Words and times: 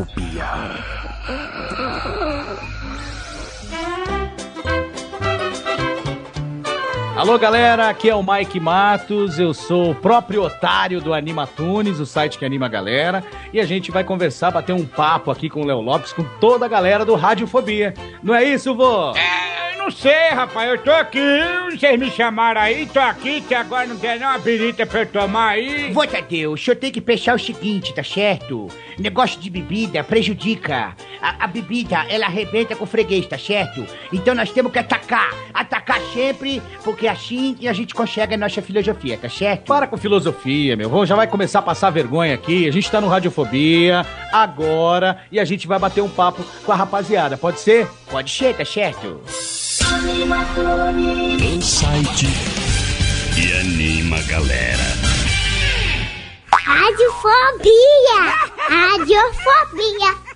Radiofobia. 0.00 0.44
Alô 7.16 7.38
galera, 7.38 7.90
aqui 7.90 8.08
é 8.08 8.14
o 8.14 8.22
Mike 8.22 8.58
Matos, 8.58 9.38
eu 9.38 9.52
sou 9.52 9.90
o 9.90 9.94
próprio 9.94 10.42
otário 10.42 11.02
do 11.02 11.12
Animatunes, 11.12 12.00
o 12.00 12.06
site 12.06 12.38
que 12.38 12.46
anima 12.46 12.64
a 12.64 12.68
galera, 12.68 13.22
e 13.52 13.60
a 13.60 13.66
gente 13.66 13.90
vai 13.90 14.02
conversar, 14.02 14.50
bater 14.50 14.72
um 14.72 14.86
papo 14.86 15.30
aqui 15.30 15.50
com 15.50 15.60
o 15.60 15.66
Léo 15.66 15.82
Lopes, 15.82 16.14
com 16.14 16.24
toda 16.40 16.64
a 16.64 16.68
galera 16.68 17.04
do 17.04 17.14
Radiofobia. 17.14 17.92
Não 18.22 18.34
é 18.34 18.42
isso, 18.44 18.74
vô? 18.74 19.12
É, 19.14 19.49
não 19.80 19.90
sei, 19.90 20.28
rapaz, 20.28 20.70
eu 20.70 20.78
tô 20.78 20.90
aqui, 20.90 21.18
vocês 21.70 21.98
me 21.98 22.10
chamaram 22.10 22.60
aí, 22.60 22.84
tô 22.84 23.00
aqui, 23.00 23.40
que 23.40 23.54
agora 23.54 23.86
não 23.86 23.96
tem 23.96 24.18
nenhuma 24.18 24.38
birita 24.38 24.84
pra 24.84 25.00
eu 25.00 25.06
tomar 25.06 25.52
aí. 25.52 25.90
Vô 25.90 26.06
Tadeu, 26.06 26.52
o 26.52 26.56
senhor 26.56 26.76
tem 26.76 26.92
que 26.92 27.00
pensar 27.00 27.34
o 27.34 27.38
seguinte, 27.38 27.94
tá 27.94 28.04
certo? 28.04 28.68
Negócio 28.98 29.40
de 29.40 29.48
bebida 29.48 30.04
prejudica. 30.04 30.94
A, 31.22 31.44
a 31.44 31.46
bebida, 31.46 32.04
ela 32.10 32.26
arrebenta 32.26 32.76
com 32.76 32.84
o 32.84 32.86
freguês, 32.86 33.26
tá 33.26 33.38
certo? 33.38 33.86
Então 34.12 34.34
nós 34.34 34.50
temos 34.50 34.70
que 34.70 34.78
atacar. 34.78 35.30
Atacar 35.54 36.00
sempre, 36.12 36.62
porque 36.84 37.08
assim 37.08 37.56
a 37.66 37.72
gente 37.72 37.94
consegue 37.94 38.34
a 38.34 38.38
nossa 38.38 38.60
filosofia, 38.60 39.16
tá 39.16 39.30
certo? 39.30 39.64
Para 39.64 39.86
com 39.86 39.96
filosofia, 39.96 40.76
meu. 40.76 40.90
Vamos, 40.90 41.08
já 41.08 41.16
vai 41.16 41.26
começar 41.26 41.60
a 41.60 41.62
passar 41.62 41.88
vergonha 41.88 42.34
aqui. 42.34 42.68
A 42.68 42.72
gente 42.72 42.90
tá 42.90 43.00
no 43.00 43.08
Radiofobia 43.08 44.04
agora 44.30 45.22
e 45.32 45.40
a 45.40 45.44
gente 45.46 45.66
vai 45.66 45.78
bater 45.78 46.02
um 46.02 46.08
papo 46.08 46.44
com 46.66 46.72
a 46.72 46.76
rapaziada. 46.76 47.38
Pode 47.38 47.60
ser? 47.60 47.88
Pode 48.10 48.30
ser, 48.30 48.56
tá 48.56 48.64
certo? 48.64 49.20
O 51.56 51.62
site 51.62 52.26
que 53.34 53.52
anima 53.60 54.16
a 54.16 54.22
galera. 54.22 54.82
Radiofobia! 56.52 58.34
Radiofobia! 58.68 60.29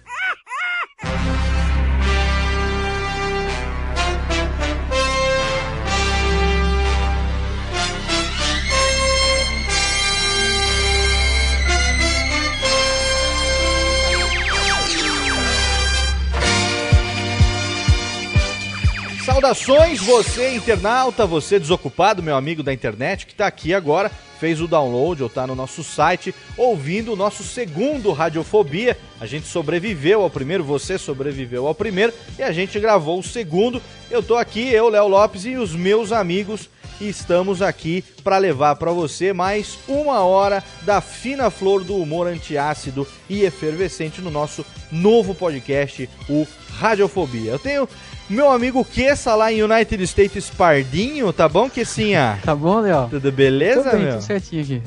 Saudações, 19.44 20.00
você 20.00 20.54
internauta, 20.54 21.26
você 21.26 21.58
desocupado, 21.58 22.22
meu 22.22 22.34
amigo 22.34 22.62
da 22.62 22.72
internet, 22.72 23.26
que 23.26 23.32
está 23.32 23.46
aqui 23.46 23.74
agora, 23.74 24.10
fez 24.40 24.58
o 24.58 24.66
download 24.66 25.22
ou 25.22 25.26
está 25.26 25.46
no 25.46 25.54
nosso 25.54 25.84
site, 25.84 26.34
ouvindo 26.56 27.12
o 27.12 27.16
nosso 27.16 27.42
segundo 27.42 28.10
Radiofobia. 28.10 28.96
A 29.20 29.26
gente 29.26 29.46
sobreviveu 29.46 30.22
ao 30.22 30.30
primeiro, 30.30 30.64
você 30.64 30.96
sobreviveu 30.96 31.66
ao 31.66 31.74
primeiro 31.74 32.14
e 32.38 32.42
a 32.42 32.52
gente 32.52 32.80
gravou 32.80 33.18
o 33.18 33.22
segundo. 33.22 33.82
Eu 34.10 34.22
tô 34.22 34.34
aqui, 34.34 34.66
eu, 34.66 34.88
Léo 34.88 35.08
Lopes 35.08 35.44
e 35.44 35.56
os 35.56 35.76
meus 35.76 36.10
amigos 36.10 36.70
e 36.98 37.08
estamos 37.08 37.60
aqui 37.60 38.02
para 38.22 38.38
levar 38.38 38.76
para 38.76 38.92
você 38.92 39.32
mais 39.32 39.78
uma 39.86 40.20
hora 40.20 40.64
da 40.82 41.00
fina 41.00 41.50
flor 41.50 41.84
do 41.84 41.96
humor 41.96 42.26
antiácido 42.26 43.06
e 43.28 43.42
efervescente 43.42 44.22
no 44.22 44.30
nosso 44.30 44.64
novo 44.90 45.34
podcast, 45.34 46.08
o 46.30 46.46
Radiofobia. 46.78 47.52
Eu 47.52 47.58
tenho 47.58 47.88
meu 48.28 48.50
amigo 48.50 48.84
Kessa 48.84 49.34
lá 49.34 49.52
em 49.52 49.62
United 49.62 50.02
States 50.04 50.50
Pardinho, 50.50 51.32
tá 51.32 51.48
bom, 51.48 51.68
Kessinha? 51.68 52.38
Tá 52.44 52.54
bom, 52.54 52.80
Léo? 52.80 53.08
Tudo 53.08 53.32
beleza, 53.32 53.84
Tô 53.84 53.96
bem, 53.96 54.04
meu? 54.04 54.12
tudo 54.14 54.22
certinho 54.22 54.62
aqui. 54.62 54.82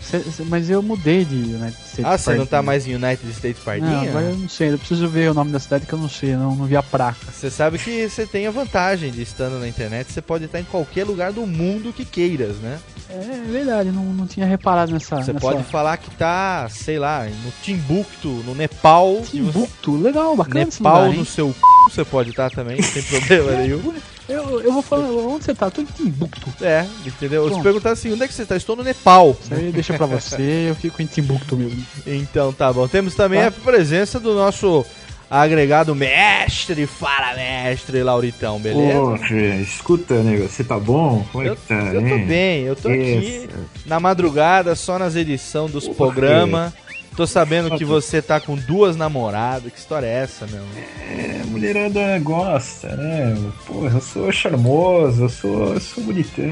Mas 0.48 0.70
eu 0.70 0.82
mudei 0.82 1.26
de 1.26 1.36
United 1.36 1.74
States. 1.74 2.06
Ah, 2.06 2.18
você 2.18 2.36
não 2.36 2.46
tá 2.46 2.62
mais 2.62 2.88
em 2.88 2.96
United 2.96 3.32
States 3.32 3.62
Pardinho? 3.64 3.92
Não, 3.92 4.08
agora 4.08 4.26
eu 4.26 4.38
não 4.38 4.50
sei. 4.50 4.72
Eu 4.72 4.78
preciso 4.78 5.08
ver 5.08 5.32
o 5.32 5.34
nome 5.34 5.52
da 5.52 5.60
cidade 5.60 5.86
que 5.86 5.94
eu 5.94 6.00
não 6.00 6.10
sei. 6.10 6.36
Não, 6.36 6.56
não 6.56 6.66
vi 6.66 6.76
a 6.76 6.84
placa. 6.84 7.18
Você 7.32 7.50
sabe 7.50 7.78
que 7.78 8.08
você 8.08 8.26
tem 8.26 8.48
a 8.48 8.52
vantagem 8.52 9.12
de 9.12 9.22
estando 9.22 9.60
na 9.60 9.68
internet, 9.68 10.12
você 10.12 10.22
pode 10.22 10.46
estar 10.46 10.60
em 10.60 10.66
qualquer 10.66 11.06
lugar 11.06 11.32
do 11.32 11.46
mundo 11.46 11.94
que 11.94 12.06
queiras, 12.06 12.58
né? 12.58 12.80
É 13.10 13.42
verdade, 13.50 13.90
eu 13.90 13.94
não, 13.94 14.04
não 14.04 14.28
tinha 14.28 14.46
reparado 14.46 14.92
nessa. 14.92 15.18
Você 15.18 15.34
nessa... 15.34 15.46
pode 15.46 15.64
falar 15.64 15.98
que 15.98 16.10
tá, 16.12 16.68
sei 16.70 17.00
lá, 17.00 17.26
no 17.26 17.52
Timbuktu, 17.64 18.44
no 18.46 18.54
Nepal. 18.54 19.22
Timbuktu, 19.22 19.96
legal, 19.96 20.36
bacana 20.36 20.66
Nepal 20.66 21.06
lugar, 21.06 21.18
no 21.18 21.26
seu 21.26 21.54
c... 21.54 21.77
você 21.90 22.04
pode 22.06 22.30
estar 22.32 22.50
também, 22.52 22.82
sem 22.82 23.02
problema 23.04 23.52
nenhum. 23.54 23.94
Eu, 24.28 24.60
eu 24.60 24.74
vou 24.74 24.82
falar, 24.82 25.06
onde 25.06 25.46
você 25.46 25.56
tá? 25.56 25.72
Tô 25.72 25.82
em 25.82 25.86
Timbuktu. 25.86 26.50
É, 26.62 26.86
entendeu? 27.06 27.44
Eu 27.44 27.48
te 27.48 27.52
Pronto. 27.52 27.64
perguntar 27.64 27.92
assim, 27.92 28.12
onde 28.12 28.24
é 28.24 28.28
que 28.28 28.34
você 28.34 28.46
tá? 28.46 28.58
Estou 28.58 28.76
no 28.76 28.84
Nepal. 28.84 29.38
Isso 29.42 29.54
aí 29.54 29.72
deixa 29.72 29.94
pra 29.94 30.06
você, 30.06 30.66
eu 30.70 30.76
fico 30.76 31.02
em 31.02 31.06
Timbuktu 31.06 31.56
mesmo. 31.56 31.82
Então 32.06 32.52
tá 32.52 32.74
bom. 32.74 32.86
Temos 32.90 33.16
também 33.16 33.40
Tá. 33.40 33.48
a 33.48 33.52
presença 33.52 34.20
do 34.20 34.34
nosso 34.36 34.86
agregado 35.30 35.96
mestre, 35.96 36.86
fala 36.86 37.36
mestre, 37.36 38.04
Lauritão, 38.04 38.60
beleza? 38.60 39.00
Pô, 39.00 39.18
Fê, 39.18 39.62
escuta, 39.62 40.16
nego, 40.22 40.48
você 40.50 40.62
tá 40.64 40.78
bom? 40.78 41.26
Como 41.32 41.46
é 41.46 41.50
Eu, 41.50 41.56
que 41.56 41.62
tá? 41.68 41.76
eu 41.94 42.02
tô 42.02 42.26
bem, 42.26 42.64
eu 42.64 42.76
tô 42.76 42.90
aqui 42.90 43.46
Isso. 43.46 43.48
na 43.86 43.98
madrugada, 43.98 44.76
só 44.76 45.00
nas 45.00 45.16
edições 45.16 45.72
dos 45.72 45.88
programas. 45.88 46.74
Tô 47.18 47.26
sabendo 47.26 47.76
que 47.76 47.84
você 47.84 48.22
tá 48.22 48.40
com 48.40 48.56
duas 48.56 48.96
namoradas. 48.96 49.74
Que 49.74 49.80
história 49.80 50.06
é 50.06 50.20
essa, 50.20 50.46
meu? 50.46 50.64
É, 51.10 51.42
mulherada 51.48 52.20
gosta, 52.20 52.96
né? 52.96 53.36
Porra, 53.66 53.96
eu 53.96 54.02
sou 54.02 54.32
charmoso, 54.32 55.24
eu 55.24 55.30
sou, 55.30 55.74
eu 55.74 55.80
sou 55.80 56.04
bonitão. 56.04 56.46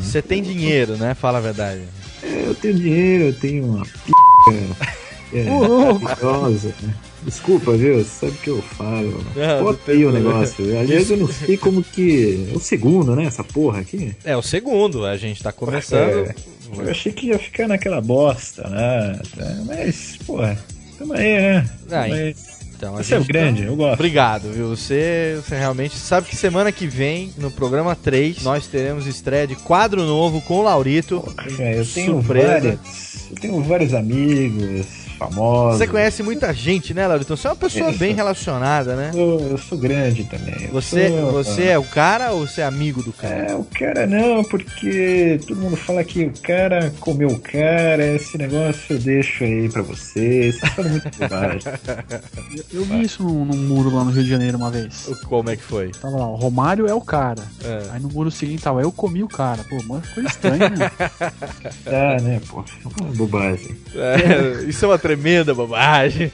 Você 0.00 0.22
tem 0.22 0.40
dinheiro, 0.40 0.96
né? 0.96 1.12
Fala 1.14 1.38
a 1.38 1.40
verdade. 1.40 1.82
É, 2.22 2.44
eu 2.46 2.54
tenho 2.54 2.74
dinheiro, 2.74 3.24
eu 3.24 3.34
tenho 3.34 3.64
uma 3.64 3.82
p. 3.84 4.12
É, 5.34 5.42
né? 6.82 6.94
Desculpa, 7.22 7.72
viu? 7.72 7.98
Você 7.98 8.04
sabe 8.26 8.32
o 8.32 8.36
que 8.36 8.50
eu 8.50 8.62
falo. 8.62 9.24
Tem 9.84 9.96
aí 9.96 10.04
o 10.04 10.12
negócio. 10.12 10.78
Aliás, 10.78 11.10
eu 11.10 11.16
não 11.16 11.28
sei 11.28 11.56
como 11.56 11.82
que. 11.82 12.48
É 12.52 12.56
o 12.56 12.60
segundo, 12.60 13.16
né? 13.16 13.24
Essa 13.24 13.42
porra 13.42 13.80
aqui. 13.80 14.14
É 14.24 14.36
o 14.36 14.42
segundo, 14.42 15.04
a 15.04 15.16
gente 15.16 15.42
tá 15.42 15.50
começando. 15.50 16.26
É, 16.28 16.34
eu 16.78 16.90
achei 16.90 17.12
que 17.12 17.28
ia 17.28 17.38
ficar 17.38 17.66
naquela 17.66 18.00
bosta, 18.00 18.68
né? 18.68 19.20
Mas, 19.66 20.18
porra, 20.26 20.56
tamo 20.98 21.14
aí, 21.14 21.22
né? 21.40 21.70
Tamo 21.88 22.00
Ah, 22.00 22.04
aí. 22.04 22.36
Então, 22.76 22.92
Você 22.96 23.14
é 23.14 23.18
tá- 23.18 23.24
grande, 23.26 23.64
eu 23.64 23.74
gosto. 23.74 23.94
Obrigado, 23.94 24.52
viu? 24.52 24.68
Você, 24.68 25.40
você 25.42 25.56
realmente 25.56 25.96
sabe 25.96 26.28
que 26.28 26.36
semana 26.36 26.70
que 26.70 26.86
vem, 26.86 27.32
no 27.38 27.50
programa 27.50 27.96
3, 27.96 28.42
nós 28.42 28.66
teremos 28.66 29.06
estreia 29.06 29.46
de 29.46 29.56
quadro 29.56 30.02
novo 30.04 30.42
com 30.42 30.58
o 30.58 30.62
Laurito. 30.62 31.24
É, 31.58 31.78
eu 31.80 31.86
tenho 31.86 32.12
Surpresa. 32.12 32.48
vários. 32.48 33.30
Eu 33.30 33.36
tenho 33.40 33.62
vários 33.62 33.94
amigos 33.94 34.86
famosos. 35.16 35.78
Você 35.78 35.86
conhece 35.86 36.22
muita 36.22 36.52
gente, 36.52 36.92
né, 36.94 37.06
Laurito? 37.06 37.36
Você 37.36 37.46
é 37.46 37.50
uma 37.50 37.56
pessoa 37.56 37.90
Isso. 37.90 37.98
bem 37.98 38.14
relacionada, 38.14 38.94
né? 38.96 39.10
Eu, 39.14 39.40
eu 39.50 39.58
sou 39.58 39.76
grande 39.78 40.24
também. 40.24 40.68
Você, 40.68 41.08
sou- 41.08 41.32
você 41.32 41.64
é 41.64 41.78
o 41.78 41.84
cara 41.84 42.32
ou 42.32 42.46
você 42.46 42.60
é 42.60 42.64
amigo 42.64 43.02
do 43.02 43.12
cara? 43.12 43.34
É, 43.50 43.54
o 43.54 43.64
cara 43.64 44.06
não, 44.06 44.42
porque 44.44 45.40
todo 45.46 45.60
mundo 45.60 45.76
fala 45.76 46.02
que 46.04 46.24
o 46.24 46.32
cara 46.42 46.92
comeu 47.00 47.28
o 47.28 47.38
cara, 47.38 48.06
esse 48.14 48.36
negócio 48.38 48.94
eu 48.94 48.98
deixo 48.98 49.44
aí 49.44 49.68
pra 49.68 49.82
muito 50.84 51.10
bobagem. 51.18 51.60
Eu, 52.72 52.80
eu 52.80 52.84
vi 52.84 53.02
isso 53.02 53.22
num, 53.22 53.44
num 53.44 53.56
muro 53.56 53.94
lá 53.94 54.04
no 54.04 54.10
Rio 54.10 54.22
de 54.24 54.30
Janeiro 54.30 54.56
uma 54.56 54.70
vez. 54.70 55.08
Como 55.26 55.50
é 55.50 55.56
que 55.56 55.62
foi? 55.62 55.88
Tava 55.90 56.16
lá, 56.16 56.26
o 56.26 56.34
Romário 56.36 56.86
é 56.86 56.94
o 56.94 57.00
cara. 57.00 57.42
É. 57.64 57.82
Aí 57.92 58.00
no 58.00 58.08
muro 58.08 58.30
seguinte 58.30 58.62
tava, 58.62 58.80
eu 58.82 58.92
comi 58.92 59.22
o 59.22 59.28
cara. 59.28 59.62
Pô, 59.68 59.76
mano, 59.84 60.02
coisa 60.14 60.28
estranha, 60.28 60.68
né? 60.70 60.90
Ah, 61.86 62.20
né, 62.20 62.40
pô. 62.48 62.64
Bobagem. 63.16 63.76
É, 63.94 64.64
isso 64.64 64.84
é 64.84 64.88
uma 64.88 64.98
tremenda 65.06 65.54
bobagem. 65.54 66.32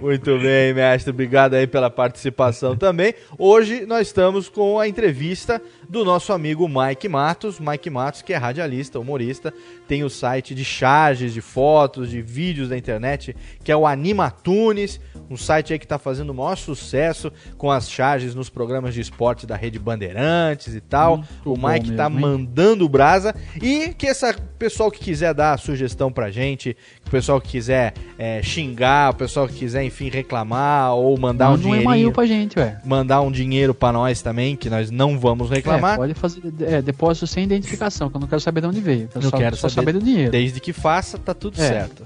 Muito 0.00 0.36
bem, 0.40 0.74
mestre. 0.74 1.10
Obrigado 1.10 1.54
aí 1.54 1.68
pela 1.68 1.88
participação 1.88 2.76
também. 2.76 3.14
Hoje 3.38 3.86
nós 3.86 4.08
estamos 4.08 4.48
com 4.48 4.80
a 4.80 4.88
entrevista 4.88 5.62
do 5.88 6.04
nosso 6.04 6.32
amigo 6.32 6.68
Mike 6.68 7.08
Matos. 7.08 7.58
Mike 7.60 7.90
Matos, 7.90 8.22
que 8.22 8.32
é 8.32 8.36
radialista, 8.36 8.98
humorista, 8.98 9.52
tem 9.86 10.04
o 10.04 10.10
site 10.10 10.54
de 10.54 10.64
charges, 10.64 11.32
de 11.32 11.40
fotos, 11.40 12.10
de 12.10 12.20
vídeos 12.20 12.68
da 12.68 12.76
internet, 12.76 13.34
que 13.62 13.70
é 13.70 13.76
o 13.76 13.86
Animatunes, 13.86 15.00
um 15.30 15.36
site 15.36 15.72
aí 15.72 15.78
que 15.78 15.84
está 15.84 15.98
fazendo 15.98 16.30
o 16.30 16.34
maior 16.34 16.56
sucesso 16.56 17.32
com 17.56 17.70
as 17.70 17.90
charges 17.90 18.34
nos 18.34 18.48
programas 18.48 18.94
de 18.94 19.00
esporte 19.00 19.46
da 19.46 19.56
Rede 19.56 19.78
Bandeirantes 19.78 20.74
e 20.74 20.80
tal. 20.80 21.18
Muito 21.18 21.52
o 21.52 21.56
Mike 21.56 21.92
tá 21.92 22.08
hein? 22.08 22.18
mandando 22.18 22.88
brasa 22.88 23.34
e 23.60 23.94
que 23.94 24.06
essa 24.06 24.34
pessoal 24.58 24.90
que 24.90 24.98
quiser 24.98 25.34
dar 25.34 25.58
sugestão 25.58 26.10
pra 26.10 26.30
gente, 26.30 26.76
o 27.06 27.10
pessoal 27.10 27.40
que 27.40 27.48
quiser 27.48 27.92
é, 28.18 28.42
xingar, 28.42 29.10
o 29.10 29.14
pessoal 29.14 29.46
que 29.46 29.54
quiser, 29.54 29.84
enfim, 29.84 30.08
reclamar 30.08 30.94
ou 30.94 31.18
mandar 31.18 31.48
um 31.48 31.50
Manda 31.52 31.58
um 31.58 31.62
dinheirinho 31.62 31.94
e-mail 31.94 32.12
pra 32.12 32.26
gente, 32.26 32.58
ué. 32.58 32.80
mandar 32.84 33.20
um 33.20 33.30
dinheiro 33.30 33.74
pra 33.74 33.92
nós 33.92 34.22
também, 34.22 34.56
que 34.56 34.70
nós 34.70 34.90
não 34.90 35.18
vamos 35.18 35.50
reclamar. 35.50 35.73
É, 35.78 35.96
pode 35.96 36.14
fazer 36.14 36.40
é, 36.60 36.82
depósito 36.82 37.26
sem 37.26 37.44
identificação, 37.44 38.08
que 38.10 38.16
eu 38.16 38.20
não 38.20 38.28
quero 38.28 38.40
saber 38.40 38.60
de 38.60 38.66
onde 38.66 38.80
veio. 38.80 39.08
Eu, 39.14 39.22
Eu 39.22 39.30
só, 39.30 39.36
quero 39.36 39.56
só 39.56 39.68
saber 39.68 39.92
saber 39.92 39.98
do 39.98 40.04
dinheiro. 40.04 40.30
Desde 40.32 40.60
que 40.60 40.72
faça, 40.72 41.18
tá 41.18 41.34
tudo 41.34 41.60
É. 41.60 41.68
certo. 41.68 42.02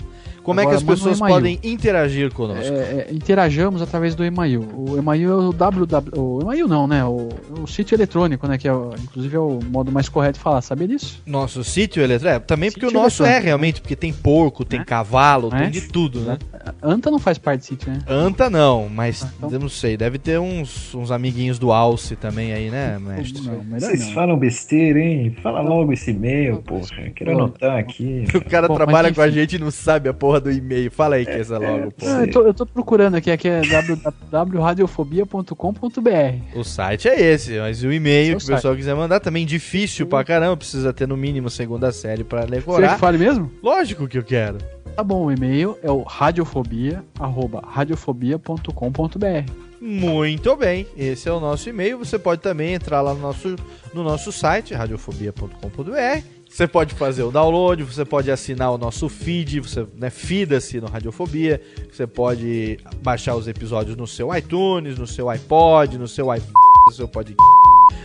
Como 0.49 0.61
é 0.61 0.63
que 0.63 0.69
Agora, 0.73 0.77
as 0.79 0.83
pessoas 0.83 1.19
podem 1.19 1.59
interagir 1.63 2.33
conosco? 2.33 2.73
É, 2.73 3.07
é, 3.07 3.09
interajamos 3.13 3.83
através 3.83 4.15
do 4.15 4.25
e-mail. 4.25 4.67
O 4.75 4.97
e-mail 4.97 5.31
é 5.31 5.35
o 5.35 5.53
www. 5.53 6.11
O 6.19 6.41
e-mail 6.41 6.67
não, 6.67 6.87
né? 6.87 7.05
O, 7.05 7.29
o 7.61 7.67
sítio 7.67 7.95
eletrônico, 7.95 8.49
né? 8.49 8.57
Que 8.57 8.67
é, 8.67 8.73
o- 8.73 8.95
inclusive 9.03 9.37
é 9.37 9.39
o 9.39 9.59
modo 9.71 9.93
mais 9.93 10.09
correto 10.09 10.39
de 10.39 10.43
falar. 10.43 10.63
Sabia 10.63 10.89
disso? 10.89 11.21
Nosso 11.27 11.63
sítio 11.63 12.03
eletrônico? 12.03 12.47
Também 12.47 12.71
porque 12.71 12.87
Sítio 12.87 12.99
o 12.99 13.03
nosso 13.03 13.27
é 13.27 13.39
realmente, 13.39 13.83
porque 13.83 13.95
tem 13.95 14.11
porco, 14.11 14.65
tem 14.65 14.81
É? 14.81 14.85
cavalo, 14.85 15.51
É? 15.55 15.65
tem 15.65 15.71
de 15.71 15.83
tudo, 15.83 16.21
né? 16.21 16.39
Anta 16.83 17.11
não 17.11 17.19
faz 17.19 17.37
parte 17.37 17.61
do 17.61 17.65
sítio, 17.67 17.93
né? 17.93 17.99
Anta 18.09 18.49
não, 18.49 18.89
mas 18.89 19.23
Ah, 19.25 19.31
então- 19.37 19.51
eu 19.51 19.59
não 19.59 19.69
sei, 19.69 19.99
deve 19.99 20.17
ter 20.19 20.41
uns, 20.41 20.95
uns 20.95 21.11
amiguinhos 21.11 21.59
do 21.59 21.73
Alce 21.73 22.17
também 22.17 22.55
aí, 22.55 22.71
né, 22.71 22.99
mestre? 22.99 23.43
Não, 23.43 23.63
melhor 23.65 23.81
Vocês 23.81 24.07
não. 24.07 24.13
falam 24.15 24.39
besteira, 24.39 24.99
hein? 24.99 25.37
Fala 25.43 25.61
logo 25.61 25.93
esse 25.93 26.11
e-mail, 26.11 26.63
porra. 26.63 26.87
Quero 27.15 27.33
Pô. 27.33 27.37
anotar 27.39 27.77
aqui. 27.79 28.25
O 28.35 28.51
cara 28.51 28.67
Bom, 28.67 28.77
trabalha 28.77 29.13
com 29.13 29.21
a 29.21 29.29
gente 29.29 29.57
e 29.57 29.59
não 29.59 29.71
sabe 29.71 30.09
a 30.09 30.15
porra 30.15 30.38
do 30.41 30.51
e-mail. 30.51 30.91
Fala 30.91 31.17
aí 31.17 31.25
que 31.25 31.31
essa 31.33 31.59
logo, 31.59 31.91
pô. 31.93 32.07
Ah, 32.07 32.25
eu, 32.25 32.31
tô, 32.31 32.43
eu 32.43 32.55
tô 32.55 32.67
procurando 32.67 33.15
aqui, 33.17 33.31
aqui 33.31 33.49
é 33.49 33.61
www.radiofobia.com.br. 33.63 36.59
O 36.59 36.65
site 36.65 37.09
é 37.09 37.21
esse, 37.21 37.59
mas 37.59 37.83
o 37.83 37.91
e-mail 37.93 38.39
Seu 38.39 38.39
que 38.39 38.45
o 38.53 38.57
pessoal 38.57 38.77
quiser 38.77 38.95
mandar 38.95 39.21
também 39.21 39.45
difícil 39.47 40.07
pra 40.07 40.23
caramba, 40.25 40.57
precisa 40.57 40.93
ter 40.93 41.07
no 41.09 41.17
mínimo 41.17 41.49
segunda 41.51 41.91
série 41.93 42.25
pra 42.25 42.41
Você 42.43 42.47
quer 42.49 42.57
decorar. 42.57 42.95
que 42.95 43.01
fale 43.01 43.19
mesmo? 43.19 43.51
Lógico 43.63 44.09
que 44.09 44.19
eu 44.19 44.25
quero. 44.25 44.59
Tá 44.97 45.05
bom, 45.05 45.27
o 45.27 45.33
e-mail 45.33 45.79
é 45.83 45.91
o 45.91 46.03
radiofobia, 46.03 47.05
arroba 47.19 47.63
radiofobia.com.br. 47.65 49.53
Muito 49.81 50.57
bem, 50.57 50.89
esse 50.97 51.29
é 51.29 51.33
o 51.33 51.39
nosso 51.39 51.69
e-mail. 51.69 51.99
Você 51.99 52.19
pode 52.19 52.43
também 52.43 52.75
entrar 52.75 53.01
lá 53.01 53.15
no 53.15 53.21
nosso, 53.21 53.55
no 53.95 54.03
nosso 54.03 54.33
site, 54.33 54.75
radiofobia.com.br. 54.75 56.25
Você 56.59 56.67
pode 56.67 56.93
fazer 56.93 57.23
o 57.23 57.31
download, 57.31 57.85
você 57.85 58.05
pode 58.05 58.33
assinar 58.33 58.73
o 58.73 58.77
nosso 58.77 59.09
feed, 59.09 59.61
você 59.61 59.87
né, 59.95 60.11
fida-se 60.11 60.81
no 60.81 60.89
Radiofobia. 60.89 61.63
Você 61.89 62.05
pode 62.05 62.81
baixar 63.01 63.37
os 63.37 63.47
episódios 63.47 63.97
no 63.97 64.09
seu 64.09 64.35
iTunes, 64.35 64.99
no 64.99 65.07
seu 65.07 65.31
iPod, 65.31 65.97
no 65.97 66.09
seu 66.09 66.35
iPhone, 66.35 66.53
no 66.89 66.93
seu 66.93 67.07
podcast, 67.07 67.58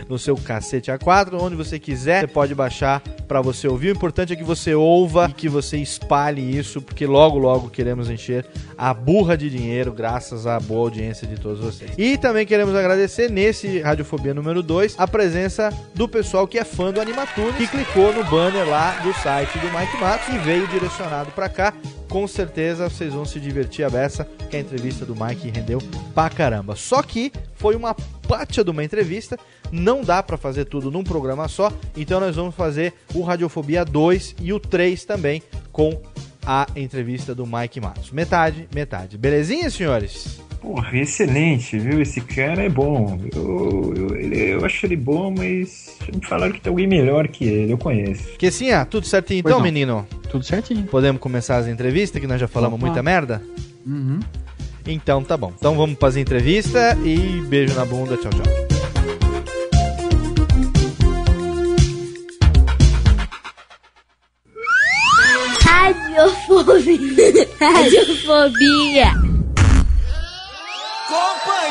no 0.08 0.18
seu 0.18 0.36
cacete 0.36 0.90
A4, 0.90 1.40
onde 1.40 1.56
você 1.56 1.78
quiser, 1.78 2.20
você 2.20 2.26
pode 2.26 2.54
baixar 2.54 3.00
para 3.26 3.40
você 3.40 3.66
ouvir. 3.68 3.88
O 3.88 3.92
importante 3.92 4.32
é 4.32 4.36
que 4.36 4.44
você 4.44 4.74
ouva 4.74 5.28
e 5.30 5.32
que 5.32 5.48
você 5.48 5.78
espalhe 5.78 6.56
isso, 6.56 6.80
porque 6.80 7.06
logo, 7.06 7.38
logo 7.38 7.68
queremos 7.68 8.10
encher 8.10 8.46
a 8.76 8.92
burra 8.92 9.36
de 9.36 9.48
dinheiro, 9.48 9.92
graças 9.92 10.46
à 10.46 10.58
boa 10.58 10.82
audiência 10.82 11.26
de 11.26 11.36
todos 11.36 11.60
vocês. 11.60 11.90
E 11.96 12.18
também 12.18 12.46
queremos 12.46 12.74
agradecer 12.74 13.30
nesse 13.30 13.80
Radiofobia 13.80 14.34
número 14.34 14.62
2 14.62 14.96
a 14.98 15.06
presença 15.06 15.70
do 15.94 16.08
pessoal 16.08 16.46
que 16.46 16.58
é 16.58 16.64
fã 16.64 16.92
do 16.92 17.00
Animatunes, 17.00 17.56
que 17.56 17.66
clicou 17.66 18.12
no 18.12 18.24
banner 18.24 18.68
lá 18.68 18.92
do 19.02 19.12
site 19.14 19.58
do 19.58 19.66
Mike 19.66 19.96
Matos 20.00 20.34
e 20.34 20.38
veio 20.38 20.66
direcionado 20.68 21.30
para 21.32 21.48
cá. 21.48 21.74
Com 22.14 22.28
certeza 22.28 22.88
vocês 22.88 23.12
vão 23.12 23.24
se 23.24 23.40
divertir 23.40 23.84
a 23.84 23.90
beça, 23.90 24.24
que 24.48 24.56
a 24.56 24.60
entrevista 24.60 25.04
do 25.04 25.16
Mike 25.16 25.50
rendeu 25.50 25.80
pra 26.14 26.30
caramba. 26.30 26.76
Só 26.76 27.02
que 27.02 27.32
foi 27.56 27.74
uma 27.74 27.92
pátia 28.28 28.62
de 28.62 28.70
uma 28.70 28.84
entrevista, 28.84 29.36
não 29.72 30.00
dá 30.00 30.22
pra 30.22 30.36
fazer 30.36 30.66
tudo 30.66 30.92
num 30.92 31.02
programa 31.02 31.48
só, 31.48 31.72
então 31.96 32.20
nós 32.20 32.36
vamos 32.36 32.54
fazer 32.54 32.94
o 33.12 33.22
Radiofobia 33.22 33.84
2 33.84 34.36
e 34.40 34.52
o 34.52 34.60
3 34.60 35.04
também 35.04 35.42
com 35.72 36.00
a 36.46 36.68
entrevista 36.76 37.34
do 37.34 37.44
Mike 37.44 37.80
Matos. 37.80 38.12
Metade, 38.12 38.68
metade. 38.72 39.18
Belezinha, 39.18 39.68
senhores? 39.68 40.38
Porra, 40.64 40.96
excelente, 40.96 41.78
viu? 41.78 42.00
Esse 42.00 42.22
cara 42.22 42.62
é 42.62 42.68
bom. 42.70 43.20
Eu, 43.34 43.92
eu, 43.94 44.16
ele- 44.16 44.52
eu 44.54 44.64
acho 44.64 44.86
ele 44.86 44.96
bom, 44.96 45.30
mas 45.36 45.94
me 46.12 46.24
falaram 46.26 46.52
que 46.54 46.60
tem 46.60 46.70
alguém 46.70 46.86
melhor 46.86 47.28
que 47.28 47.44
ele, 47.44 47.72
eu 47.72 47.76
conheço. 47.78 48.22
Que 48.38 48.50
sim, 48.50 48.70
ah, 48.70 48.84
tudo 48.86 49.06
certinho 49.06 49.42
Pois 49.42 49.52
então, 49.52 49.58
não. 49.58 49.64
menino? 49.64 50.06
Tudo 50.30 50.42
certinho. 50.44 50.84
Podemos 50.84 51.20
começar 51.20 51.58
as 51.58 51.66
entrevistas, 51.68 52.18
que 52.18 52.26
nós 52.26 52.40
já 52.40 52.48
falamos 52.48 52.78
Opa. 52.78 52.86
muita 52.86 53.02
merda? 53.02 53.42
Uhum. 53.86 54.20
Então 54.86 55.22
tá 55.22 55.36
bom. 55.36 55.52
Então 55.56 55.76
vamos 55.76 55.98
fazer 55.98 56.20
entrevista 56.20 56.96
e 57.04 57.42
beijo 57.46 57.74
na 57.74 57.84
bunda. 57.84 58.16
Tchau, 58.16 58.30
tchau. 58.30 59.54
Radiofobia. 66.14 67.48
Radiofobia. 67.60 69.23
Compa! 71.14 71.63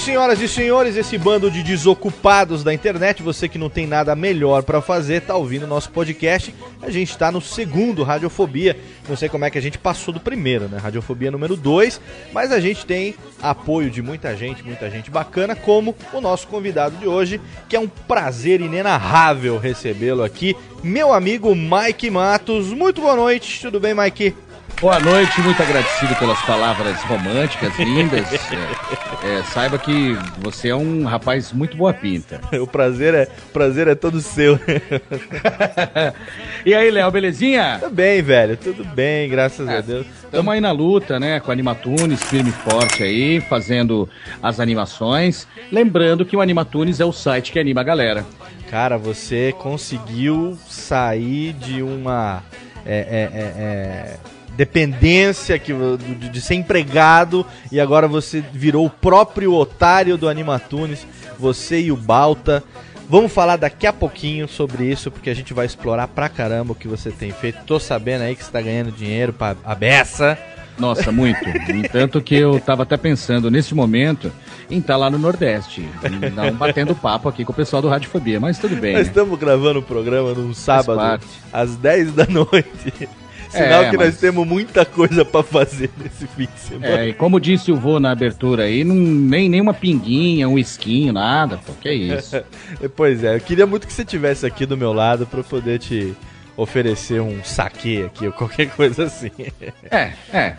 Senhoras 0.00 0.40
e 0.40 0.48
senhores, 0.48 0.96
esse 0.96 1.18
bando 1.18 1.50
de 1.50 1.62
desocupados 1.62 2.64
da 2.64 2.72
internet, 2.72 3.22
você 3.22 3.48
que 3.48 3.58
não 3.58 3.68
tem 3.68 3.86
nada 3.86 4.16
melhor 4.16 4.62
pra 4.62 4.80
fazer, 4.80 5.20
tá 5.20 5.36
ouvindo 5.36 5.66
nosso 5.66 5.90
podcast. 5.90 6.54
A 6.80 6.90
gente 6.90 7.16
tá 7.18 7.30
no 7.30 7.40
segundo 7.40 8.02
Radiofobia. 8.02 8.78
Não 9.08 9.16
sei 9.16 9.28
como 9.28 9.44
é 9.44 9.50
que 9.50 9.58
a 9.58 9.60
gente 9.60 9.76
passou 9.76 10.14
do 10.14 10.20
primeiro, 10.20 10.68
né? 10.68 10.78
Radiofobia 10.78 11.30
número 11.30 11.54
2, 11.54 12.00
mas 12.32 12.50
a 12.50 12.58
gente 12.60 12.86
tem 12.86 13.14
apoio 13.42 13.90
de 13.90 14.00
muita 14.00 14.34
gente, 14.34 14.64
muita 14.64 14.90
gente 14.90 15.10
bacana, 15.10 15.54
como 15.54 15.94
o 16.12 16.20
nosso 16.20 16.46
convidado 16.48 16.96
de 16.96 17.06
hoje, 17.06 17.40
que 17.68 17.76
é 17.76 17.80
um 17.80 17.88
prazer 17.88 18.60
inenarrável 18.60 19.58
recebê-lo 19.58 20.24
aqui, 20.24 20.56
meu 20.82 21.12
amigo 21.12 21.54
Mike 21.54 22.10
Matos. 22.10 22.68
Muito 22.68 23.02
boa 23.02 23.16
noite, 23.16 23.60
tudo 23.60 23.78
bem, 23.78 23.94
Mike? 23.94 24.34
Boa 24.80 24.98
noite, 24.98 25.38
muito 25.42 25.62
agradecido 25.62 26.16
pelas 26.16 26.40
palavras 26.40 27.02
românticas, 27.02 27.78
lindas. 27.78 28.26
É, 28.32 29.38
é, 29.38 29.42
saiba 29.42 29.78
que 29.78 30.16
você 30.38 30.70
é 30.70 30.74
um 30.74 31.04
rapaz 31.04 31.52
muito 31.52 31.76
boa 31.76 31.92
pinta. 31.92 32.40
O 32.58 32.66
prazer 32.66 33.12
é, 33.12 33.28
o 33.50 33.52
prazer 33.52 33.88
é 33.88 33.94
todo 33.94 34.22
seu. 34.22 34.58
E 36.64 36.74
aí, 36.74 36.90
Léo, 36.90 37.10
belezinha? 37.10 37.78
Tudo 37.80 37.94
bem, 37.94 38.20
velho, 38.20 38.54
tudo 38.54 38.84
bem, 38.84 39.30
graças 39.30 39.66
a 39.66 39.80
Deus. 39.80 40.06
Estamos 40.24 40.52
aí 40.52 40.60
na 40.60 40.70
luta, 40.72 41.18
né, 41.18 41.40
com 41.40 41.50
a 41.50 41.54
Animatunes, 41.54 42.22
firme 42.22 42.50
e 42.50 42.70
forte 42.70 43.02
aí, 43.02 43.40
fazendo 43.40 44.06
as 44.42 44.60
animações. 44.60 45.48
Lembrando 45.72 46.22
que 46.22 46.36
o 46.36 46.40
Animatunes 46.42 47.00
é 47.00 47.04
o 47.04 47.12
site 47.12 47.50
que 47.50 47.58
anima 47.58 47.80
a 47.80 47.84
galera. 47.84 48.26
Cara, 48.70 48.98
você 48.98 49.54
conseguiu 49.58 50.58
sair 50.68 51.54
de 51.54 51.82
uma 51.82 52.42
é, 52.84 52.98
é, 52.98 53.30
é, 53.32 53.42
é, 53.42 54.16
dependência 54.56 55.58
que, 55.58 55.72
de, 56.30 56.40
ser 56.40 56.54
empregado 56.54 57.46
e 57.70 57.80
agora 57.80 58.06
você 58.06 58.42
virou 58.52 58.86
o 58.86 58.90
próprio 58.90 59.54
otário 59.54 60.16
do 60.16 60.28
Animatunes, 60.28 61.06
você 61.38 61.80
e 61.80 61.92
o 61.92 61.96
Balta. 61.96 62.62
Vamos 63.08 63.32
falar 63.32 63.56
daqui 63.56 63.86
a 63.86 63.92
pouquinho 63.92 64.46
sobre 64.46 64.84
isso, 64.84 65.10
porque 65.10 65.30
a 65.30 65.34
gente 65.34 65.52
vai 65.52 65.66
explorar 65.66 66.06
pra 66.06 66.28
caramba 66.28 66.72
o 66.72 66.76
que 66.76 66.86
você 66.86 67.10
tem 67.10 67.32
feito. 67.32 67.64
Tô 67.64 67.80
sabendo 67.80 68.22
aí 68.22 68.36
que 68.36 68.44
você 68.44 68.52
tá 68.52 68.60
ganhando 68.60 68.92
dinheiro 68.92 69.32
pra 69.32 69.56
a 69.64 69.74
beça. 69.74 70.38
Nossa, 70.78 71.12
muito. 71.12 71.44
No 71.68 71.76
entanto 71.76 72.22
que 72.22 72.34
eu 72.34 72.58
tava 72.58 72.84
até 72.84 72.96
pensando, 72.96 73.50
nesse 73.50 73.74
momento, 73.74 74.32
em 74.70 74.78
estar 74.78 74.96
lá 74.96 75.10
no 75.10 75.18
Nordeste, 75.18 75.86
um 76.50 76.56
batendo 76.56 76.94
papo 76.94 77.28
aqui 77.28 77.44
com 77.44 77.52
o 77.52 77.54
pessoal 77.54 77.82
do 77.82 77.88
Radiofobia, 77.88 78.40
mas 78.40 78.58
tudo 78.58 78.76
bem, 78.76 78.94
Nós 78.94 79.02
né? 79.02 79.08
estamos 79.08 79.38
gravando 79.38 79.80
o 79.80 79.82
programa 79.82 80.32
num 80.32 80.54
sábado, 80.54 81.22
às 81.52 81.76
10 81.76 82.12
da 82.12 82.26
noite. 82.26 83.08
Sinal 83.50 83.82
É, 83.84 83.90
que 83.90 83.96
nós 83.96 84.06
mas- 84.06 84.18
temos 84.18 84.46
muita 84.46 84.84
coisa 84.84 85.24
pra 85.24 85.42
fazer 85.42 85.90
nesse 85.98 86.26
fim 86.28 86.46
de 86.52 86.60
semana. 86.60 87.00
É, 87.00 87.08
e 87.08 87.12
como 87.12 87.40
disse 87.40 87.70
o 87.72 87.76
vô 87.76 87.98
na 87.98 88.12
abertura 88.12 88.62
aí, 88.64 88.84
não, 88.84 88.94
nem, 88.94 89.48
nem 89.48 89.60
uma 89.60 89.74
pinguinha, 89.74 90.48
um 90.48 90.58
esquinho, 90.58 91.12
nada, 91.12 91.58
pô, 91.66 91.72
que 91.80 91.90
isso. 91.92 92.40
Pois 92.96 93.24
é, 93.24 93.36
eu 93.36 93.40
queria 93.40 93.66
muito 93.66 93.86
que 93.86 93.92
você 93.92 94.04
tivesse 94.04 94.46
aqui 94.46 94.64
do 94.64 94.76
meu 94.76 94.92
lado 94.92 95.26
pra 95.26 95.40
eu 95.40 95.44
poder 95.44 95.78
te 95.80 96.14
oferecer 96.56 97.20
um 97.22 97.42
saque 97.42 98.02
aqui 98.02 98.26
ou 98.26 98.32
qualquer 98.32 98.66
coisa 98.76 99.04
assim. 99.04 99.30
É, 99.90 100.12
é. 100.32 100.56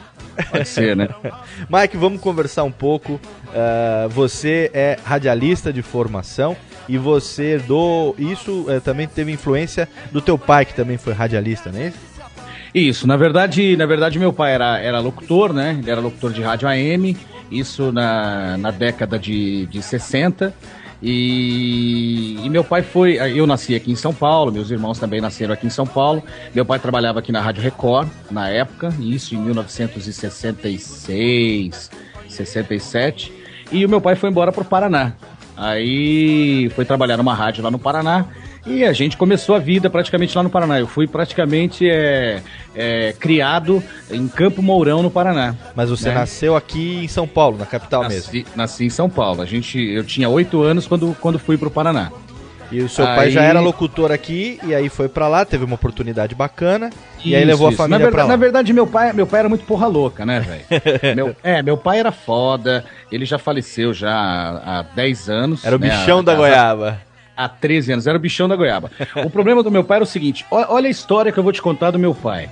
Pode 0.49 0.67
ser, 0.67 0.95
né? 0.95 1.07
Mike, 1.69 1.95
vamos 1.97 2.19
conversar 2.21 2.63
um 2.63 2.71
pouco. 2.71 3.13
Uh, 3.13 4.09
você 4.09 4.71
é 4.73 4.97
radialista 5.03 5.71
de 5.71 5.81
formação 5.81 6.55
e 6.89 6.97
você 6.97 7.43
herdou 7.53 8.15
isso 8.17 8.61
uh, 8.67 8.81
também 8.81 9.07
teve 9.07 9.31
influência 9.31 9.87
do 10.11 10.21
teu 10.21 10.37
pai 10.37 10.65
que 10.65 10.73
também 10.73 10.97
foi 10.97 11.13
radialista, 11.13 11.71
não 11.71 11.79
é 11.79 11.87
isso? 11.89 11.97
Isso, 12.73 13.05
na 13.05 13.17
verdade, 13.17 13.75
na 13.75 13.85
verdade 13.85 14.17
meu 14.17 14.31
pai 14.31 14.53
era, 14.53 14.79
era 14.79 14.99
locutor, 14.99 15.51
né? 15.51 15.77
Ele 15.79 15.91
era 15.91 15.99
locutor 15.99 16.31
de 16.31 16.41
rádio 16.41 16.67
AM, 16.67 17.17
isso 17.51 17.91
na, 17.91 18.57
na 18.57 18.71
década 18.71 19.19
de, 19.19 19.65
de 19.65 19.81
60. 19.81 20.53
E, 21.03 22.37
e, 22.43 22.49
meu 22.49 22.63
pai 22.63 22.83
foi. 22.83 23.15
Eu 23.35 23.47
nasci 23.47 23.73
aqui 23.73 23.91
em 23.91 23.95
São 23.95 24.13
Paulo, 24.13 24.51
meus 24.51 24.69
irmãos 24.69 24.99
também 24.99 25.19
nasceram 25.19 25.51
aqui 25.53 25.65
em 25.65 25.71
São 25.71 25.87
Paulo. 25.87 26.21
Meu 26.53 26.63
pai 26.63 26.77
trabalhava 26.77 27.17
aqui 27.19 27.31
na 27.31 27.41
Rádio 27.41 27.63
Record, 27.63 28.07
na 28.29 28.49
época, 28.49 28.93
isso 28.99 29.33
em 29.33 29.39
1966, 29.39 31.89
67. 32.29 33.33
E 33.71 33.83
o 33.83 33.89
meu 33.89 33.99
pai 33.99 34.13
foi 34.15 34.29
embora 34.29 34.51
para 34.51 34.61
o 34.61 34.65
Paraná. 34.65 35.13
Aí 35.57 36.69
foi 36.75 36.85
trabalhar 36.85 37.17
numa 37.17 37.33
rádio 37.33 37.63
lá 37.63 37.71
no 37.71 37.79
Paraná. 37.79 38.27
E 38.65 38.85
a 38.85 38.93
gente 38.93 39.17
começou 39.17 39.55
a 39.55 39.59
vida 39.59 39.89
praticamente 39.89 40.35
lá 40.35 40.43
no 40.43 40.49
Paraná. 40.49 40.79
Eu 40.79 40.87
fui 40.87 41.07
praticamente 41.07 41.89
é, 41.89 42.41
é, 42.75 43.13
criado 43.19 43.81
em 44.09 44.27
Campo 44.27 44.61
Mourão, 44.61 45.01
no 45.01 45.09
Paraná. 45.09 45.55
Mas 45.75 45.89
você 45.89 46.09
né? 46.09 46.15
nasceu 46.15 46.55
aqui 46.55 47.03
em 47.03 47.07
São 47.07 47.27
Paulo, 47.27 47.57
na 47.57 47.65
capital 47.65 48.03
nasci, 48.03 48.37
mesmo? 48.37 48.51
Nasci 48.55 48.85
em 48.85 48.89
São 48.89 49.09
Paulo. 49.09 49.41
A 49.41 49.45
gente, 49.45 49.79
eu 49.79 50.03
tinha 50.03 50.29
oito 50.29 50.61
anos 50.61 50.85
quando, 50.85 51.15
quando 51.19 51.39
fui 51.39 51.57
para 51.57 51.67
o 51.67 51.71
Paraná. 51.71 52.11
E 52.71 52.81
o 52.81 52.87
seu 52.87 53.05
aí... 53.05 53.15
pai 53.15 53.31
já 53.31 53.41
era 53.41 53.59
locutor 53.59 54.13
aqui 54.13 54.57
e 54.63 54.73
aí 54.73 54.87
foi 54.87 55.09
para 55.09 55.27
lá, 55.27 55.43
teve 55.43 55.65
uma 55.65 55.75
oportunidade 55.75 56.33
bacana 56.33 56.89
isso, 57.19 57.27
e 57.27 57.35
aí 57.35 57.43
levou 57.43 57.69
isso. 57.69 57.81
a 57.81 57.83
família 57.83 58.09
para 58.09 58.23
lá. 58.23 58.29
Na 58.29 58.37
verdade, 58.37 58.71
meu 58.71 58.87
pai, 58.87 59.11
meu 59.11 59.27
pai 59.27 59.41
era 59.41 59.49
muito 59.49 59.65
porra 59.65 59.87
louca, 59.87 60.25
né, 60.25 60.39
velho? 60.39 61.35
é, 61.43 61.61
meu 61.61 61.75
pai 61.75 61.99
era 61.99 62.13
foda, 62.13 62.85
ele 63.11 63.25
já 63.25 63.37
faleceu 63.37 63.93
já 63.93 64.13
há, 64.13 64.79
há 64.79 64.81
10 64.83 65.29
anos. 65.29 65.65
Era 65.65 65.75
o 65.75 65.79
né, 65.79 65.89
bichão 65.89 66.19
a, 66.19 66.21
da 66.21 66.31
a, 66.31 66.35
goiaba 66.35 67.10
há 67.35 67.47
13 67.47 67.93
anos, 67.93 68.07
era 68.07 68.17
o 68.17 68.21
bichão 68.21 68.47
da 68.47 68.55
goiaba. 68.55 68.91
O 69.25 69.29
problema 69.29 69.63
do 69.63 69.71
meu 69.71 69.83
pai 69.83 69.97
era 69.97 70.03
o 70.03 70.07
seguinte: 70.07 70.45
olha 70.49 70.87
a 70.87 70.91
história 70.91 71.31
que 71.31 71.37
eu 71.37 71.43
vou 71.43 71.51
te 71.51 71.61
contar 71.61 71.91
do 71.91 71.99
meu 71.99 72.13
pai. 72.13 72.49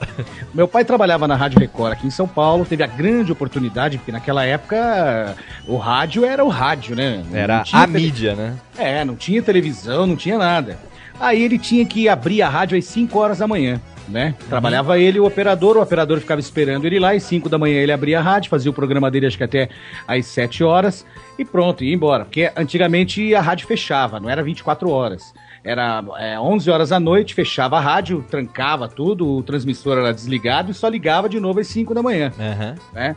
Meu 0.53 0.67
pai 0.67 0.83
trabalhava 0.83 1.27
na 1.27 1.36
Rádio 1.36 1.59
Record 1.59 1.93
aqui 1.93 2.07
em 2.07 2.12
São 2.12 2.27
Paulo, 2.27 2.65
teve 2.65 2.83
a 2.83 2.88
grande 2.88 3.31
oportunidade, 3.31 3.98
porque 3.98 4.12
naquela 4.12 4.43
época 4.43 5.36
o 5.67 5.77
rádio 5.77 6.25
era 6.25 6.43
o 6.43 6.50
rádio, 6.50 6.95
né? 6.95 7.24
Era 7.31 7.63
a 7.71 7.88
tele... 7.88 8.03
mídia, 8.05 8.36
né? 8.36 8.55
É, 8.77 9.05
não 9.05 9.15
tinha 9.15 9.41
televisão, 9.41 10.07
não 10.07 10.15
tinha 10.15 10.38
nada. 10.38 10.77
Aí 11.19 11.41
ele 11.41 11.59
tinha 11.59 11.86
que 11.86 12.07
abrir 12.07 12.41
a 12.41 12.50
rádio 12.50 12.77
às 12.77 12.86
5 12.86 13.19
horas 13.19 13.39
da 13.39 13.48
manhã. 13.48 13.79
Né? 14.09 14.35
Uhum. 14.41 14.47
Trabalhava 14.47 14.97
ele 14.97 15.17
e 15.17 15.21
o 15.21 15.25
operador, 15.25 15.77
o 15.77 15.81
operador 15.81 16.19
ficava 16.19 16.39
esperando 16.39 16.85
ele 16.85 16.99
lá, 16.99 17.13
e 17.13 17.19
5 17.19 17.47
da 17.47 17.57
manhã 17.57 17.79
ele 17.79 17.91
abria 17.91 18.19
a 18.19 18.21
rádio, 18.21 18.49
fazia 18.49 18.71
o 18.71 18.73
programa 18.73 19.11
dele 19.11 19.27
acho 19.27 19.37
que 19.37 19.43
até 19.43 19.69
às 20.07 20.25
7 20.25 20.63
horas, 20.63 21.05
e 21.37 21.45
pronto, 21.45 21.83
ia 21.83 21.93
embora. 21.93 22.25
Porque 22.25 22.51
antigamente 22.55 23.35
a 23.35 23.41
rádio 23.41 23.67
fechava, 23.67 24.19
não 24.19 24.29
era 24.29 24.41
24 24.41 24.89
horas. 24.89 25.33
Era 25.63 26.03
é, 26.17 26.39
11 26.39 26.71
horas 26.71 26.89
da 26.89 26.99
noite, 26.99 27.33
fechava 27.33 27.77
a 27.77 27.81
rádio, 27.81 28.25
trancava 28.29 28.87
tudo, 28.87 29.27
o 29.27 29.43
transmissor 29.43 29.97
era 29.97 30.13
desligado 30.13 30.71
e 30.71 30.73
só 30.73 30.87
ligava 30.87 31.29
de 31.29 31.39
novo 31.39 31.59
às 31.59 31.67
5 31.67 31.93
da 31.93 32.01
manhã. 32.01 32.31
Uhum. 32.37 32.75
Né? 32.93 33.15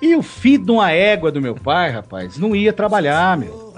E 0.00 0.14
o 0.14 0.22
filho 0.22 0.64
de 0.64 0.70
uma 0.70 0.92
égua 0.92 1.32
do 1.32 1.40
meu 1.40 1.56
pai, 1.56 1.90
rapaz, 1.90 2.38
não 2.38 2.54
ia 2.54 2.72
trabalhar, 2.72 3.36
meu. 3.36 3.74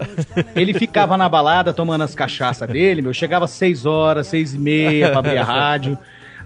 Ele 0.54 0.74
ficava 0.74 1.16
na 1.16 1.28
balada 1.28 1.72
tomando 1.72 2.04
as 2.04 2.14
cachaças 2.14 2.68
dele, 2.68 3.00
meu. 3.00 3.14
Chegava 3.14 3.46
às 3.46 3.52
6 3.52 3.86
horas, 3.86 4.26
6 4.26 4.54
e 4.54 4.58
meia 4.58 5.10
pra 5.10 5.18
abrir 5.20 5.38
a 5.38 5.44
rádio. 5.44 5.96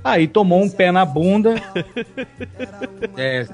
Aí 0.04 0.28
tomou 0.28 0.62
um 0.62 0.68
pé 0.68 0.92
na 0.92 1.04
bunda. 1.04 1.54
É, 3.16 3.46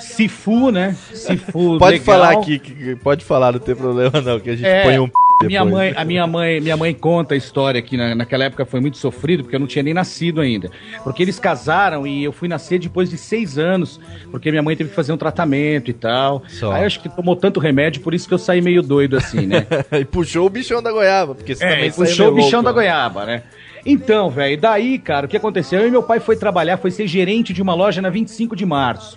Sifu, 0.00 0.70
né? 0.70 0.96
Sifu 1.14 1.78
Pode 1.78 1.98
legal. 1.98 2.04
falar 2.04 2.32
aqui, 2.32 2.58
que, 2.58 2.96
pode 2.96 3.24
falar, 3.24 3.52
não 3.52 3.60
tem 3.60 3.76
problema 3.76 4.20
não, 4.20 4.40
que 4.40 4.50
a 4.50 4.56
gente 4.56 4.66
É, 4.66 4.82
põe 4.82 4.98
um 4.98 5.08
minha 5.46 5.64
mãe, 5.64 5.92
a 5.94 6.04
minha 6.04 6.26
mãe, 6.26 6.60
minha 6.60 6.76
mãe 6.76 6.92
conta 6.92 7.34
a 7.34 7.36
história 7.36 7.80
que 7.80 7.96
na, 7.96 8.12
naquela 8.12 8.44
época 8.44 8.64
foi 8.64 8.80
muito 8.80 8.96
sofrido, 8.98 9.44
porque 9.44 9.54
eu 9.54 9.60
não 9.60 9.68
tinha 9.68 9.84
nem 9.84 9.94
nascido 9.94 10.40
ainda. 10.40 10.68
Porque 11.04 11.22
eles 11.22 11.38
casaram 11.38 12.04
e 12.06 12.24
eu 12.24 12.32
fui 12.32 12.48
nascer 12.48 12.80
depois 12.80 13.08
de 13.08 13.16
seis 13.16 13.56
anos, 13.56 14.00
porque 14.32 14.50
minha 14.50 14.62
mãe 14.64 14.74
teve 14.74 14.90
que 14.90 14.96
fazer 14.96 15.12
um 15.12 15.16
tratamento 15.16 15.90
e 15.90 15.94
tal. 15.94 16.42
Só. 16.48 16.72
Aí 16.72 16.82
eu 16.82 16.86
acho 16.86 17.00
que 17.00 17.08
tomou 17.08 17.36
tanto 17.36 17.60
remédio, 17.60 18.02
por 18.02 18.14
isso 18.14 18.26
que 18.26 18.34
eu 18.34 18.38
saí 18.38 18.60
meio 18.60 18.82
doido 18.82 19.16
assim, 19.16 19.46
né? 19.46 19.64
e 20.00 20.04
puxou 20.04 20.44
o 20.44 20.50
bichão 20.50 20.82
da 20.82 20.90
goiaba, 20.90 21.36
porque 21.36 21.54
você 21.54 21.64
É, 21.64 21.70
também 21.70 21.86
e 21.86 21.92
saiu 21.92 22.06
puxou 22.08 22.28
o 22.30 22.34
meio 22.34 22.44
bichão 22.44 22.60
louco, 22.60 22.64
da 22.64 22.80
né? 22.82 22.88
goiaba, 22.88 23.24
né? 23.26 23.42
Então, 23.90 24.28
velho, 24.28 24.60
daí, 24.60 24.98
cara, 24.98 25.24
o 25.26 25.28
que 25.28 25.36
aconteceu? 25.36 25.80
Eu 25.80 25.88
e 25.88 25.90
meu 25.90 26.02
pai 26.02 26.20
foi 26.20 26.36
trabalhar, 26.36 26.76
foi 26.76 26.90
ser 26.90 27.06
gerente 27.06 27.54
de 27.54 27.62
uma 27.62 27.74
loja 27.74 28.02
na 28.02 28.10
25 28.10 28.54
de 28.54 28.66
março. 28.66 29.16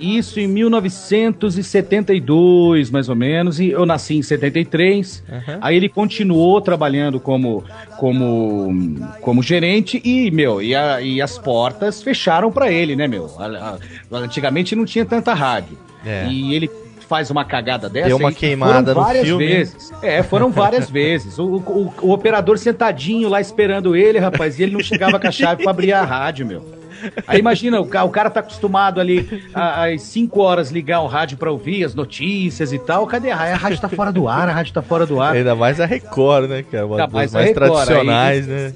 Isso 0.00 0.38
em 0.38 0.46
1972, 0.46 2.88
mais 2.90 3.08
ou 3.08 3.16
menos, 3.16 3.58
e 3.60 3.70
eu 3.70 3.84
nasci 3.84 4.14
em 4.16 4.22
73. 4.22 5.24
Uhum. 5.28 5.58
Aí 5.60 5.76
ele 5.76 5.88
continuou 5.88 6.60
trabalhando 6.60 7.18
como, 7.18 7.64
como, 7.98 8.96
como 9.20 9.42
gerente 9.42 10.00
e, 10.04 10.30
meu, 10.30 10.62
e, 10.62 10.72
a- 10.74 11.00
e 11.02 11.20
as 11.20 11.36
portas 11.36 12.00
fecharam 12.02 12.50
pra 12.52 12.70
ele, 12.70 12.94
né, 12.94 13.08
meu? 13.08 13.28
Antigamente 14.10 14.76
não 14.76 14.84
tinha 14.84 15.04
tanta 15.04 15.34
rádio. 15.34 15.76
É. 16.06 16.28
E 16.30 16.54
ele 16.54 16.70
faz 17.08 17.30
uma 17.30 17.44
cagada 17.44 17.88
dessa. 17.88 18.08
Deu 18.08 18.16
uma 18.18 18.30
queimada 18.32 18.92
foram 18.92 19.00
no 19.00 19.06
várias 19.06 19.24
filme. 19.26 19.46
vezes. 19.46 19.92
É, 20.02 20.22
foram 20.22 20.50
várias 20.50 20.88
vezes. 20.90 21.38
O, 21.38 21.44
o- 21.56 21.94
o 22.02 22.12
operador 22.12 22.58
sentadinho 22.58 23.28
lá 23.28 23.40
esperando 23.40 23.96
ele, 23.96 24.18
rapaz, 24.18 24.58
e 24.58 24.62
ele 24.62 24.72
não 24.72 24.80
chegava 24.82 25.18
com 25.18 25.26
a 25.26 25.30
chave 25.32 25.62
pra 25.62 25.70
abrir 25.70 25.92
a 25.92 26.04
rádio, 26.04 26.46
meu. 26.46 26.78
Aí 27.28 27.38
imagina, 27.38 27.80
o, 27.80 27.84
o 27.84 28.08
cara 28.10 28.28
tá 28.28 28.40
acostumado 28.40 29.00
ali 29.00 29.44
às 29.54 30.02
5 30.02 30.40
horas 30.40 30.70
ligar 30.72 31.00
o 31.00 31.06
rádio 31.06 31.38
pra 31.38 31.50
ouvir 31.50 31.84
as 31.84 31.94
notícias 31.94 32.72
e 32.72 32.78
tal. 32.78 33.06
Cadê 33.06 33.30
a 33.30 33.36
rádio? 33.36 33.54
A 33.54 33.56
rádio 33.56 33.80
tá 33.80 33.88
fora 33.88 34.12
do 34.12 34.26
ar, 34.28 34.48
a 34.48 34.52
rádio 34.52 34.72
tá 34.74 34.82
fora 34.82 35.06
do 35.06 35.20
ar. 35.20 35.34
Ainda 35.36 35.54
mais 35.54 35.80
a 35.80 35.86
Record, 35.86 36.48
né, 36.50 36.64
cara? 36.68 36.86
Uma 36.86 36.96
Ainda 36.96 37.06
das 37.06 37.12
mais 37.14 37.32
mais, 37.32 37.48
Record, 37.48 37.70
tradicionais, 37.84 38.48
aí- 38.48 38.54
né? 38.54 38.72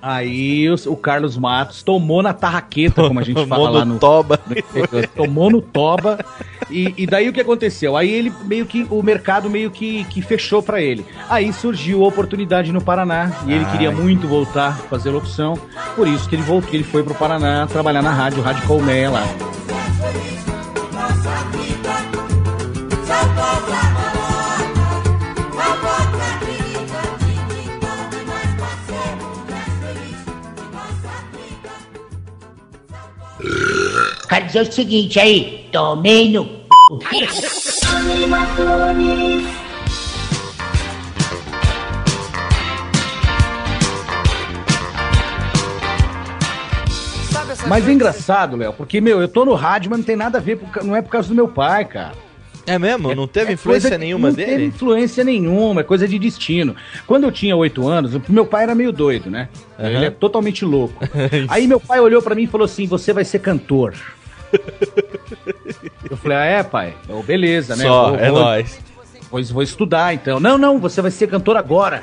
Aí 0.00 0.68
os- 0.70 0.86
o 0.86 0.94
Carlos 0.96 1.36
Matos 1.36 1.82
tomou 1.82 2.22
na 2.22 2.32
tarraqueta, 2.32 3.02
como 3.02 3.18
a 3.20 3.22
gente 3.22 3.44
fala 3.46 3.64
Tomou 3.66 3.78
lá 3.78 3.84
no 3.84 3.98
toba. 3.98 4.40
tomou 5.16 5.50
no 5.50 5.60
toba. 5.60 6.24
E, 6.70 6.94
e 6.96 7.06
daí 7.06 7.28
o 7.28 7.32
que 7.32 7.40
aconteceu? 7.40 7.96
Aí 7.96 8.10
ele 8.10 8.32
meio 8.44 8.66
que 8.66 8.86
o 8.90 9.02
mercado 9.02 9.48
meio 9.50 9.70
que, 9.70 10.04
que 10.04 10.20
fechou 10.22 10.62
pra 10.62 10.80
ele. 10.80 11.04
Aí 11.28 11.52
surgiu 11.52 12.04
a 12.04 12.08
oportunidade 12.08 12.72
no 12.72 12.80
Paraná 12.82 13.32
e 13.46 13.52
ele 13.52 13.64
Ai. 13.64 13.72
queria 13.72 13.90
muito 13.90 14.28
voltar 14.28 14.68
a 14.68 14.72
fazer 14.72 15.10
locução. 15.10 15.58
Por 15.96 16.06
isso 16.06 16.28
que 16.28 16.34
ele 16.36 16.42
voltou, 16.42 16.70
que 16.70 16.76
ele 16.76 16.84
foi 16.84 17.02
pro 17.02 17.14
Paraná 17.14 17.66
trabalhar 17.66 18.02
na 18.02 18.10
rádio, 18.12 18.42
Rádio 18.42 18.66
Colmeia 18.66 19.10
lá. 19.10 19.24
Quero 34.28 34.46
dizer 34.46 34.60
o 34.60 34.72
seguinte 34.72 35.18
aí, 35.18 35.68
tomei 35.72 36.30
no 36.30 36.58
Mas 47.66 47.86
é 47.86 47.92
engraçado, 47.92 48.56
Léo, 48.56 48.72
porque, 48.72 49.00
meu, 49.00 49.20
eu 49.20 49.28
tô 49.28 49.44
no 49.44 49.54
rádio, 49.54 49.90
mas 49.90 49.98
não 50.00 50.06
tem 50.06 50.16
nada 50.16 50.38
a 50.38 50.40
ver, 50.40 50.58
não 50.82 50.96
é 50.96 51.02
por 51.02 51.10
causa 51.10 51.28
do 51.28 51.34
meu 51.34 51.48
pai, 51.48 51.84
cara. 51.84 52.12
É 52.66 52.78
mesmo? 52.78 53.14
Não 53.14 53.26
teve 53.26 53.50
É 53.50 53.54
influência 53.54 53.96
nenhuma 53.96 54.28
não 54.28 54.34
dele? 54.34 54.50
teve 54.50 54.64
influência 54.66 55.24
nenhuma, 55.24 55.80
é 55.80 55.84
coisa 55.84 56.06
de 56.06 56.18
destino. 56.18 56.76
Quando 57.06 57.24
eu 57.24 57.32
tinha 57.32 57.56
oito 57.56 57.88
anos, 57.88 58.18
meu 58.28 58.44
pai 58.44 58.64
era 58.64 58.74
meio 58.74 58.92
doido, 58.92 59.30
né? 59.30 59.48
Aham. 59.78 59.88
Ele 59.88 60.04
é 60.04 60.10
totalmente 60.10 60.66
louco. 60.66 61.02
Aí 61.48 61.66
meu 61.66 61.80
pai 61.80 61.98
olhou 61.98 62.20
pra 62.20 62.34
mim 62.34 62.42
e 62.42 62.46
falou 62.46 62.66
assim: 62.66 62.86
Você 62.86 63.12
vai 63.12 63.24
ser 63.24 63.38
cantor. 63.38 63.94
Eu 66.10 66.16
falei: 66.16 66.36
Ah, 66.38 66.44
é, 66.44 66.62
pai? 66.62 66.94
Eu, 67.08 67.22
beleza, 67.22 67.76
né? 67.76 67.84
Só, 67.84 68.10
Vou- 68.10 68.18
é 68.18 68.30
vou- 68.30 68.40
nóis. 68.40 68.80
Pois 69.30 69.50
vou 69.50 69.62
estudar, 69.62 70.14
então. 70.14 70.40
Não, 70.40 70.56
não, 70.56 70.78
você 70.78 71.02
vai 71.02 71.10
ser 71.10 71.28
cantor 71.28 71.56
agora. 71.58 72.02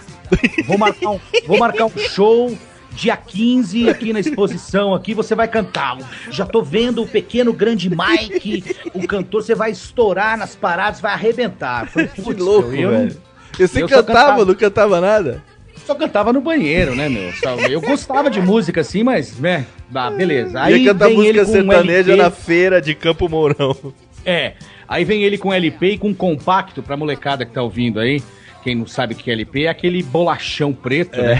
Vou 0.67 0.77
marcar 0.77 1.09
um, 1.09 1.19
vou 1.47 1.57
marcar 1.57 1.85
um 1.85 1.97
show 1.97 2.55
dia 2.91 3.17
15 3.17 3.89
aqui 3.89 4.13
na 4.13 4.19
exposição 4.19 4.93
aqui, 4.93 5.13
você 5.15 5.33
vai 5.33 5.47
cantar. 5.47 5.97
Já 6.29 6.45
tô 6.45 6.61
vendo 6.61 7.01
o 7.01 7.07
pequeno 7.07 7.51
grande 7.51 7.89
Mike, 7.89 8.63
o 8.93 9.07
cantor, 9.07 9.41
você 9.43 9.55
vai 9.55 9.71
estourar 9.71 10.37
nas 10.37 10.55
paradas, 10.55 11.01
vai 11.01 11.13
arrebentar. 11.13 11.85
Eu 11.85 11.87
Falei, 11.87 12.07
Que 12.09 12.21
"Putz, 12.21 12.39
louco, 12.39 12.71
eu 12.73 12.89
velho. 12.91 13.17
E 13.59 13.67
você 13.67 13.81
eu 13.83 13.89
só 13.89 13.95
cantava, 13.97 14.19
cantava. 14.19 14.45
não 14.45 14.55
cantava 14.55 15.01
nada? 15.01 15.43
Só 15.85 15.95
cantava 15.95 16.33
no 16.33 16.41
banheiro, 16.41 16.95
né, 16.95 17.07
meu? 17.09 17.31
Eu 17.69 17.81
gostava 17.81 18.29
de 18.29 18.41
música 18.41 18.81
assim, 18.81 19.03
mas, 19.03 19.37
né, 19.39 19.65
ah, 19.93 20.09
beleza. 20.09 20.61
Aí 20.61 20.83
Ia 20.83 20.93
cantar 20.93 21.07
vem 21.07 21.17
música 21.17 21.41
um 21.41 21.45
sertaneja 21.45 22.11
LP. 22.11 22.15
na 22.23 22.31
feira 22.31 22.81
de 22.81 22.95
Campo 22.95 23.29
Mourão. 23.29 23.75
É. 24.25 24.53
Aí 24.87 25.03
vem 25.05 25.23
ele 25.23 25.37
com 25.37 25.53
LP 25.53 25.91
e 25.91 25.97
com 25.97 26.13
compacto 26.13 26.81
pra 26.83 26.97
molecada 26.97 27.45
que 27.45 27.51
tá 27.51 27.61
ouvindo 27.61 27.99
aí. 27.99 28.21
quem 28.63 28.73
não 28.73 28.87
sabe 28.87 29.13
o 29.13 29.17
que 29.17 29.29
é 29.29 29.33
LP, 29.33 29.65
é 29.65 29.69
aquele 29.69 30.01
bolachão 30.01 30.73
preto, 30.73 31.21
né? 31.21 31.39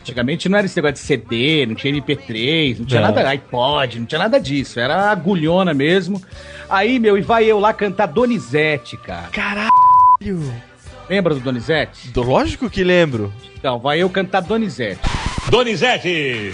Antigamente 0.00 0.48
não 0.48 0.56
era 0.56 0.64
esse 0.66 0.74
negócio 0.76 0.94
de 0.94 1.00
CD, 1.00 1.66
não 1.66 1.74
tinha 1.74 1.92
MP3, 1.92 2.78
não 2.78 2.86
tinha 2.86 3.00
Não. 3.02 3.08
nada, 3.08 3.28
iPod, 3.28 3.98
não 4.00 4.06
tinha 4.06 4.18
nada 4.18 4.40
disso. 4.40 4.80
Era 4.80 5.10
agulhona 5.10 5.74
mesmo. 5.74 6.22
Aí, 6.70 6.98
meu, 6.98 7.18
e 7.18 7.20
vai 7.20 7.44
eu 7.44 7.58
lá 7.58 7.74
cantar 7.74 8.06
Donizete, 8.06 8.96
cara. 8.96 9.28
Caralho! 9.32 9.70
Lembra 11.08 11.34
do 11.34 11.40
Donizete? 11.40 12.10
Lógico 12.14 12.68
que 12.68 12.82
lembro. 12.82 13.32
Então, 13.56 13.78
vai 13.78 14.02
eu 14.02 14.10
cantar 14.10 14.40
Donizete. 14.40 15.00
Donizete. 15.48 16.52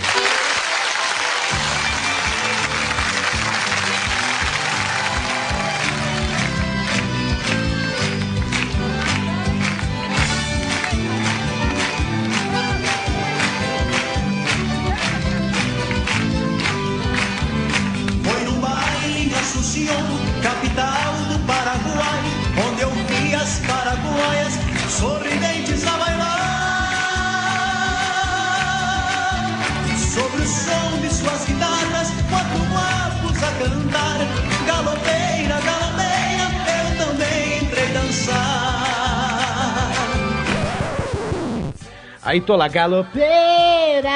Tô 42.43 42.57
lá, 42.57 42.69
galopeira 42.69 44.11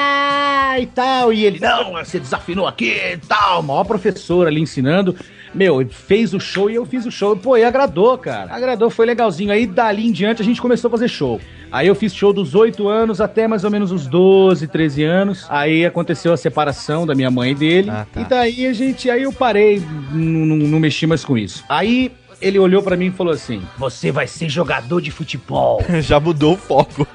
e 0.79 0.85
tal. 0.87 1.31
E 1.33 1.45
ele, 1.45 1.59
não, 1.59 1.93
você 1.93 2.19
desafinou 2.19 2.67
aqui 2.67 2.95
e 3.13 3.17
tal. 3.17 3.63
Maior 3.63 3.83
professor 3.83 4.47
ali 4.47 4.61
ensinando. 4.61 5.15
Meu, 5.53 5.87
fez 5.89 6.33
o 6.33 6.39
show 6.39 6.69
e 6.69 6.75
eu 6.75 6.85
fiz 6.85 7.05
o 7.05 7.11
show. 7.11 7.35
Pô, 7.35 7.57
e 7.57 7.63
agradou, 7.63 8.17
cara. 8.17 8.53
Agradou, 8.53 8.89
foi 8.89 9.05
legalzinho. 9.05 9.51
Aí 9.51 9.65
dali 9.65 10.07
em 10.07 10.11
diante 10.11 10.41
a 10.41 10.45
gente 10.45 10.61
começou 10.61 10.89
a 10.89 10.91
fazer 10.91 11.07
show. 11.07 11.39
Aí 11.71 11.87
eu 11.87 11.95
fiz 11.95 12.13
show 12.13 12.31
dos 12.31 12.55
8 12.55 12.87
anos 12.87 13.19
até 13.19 13.47
mais 13.47 13.63
ou 13.63 13.71
menos 13.71 13.91
os 13.91 14.07
12, 14.07 14.67
13 14.67 15.03
anos. 15.03 15.45
Aí 15.49 15.85
aconteceu 15.85 16.31
a 16.31 16.37
separação 16.37 17.05
da 17.05 17.15
minha 17.15 17.31
mãe 17.31 17.51
e 17.51 17.55
dele. 17.55 17.89
Ah, 17.89 18.05
tá. 18.11 18.21
E 18.21 18.25
daí 18.25 18.67
a 18.67 18.73
gente, 18.73 19.09
aí 19.09 19.23
eu 19.23 19.33
parei, 19.33 19.81
não, 20.11 20.45
não, 20.45 20.55
não 20.55 20.79
mexi 20.79 21.05
mais 21.07 21.25
com 21.25 21.37
isso. 21.37 21.63
Aí 21.67 22.11
ele 22.41 22.59
olhou 22.59 22.81
pra 22.83 22.95
mim 22.95 23.07
e 23.07 23.11
falou 23.11 23.33
assim: 23.33 23.61
Você 23.77 24.11
vai 24.11 24.27
ser 24.27 24.49
jogador 24.49 25.01
de 25.01 25.11
futebol. 25.11 25.83
Já 26.01 26.19
mudou 26.19 26.53
o 26.53 26.57
foco. 26.57 27.07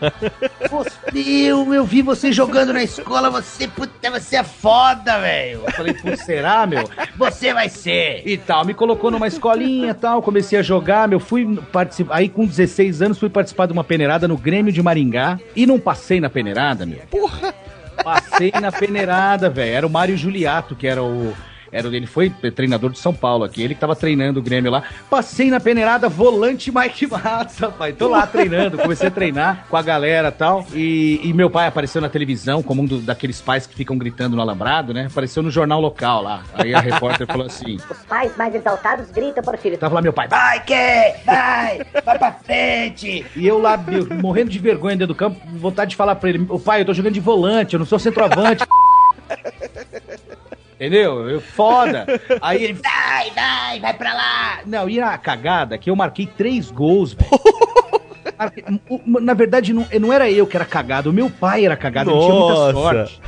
Meu, 1.13 1.75
eu 1.75 1.85
vi 1.85 2.03
você 2.03 2.33
jogando 2.33 2.73
na 2.73 2.83
escola, 2.83 3.31
você, 3.31 3.69
puta, 3.69 4.11
você 4.11 4.37
é 4.37 4.43
foda, 4.43 5.19
velho. 5.21 5.63
Eu 5.67 5.73
falei, 5.73 5.95
pô, 5.95 6.17
será, 6.17 6.67
meu? 6.67 6.89
Você 7.17 7.53
vai 7.53 7.69
ser. 7.69 8.23
E 8.27 8.37
tal, 8.37 8.65
me 8.65 8.75
colocou 8.75 9.11
numa 9.11 9.27
escolinha 9.27 9.91
e 9.91 9.95
tal, 9.95 10.23
comecei 10.23 10.59
a 10.59 10.63
jogar, 10.63 11.09
meu, 11.09 11.21
fui 11.21 11.57
participar, 11.71 12.17
aí 12.17 12.29
com 12.29 12.47
16 12.47 13.03
anos 13.03 13.19
fui 13.19 13.29
participar 13.29 13.67
de 13.67 13.73
uma 13.73 13.85
peneirada 13.85 14.27
no 14.27 14.37
Grêmio 14.37 14.73
de 14.73 14.83
Maringá 14.83 15.39
e 15.55 15.67
não 15.67 15.79
passei 15.79 16.21
na 16.21 16.31
peneirada, 16.31 16.87
meu. 16.87 17.01
Porra! 17.11 17.55
Passei 18.03 18.53
na 18.61 18.73
peneirada, 18.73 19.51
velho, 19.51 19.75
era 19.75 19.87
o 19.87 19.91
Mário 19.91 20.17
Juliato, 20.17 20.75
que 20.75 20.87
era 20.87 21.03
o... 21.03 21.35
Era, 21.73 21.89
o- 21.89 21.95
ele 21.95 22.07
foi 22.07 22.29
treinador 22.29 22.91
de 22.91 22.99
São 22.99 23.15
Paulo 23.15 23.45
aqui, 23.45 23.63
ele 23.63 23.75
que 23.75 23.81
tava 23.81 23.97
treinando 23.97 24.39
o 24.41 24.43
Grêmio 24.43 24.71
lá. 24.71 24.83
Passei 25.09 25.51
na 25.51 25.59
peneirada, 25.59 26.07
volante 26.09 26.71
Mike 26.71 27.07
Matos, 27.11 27.57
rapaz. 27.59 27.97
Tô 27.97 28.09
lá 28.09 28.27
treinando, 28.27 28.77
comecei 28.77 29.09
a 29.09 29.11
treinar 29.11 29.67
com 29.71 29.77
a 29.77 29.83
galera 29.83 30.29
e 30.29 30.33
tal. 30.33 30.67
E, 30.75 31.33
meu 31.35 31.49
pai 31.49 31.67
apareceu 31.67 32.01
na 32.03 32.11
televisão, 32.11 32.63
como 32.63 32.83
um 32.83 32.85
do- 32.87 33.01
daqueles 33.01 33.41
pais 33.41 33.67
que 33.67 33.75
ficam 33.75 33.97
gritando 33.97 34.37
no 34.37 34.43
alambrado, 34.43 34.93
né? 34.93 35.07
Apareceu 35.11 35.43
no 35.43 35.51
jornal 35.51 35.81
local 35.81 36.23
lá. 36.23 36.43
Aí 36.55 36.75
a 36.75 36.81
repórter 36.81 37.27
falou 37.27 37.47
assim: 37.47 37.77
Os 37.91 37.99
pais 38.07 38.37
mais 38.37 38.55
exaltados 38.55 39.11
gritam 39.11 39.43
para 39.43 39.57
o 39.57 39.59
filho. 39.59 39.79
Tava 39.79 39.95
lá 39.95 40.03
meu 40.03 40.13
pai, 40.13 40.29
Vai, 40.29 40.63
que? 40.65 40.75
Vai, 41.25 41.81
vai 42.05 42.19
pra 42.19 42.33
frente. 42.33 43.25
E 43.35 43.47
eu 43.47 43.59
lá, 43.59 43.79
meu, 43.79 44.07
morrendo 44.21 44.51
de 44.51 44.59
vergonha 44.59 44.95
dentro 44.97 45.15
do 45.15 45.17
campo, 45.17 45.41
vontade 45.59 45.93
de 45.93 45.97
falar 45.97 46.17
pra 46.17 46.29
ele, 46.29 46.45
ô 46.51 46.59
pai, 46.59 46.83
eu 46.83 46.85
tô 46.85 46.93
jogando 46.93 47.15
de 47.15 47.21
volante, 47.21 47.73
eu 47.75 47.79
não 47.79 47.87
sou 47.87 47.99
centroavante. 47.99 48.63
Entendeu? 50.83 51.31
Eu, 51.31 51.41
foda. 51.41 52.05
Aí 52.43 52.65
ele, 52.65 52.73
Vai, 52.73 53.31
vai, 53.31 53.79
vai 53.79 53.95
pra 53.95 54.13
lá. 54.15 54.59
não, 54.67 54.89
e 54.91 55.01
a 55.01 55.17
cagada 55.17 55.79
que 55.79 55.89
eu 55.89 55.95
marquei 55.95 56.27
três 56.27 56.73
gols, 56.73 57.13
velho. 57.13 57.31
O- 58.89 59.21
Na 59.21 59.35
verdade, 59.35 59.73
não, 59.73 59.87
não 60.01 60.13
era 60.13 60.31
eu 60.31 60.47
que 60.47 60.57
era 60.57 60.65
cagado, 60.65 61.11
o 61.11 61.13
meu 61.13 61.29
pai 61.31 61.65
era 61.67 61.77
cagado, 61.77 62.11
ele 62.11 62.21
tinha 62.21 62.33
muita 62.35 62.55
Nossa. 62.55 62.73
sorte. 62.73 63.21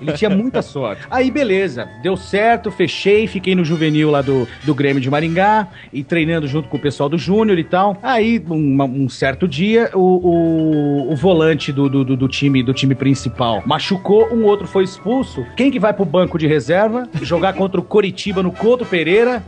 Ele 0.00 0.12
tinha 0.12 0.30
muita 0.30 0.62
sorte. 0.62 1.02
Aí, 1.10 1.30
beleza, 1.30 1.88
deu 2.02 2.16
certo, 2.16 2.70
fechei, 2.70 3.26
fiquei 3.26 3.54
no 3.54 3.64
juvenil 3.64 4.10
lá 4.10 4.22
do, 4.22 4.46
do 4.64 4.74
Grêmio 4.74 5.00
de 5.00 5.10
Maringá 5.10 5.68
e 5.92 6.02
treinando 6.04 6.46
junto 6.46 6.68
com 6.68 6.76
o 6.76 6.80
pessoal 6.80 7.08
do 7.08 7.18
Júnior 7.18 7.58
e 7.58 7.64
tal. 7.64 7.96
Aí, 8.02 8.42
uma- 8.48 8.84
um, 8.84 9.08
certo 9.08 9.46
dia, 9.48 9.90
o, 9.94 9.98
o, 9.98 11.12
o 11.12 11.16
volante 11.16 11.72
do, 11.72 11.88
do, 11.88 12.04
do- 12.16 12.28
time 12.28 12.62
do 12.62 12.72
time 12.72 12.94
principal 12.94 13.62
machucou, 13.66 14.28
um 14.32 14.44
outro 14.44 14.66
foi 14.66 14.84
expulso. 14.84 15.44
Quem 15.56 15.70
que 15.70 15.78
vai 15.80 15.92
pro 15.92 16.04
banco 16.04 16.38
de 16.38 16.46
reserva 16.46 17.08
jogar 17.22 17.54
contra 17.54 17.80
o 17.80 17.82
Coritiba 17.82 18.42
no 18.42 18.52
Couto 18.52 18.84
Pereira? 18.86 19.42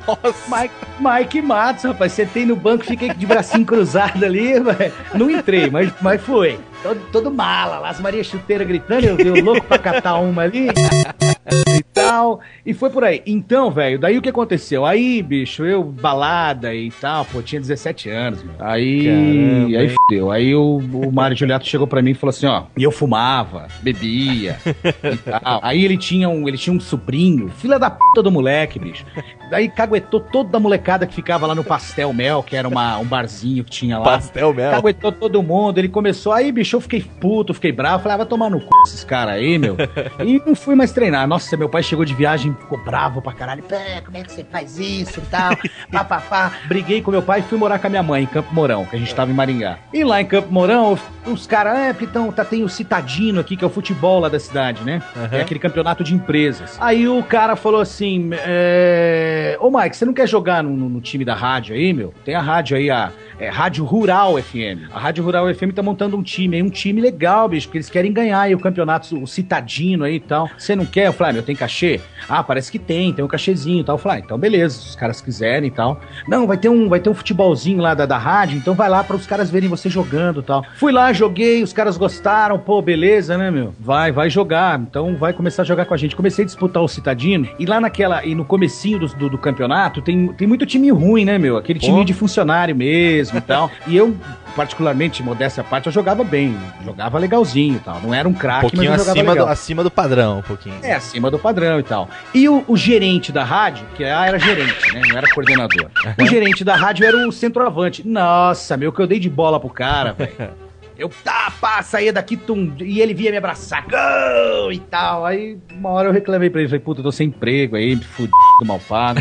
Mike, 0.49 0.75
Mike 1.01 1.42
Matos, 1.42 1.85
rapaz, 1.85 2.12
sentei 2.12 2.44
no 2.44 2.57
banco, 2.57 2.85
fiquei 2.85 3.12
de 3.14 3.25
bracinho 3.27 3.64
cruzado 3.64 4.25
ali, 4.25 4.59
velho. 4.61 4.92
Não 5.14 5.31
entrei, 5.31 5.70
mas, 5.70 5.92
mas 6.01 6.20
foi. 6.20 6.59
Todo, 6.83 7.01
todo 7.12 7.31
mala 7.31 7.79
lá. 7.79 7.90
As 7.90 8.01
Maria 8.01 8.25
Chuteira 8.25 8.64
gritando, 8.64 9.05
eu, 9.05 9.18
eu 9.18 9.44
louco 9.44 9.64
pra 9.66 9.79
catar 9.79 10.16
uma 10.18 10.42
ali 10.42 10.68
e 11.83 11.95
tal. 11.95 12.40
E 12.64 12.73
foi 12.73 12.90
por 12.90 13.05
aí. 13.05 13.23
Então, 13.27 13.71
velho, 13.71 13.99
daí 13.99 14.16
o 14.16 14.23
que 14.23 14.29
aconteceu? 14.29 14.87
Aí, 14.87 15.23
bicho, 15.23 15.64
eu, 15.64 15.83
balada 15.83 16.75
e 16.75 16.90
tal, 16.90 17.25
pô, 17.25 17.42
tinha 17.42 17.61
17 17.61 18.09
anos, 18.09 18.42
meu. 18.42 18.55
Aí, 18.59 19.05
Caramba, 19.05 19.79
aí 19.79 19.88
fudeu. 19.88 20.31
Aí 20.31 20.55
o, 20.55 20.77
o 20.77 21.12
Mário 21.12 21.37
Juliato 21.37 21.66
chegou 21.66 21.87
pra 21.87 22.01
mim 22.01 22.12
e 22.12 22.14
falou 22.14 22.31
assim, 22.31 22.47
ó, 22.47 22.64
e 22.77 22.83
eu 22.83 22.90
fumava, 22.90 23.66
bebia 23.83 24.57
e 24.64 25.16
tal. 25.40 25.61
Aí 25.62 25.85
ele 25.85 25.97
tinha 25.97 26.29
um, 26.29 26.49
ele 26.49 26.57
tinha 26.57 26.75
um 26.75 26.81
sobrinho, 26.81 27.49
filha 27.51 27.79
da 27.79 27.90
puta 27.90 28.23
do 28.23 28.31
moleque, 28.31 28.79
bicho. 28.79 29.05
Daí 29.51 29.68
caguetou 29.68 30.21
toda 30.21 30.57
a 30.57 30.61
molecada 30.61 31.07
que 31.07 31.14
ficava 31.14 31.47
lá 31.47 31.55
no 31.55 31.64
Pastel 31.64 32.12
Mel, 32.12 32.42
que 32.42 32.57
era 32.57 32.66
uma, 32.66 32.99
um 32.99 33.05
barzinho 33.05 33.64
que 33.64 33.71
tinha 33.71 33.99
lá. 33.99 34.05
Pastel 34.05 34.55
mel. 34.55 34.71
Caguetou 34.71 35.12
todo 35.12 35.42
mundo, 35.42 35.79
ele 35.79 35.88
começou. 35.88 36.33
Aí, 36.33 36.51
bicho, 36.51 36.77
eu 36.77 36.81
fiquei 36.81 37.03
puto, 37.03 37.53
fiquei 37.53 37.73
bravo. 37.73 38.03
Falei, 38.03 38.14
ah, 38.14 38.18
vai 38.18 38.27
tomar 38.27 38.51
no 38.51 38.61
c 38.61 38.66
esses 38.87 39.05
caras 39.05 39.35
aí, 39.35 39.59
meu. 39.59 39.77
e 40.25 40.40
não 40.47 40.55
fui 40.55 40.75
mais 40.75 40.92
treinar. 40.92 41.27
Nossa, 41.27 41.57
meu 41.57 41.68
pai 41.72 41.82
chegou 41.82 42.04
de 42.04 42.14
viagem, 42.14 42.54
ficou 42.54 42.78
bravo 42.78 43.20
pra 43.22 43.32
caralho. 43.32 43.62
Pé, 43.62 44.00
como 44.04 44.16
é 44.16 44.22
que 44.22 44.30
você 44.30 44.44
faz 44.44 44.78
isso 44.78 45.18
e 45.20 45.26
tal? 45.30 45.56
pá, 45.90 46.04
pá, 46.04 46.20
pá. 46.20 46.52
Briguei 46.66 47.00
com 47.02 47.11
meu 47.11 47.22
pai 47.22 47.40
e 47.40 47.42
fui 47.42 47.58
morar 47.58 47.78
com 47.78 47.87
a 47.87 47.90
minha 47.90 48.02
mãe 48.02 48.22
em 48.22 48.26
Campo 48.26 48.54
Mourão, 48.54 48.85
que 48.85 48.94
a 48.94 48.98
gente 48.98 49.14
tava 49.14 49.30
em 49.30 49.35
Maringá. 49.35 49.78
E 49.92 50.04
lá 50.04 50.20
em 50.20 50.26
Campo 50.26 50.52
Mourão, 50.52 50.98
os 51.26 51.46
caras, 51.46 51.76
é, 51.78 51.92
porque 51.92 52.06
tão, 52.06 52.30
tá, 52.30 52.44
tem 52.44 52.62
o 52.62 52.68
Citadino 52.68 53.40
aqui, 53.40 53.56
que 53.56 53.64
é 53.64 53.66
o 53.66 53.70
futebol 53.70 54.20
lá 54.20 54.28
da 54.28 54.38
cidade, 54.38 54.82
né? 54.85 55.02
É 55.32 55.40
aquele 55.40 55.58
campeonato 55.58 56.04
de 56.04 56.14
empresas. 56.14 56.76
Aí 56.80 57.08
o 57.08 57.22
cara 57.22 57.56
falou 57.56 57.80
assim: 57.80 58.30
é... 58.32 59.56
Ô 59.61 59.70
Mike, 59.70 59.96
você 59.96 60.04
não 60.04 60.12
quer 60.12 60.28
jogar 60.28 60.62
no- 60.62 60.88
no 60.88 61.00
time 61.00 61.24
da 61.24 61.35
rádio 61.35 61.74
aí, 61.74 61.92
meu? 61.92 62.12
Tem 62.24 62.35
a 62.35 62.40
rádio 62.40 62.76
aí, 62.76 62.90
a 62.90 63.11
é, 63.42 63.48
Rádio 63.48 63.85
Rural 63.85 64.40
FM. 64.40 64.88
A 64.94 65.00
Rádio 65.00 65.24
Rural 65.24 65.52
FM 65.52 65.72
tá 65.74 65.83
montando 65.83 66.16
um 66.16 66.22
time 66.22 66.57
aí, 66.57 66.62
um 66.62 66.70
time 66.70 67.00
legal, 67.00 67.48
bicho, 67.48 67.66
porque 67.66 67.78
eles 67.78 67.90
querem 67.90 68.12
ganhar 68.12 68.42
aí 68.42 68.55
o 68.55 68.61
campeonato, 68.61 69.20
o 69.20 69.26
Citadino 69.26 70.05
aí 70.05 70.16
e 70.16 70.20
tal. 70.20 70.48
Você 70.57 70.76
não 70.76 70.87
quer? 70.87 71.09
Eu 71.09 71.12
falei, 71.12 71.33
ah, 71.33 71.35
meu, 71.35 71.42
tem 71.42 71.57
cachê? 71.57 72.00
Ah, 72.28 72.44
parece 72.44 72.70
que 72.70 72.78
tem, 72.78 73.12
tem 73.12 73.24
um 73.24 73.28
cachezinho 73.28 73.81
e 73.81 73.85
tal. 73.85 73.96
Eu 73.96 73.98
falei, 73.98 74.18
ah, 74.18 74.22
então 74.24 74.38
beleza, 74.38 74.78
se 74.78 74.90
os 74.90 74.94
caras 74.94 75.20
quiserem 75.20 75.66
e 75.68 75.72
tal. 75.72 76.00
Não, 76.28 76.46
vai 76.46 76.57
ter 76.57 76.68
um, 76.68 76.88
vai 76.88 77.00
ter 77.00 77.11
um 77.11 77.14
futebolzinho 77.14 77.83
lá 77.83 77.94
da, 77.94 78.07
da 78.07 78.16
rádio, 78.16 78.57
então 78.57 78.74
vai 78.74 78.88
lá 78.88 79.02
para 79.02 79.16
os 79.16 79.26
caras 79.26 79.50
verem 79.50 79.68
você 79.68 79.90
jogando 79.90 80.38
e 80.38 80.44
tal. 80.44 80.64
Fui 80.76 80.92
lá, 80.92 81.12
joguei, 81.12 81.64
os 81.64 81.72
caras 81.72 81.96
gostaram, 81.96 82.61
pô, 82.61 82.81
beleza, 82.81 83.37
né, 83.37 83.50
meu? 83.50 83.74
Vai, 83.81 84.12
vai 84.12 84.31
jogar, 84.31 84.78
então 84.78 85.16
vai 85.16 85.33
começar 85.33 85.62
a 85.62 85.64
jogar 85.64 85.85
com 85.87 85.94
a 85.94 85.96
gente. 85.96 86.14
Comecei 86.14 86.44
a 86.44 86.46
disputar 86.46 86.81
o 86.81 86.87
Citadino 86.87 87.48
e 87.59 87.66
lá 87.66 87.81
naquela, 87.81 88.24
e 88.24 88.37
no 88.37 88.44
comecinho 88.44 89.00
do, 89.00 89.07
do, 89.09 89.31
do 89.31 89.38
campeonato 89.38 90.00
tem, 90.00 90.28
tem 90.28 90.46
muito 90.46 90.64
time 90.64 90.92
ruim, 90.92 91.24
né, 91.24 91.38
meu? 91.38 91.57
Aquele 91.57 91.81
time 91.81 91.98
Pô. 91.98 92.05
de 92.05 92.14
funcionário 92.14 92.76
mesmo 92.76 93.32
e 93.35 93.40
tal. 93.40 93.71
E 93.87 93.97
eu, 93.97 94.16
particularmente, 94.55 95.23
modéstia 95.23 95.61
à 95.61 95.64
parte, 95.64 95.87
eu 95.87 95.92
jogava 95.92 96.25
bem, 96.25 96.57
jogava 96.85 97.18
legalzinho 97.18 97.77
e 97.77 97.81
tal. 97.81 98.01
Não 98.01 98.14
era 98.14 98.29
um 98.29 98.33
Um 98.33 98.35
craque, 98.35 98.62
mas 98.64 98.71
pouquinho 98.71 98.92
eu 98.92 98.99
jogava 98.99 99.11
acima 99.12 99.25
do, 99.25 99.38
legal. 99.38 99.49
acima 99.49 99.85
do 99.85 99.90
padrão, 99.90 100.38
um 100.38 100.42
pouquinho. 100.42 100.77
É, 100.83 100.95
acima 100.95 101.31
do 101.31 101.38
padrão 101.38 101.79
e 101.79 101.83
tal. 101.83 102.09
E 102.35 102.49
o, 102.49 102.64
o 102.66 102.77
gerente 102.77 103.33
da 103.33 103.45
rádio, 103.45 103.85
que 103.95 104.05
ah, 104.05 104.27
era 104.27 104.38
gerente, 104.38 104.92
né? 104.95 105.03
Não 105.09 105.16
era 105.16 105.29
coordenador. 105.33 105.90
O 106.21 106.27
gerente 106.27 106.64
da 106.64 106.77
rádio 106.77 107.07
era 107.07 107.16
o 107.29 107.33
centroavante. 107.33 108.07
Nossa, 108.07 108.77
meu, 108.77 108.92
que 108.92 109.01
eu 109.01 109.07
dei 109.07 109.18
de 109.18 109.29
bola 109.29 109.59
pro 109.61 109.68
cara, 109.68 110.12
velho. 110.12 110.33
Eu, 110.98 111.11
tá, 111.24 111.52
pá, 111.61 111.83
saía 111.83 112.12
daqui, 112.12 112.37
tum, 112.37 112.72
e 112.81 113.00
ele 113.00 113.14
via 113.14 113.31
me 113.31 113.37
abraçar, 113.37 113.85
gol, 113.88 114.72
e 114.72 114.78
tal. 114.78 115.24
Aí, 115.24 115.59
uma 115.72 115.90
hora 115.90 116.09
eu 116.09 116.12
reclamei 116.12 116.50
pra 116.50 116.61
ele, 116.61 116.68
falei, 116.68 116.81
puta, 116.81 117.00
eu 117.00 117.05
tô 117.05 117.12
sem 117.12 117.28
emprego 117.28 117.76
aí, 117.76 117.96
me 117.96 118.05
fudido, 118.05 118.33
mal 118.64 118.78
pago. 118.78 119.20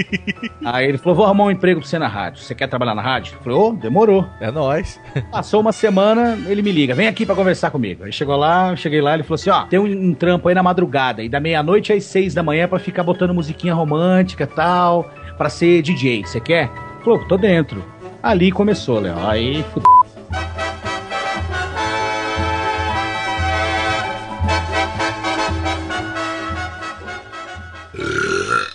aí 0.64 0.88
ele 0.88 0.98
falou, 0.98 1.16
vou 1.16 1.26
arrumar 1.26 1.44
um 1.44 1.50
emprego 1.50 1.80
pra 1.80 1.88
você 1.88 1.98
na 1.98 2.08
rádio. 2.08 2.42
Você 2.42 2.54
quer 2.54 2.66
trabalhar 2.66 2.94
na 2.94 3.02
rádio? 3.02 3.34
Eu 3.34 3.42
falei, 3.42 3.58
ô, 3.58 3.72
demorou. 3.72 4.26
É 4.40 4.50
nóis. 4.50 4.98
Passou 5.30 5.60
uma 5.60 5.72
semana, 5.72 6.38
ele 6.46 6.62
me 6.62 6.72
liga, 6.72 6.94
vem 6.94 7.06
aqui 7.06 7.26
pra 7.26 7.34
conversar 7.34 7.70
comigo. 7.70 8.04
Aí 8.04 8.12
chegou 8.12 8.36
lá, 8.36 8.74
cheguei 8.74 9.00
lá, 9.00 9.14
ele 9.14 9.22
falou 9.22 9.34
assim, 9.34 9.50
ó, 9.50 9.64
tem 9.64 9.78
um, 9.78 10.10
um 10.10 10.14
trampo 10.14 10.48
aí 10.48 10.54
na 10.54 10.62
madrugada, 10.62 11.22
e 11.22 11.28
da 11.28 11.40
meia-noite 11.40 11.92
às 11.92 12.04
seis 12.04 12.34
da 12.34 12.42
manhã 12.42 12.66
pra 12.66 12.78
ficar 12.78 13.02
botando 13.02 13.34
musiquinha 13.34 13.74
romântica 13.74 14.44
e 14.44 14.46
tal, 14.46 15.10
pra 15.36 15.48
ser 15.48 15.82
DJ, 15.82 16.24
você 16.24 16.40
quer? 16.40 16.70
Falou, 17.04 17.24
tô 17.26 17.36
dentro. 17.36 17.84
Ali 18.22 18.52
começou, 18.52 19.00
Léo, 19.00 19.18
aí 19.26 19.62
fudeu. 19.74 20.01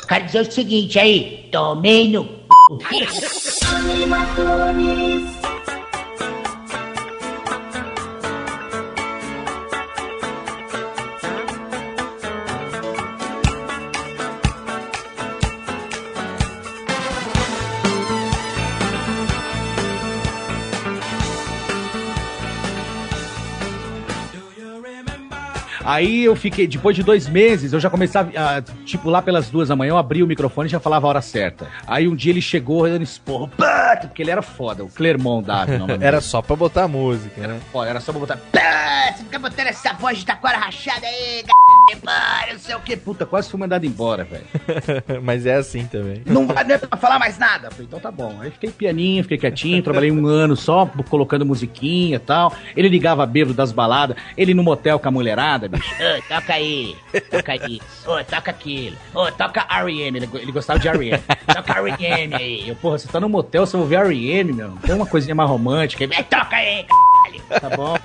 Quero 0.07 0.25
dizer 0.25 0.41
o 0.41 0.51
seguinte 0.51 0.97
aí, 0.97 1.49
tomei 1.51 2.09
no 2.09 2.25
Aí 25.87 26.25
eu 26.25 26.35
fiquei, 26.35 26.67
depois 26.67 26.97
de 26.97 27.01
dois 27.01 27.29
meses, 27.29 27.71
eu 27.71 27.79
já 27.79 27.89
começava, 27.89 28.29
a, 28.35 28.61
tipo, 28.83 29.09
lá 29.09 29.21
pelas 29.21 29.49
duas 29.49 29.69
da 29.69 29.75
manhã, 29.75 29.91
eu 29.91 29.97
abri 29.97 30.21
o 30.21 30.27
microfone 30.27 30.67
e 30.67 30.71
já 30.71 30.81
falava 30.81 31.07
a 31.07 31.09
hora 31.09 31.21
certa. 31.21 31.69
Aí 31.87 32.09
um 32.09 32.13
dia 32.15 32.33
ele 32.33 32.41
chegou 32.41 32.85
dando 32.89 33.03
esporro, 33.03 33.49
porque 34.01 34.21
ele 34.21 34.29
era 34.29 34.41
foda, 34.41 34.83
o 34.83 34.89
Clermont 34.89 35.45
dele. 35.47 36.03
Era 36.03 36.19
só 36.19 36.41
pra 36.41 36.57
botar 36.57 36.89
música, 36.89 37.47
né? 37.47 37.57
Foda, 37.71 37.89
era 37.89 38.01
só 38.01 38.11
pra 38.11 38.19
botar. 38.19 38.37
Ah, 38.53 39.13
Você 39.15 39.23
fica 39.23 39.39
botando 39.39 39.67
essa 39.67 39.93
voz 39.93 40.17
de 40.17 40.25
taquara 40.25 40.57
rachada 40.57 41.07
aí, 41.07 41.41
g... 41.45 41.47
demônio, 41.87 42.53
não 42.53 42.59
sei 42.59 42.75
o 42.75 42.79
que. 42.79 42.95
Puta, 42.97 43.25
quase 43.25 43.49
fui 43.49 43.59
mandado 43.59 43.85
embora, 43.85 44.23
velho. 44.23 44.43
Mas 45.23 45.45
é 45.45 45.55
assim 45.55 45.85
também. 45.85 46.21
Não 46.25 46.45
vai 46.47 46.63
não 46.63 46.75
é 46.75 46.77
pra 46.77 46.97
falar 46.97 47.19
mais 47.19 47.37
nada. 47.37 47.69
Falei, 47.71 47.85
então 47.87 47.99
tá 47.99 48.11
bom. 48.11 48.37
Aí 48.41 48.51
fiquei 48.51 48.71
pianinho, 48.71 49.23
fiquei 49.23 49.37
quietinho, 49.37 49.81
trabalhei 49.83 50.11
um 50.11 50.25
ano 50.27 50.55
só, 50.55 50.85
colocando 51.09 51.45
musiquinha 51.45 52.15
e 52.17 52.19
tal. 52.19 52.53
Ele 52.75 52.89
ligava 52.89 53.25
bêbado 53.25 53.53
das 53.53 53.71
baladas, 53.71 54.17
ele 54.37 54.53
no 54.53 54.63
motel 54.63 54.99
com 54.99 55.07
a 55.07 55.11
mulherada, 55.11 55.67
bicho. 55.67 55.87
Ô, 55.97 56.21
toca 56.35 56.53
aí, 56.53 56.95
toca 57.29 57.55
isso, 57.69 57.83
ô, 58.11 58.23
toca 58.23 58.51
aquilo, 58.51 58.95
ô, 59.13 59.31
toca 59.31 59.65
R.E.M., 59.69 60.17
ele, 60.17 60.29
ele 60.33 60.51
gostava 60.51 60.79
de 60.79 60.87
R.E.M., 60.87 61.21
toca 61.53 61.73
R.E.M. 61.79 62.35
aí. 62.35 62.67
Eu, 62.69 62.75
porra, 62.75 62.97
você 62.97 63.07
tá 63.07 63.19
no 63.19 63.29
motel, 63.29 63.65
você 63.65 63.73
vai 63.77 63.81
ouvir 63.83 63.95
R.E.M., 63.95 64.53
meu. 64.53 64.71
Tem 64.85 64.95
uma 64.95 65.05
coisinha 65.05 65.35
mais 65.35 65.49
romântica. 65.49 66.03
Ele, 66.03 66.13
É, 66.15 66.23
toca 66.23 66.55
aí, 67.27 67.59
Tá 67.59 67.69
bom. 67.69 67.97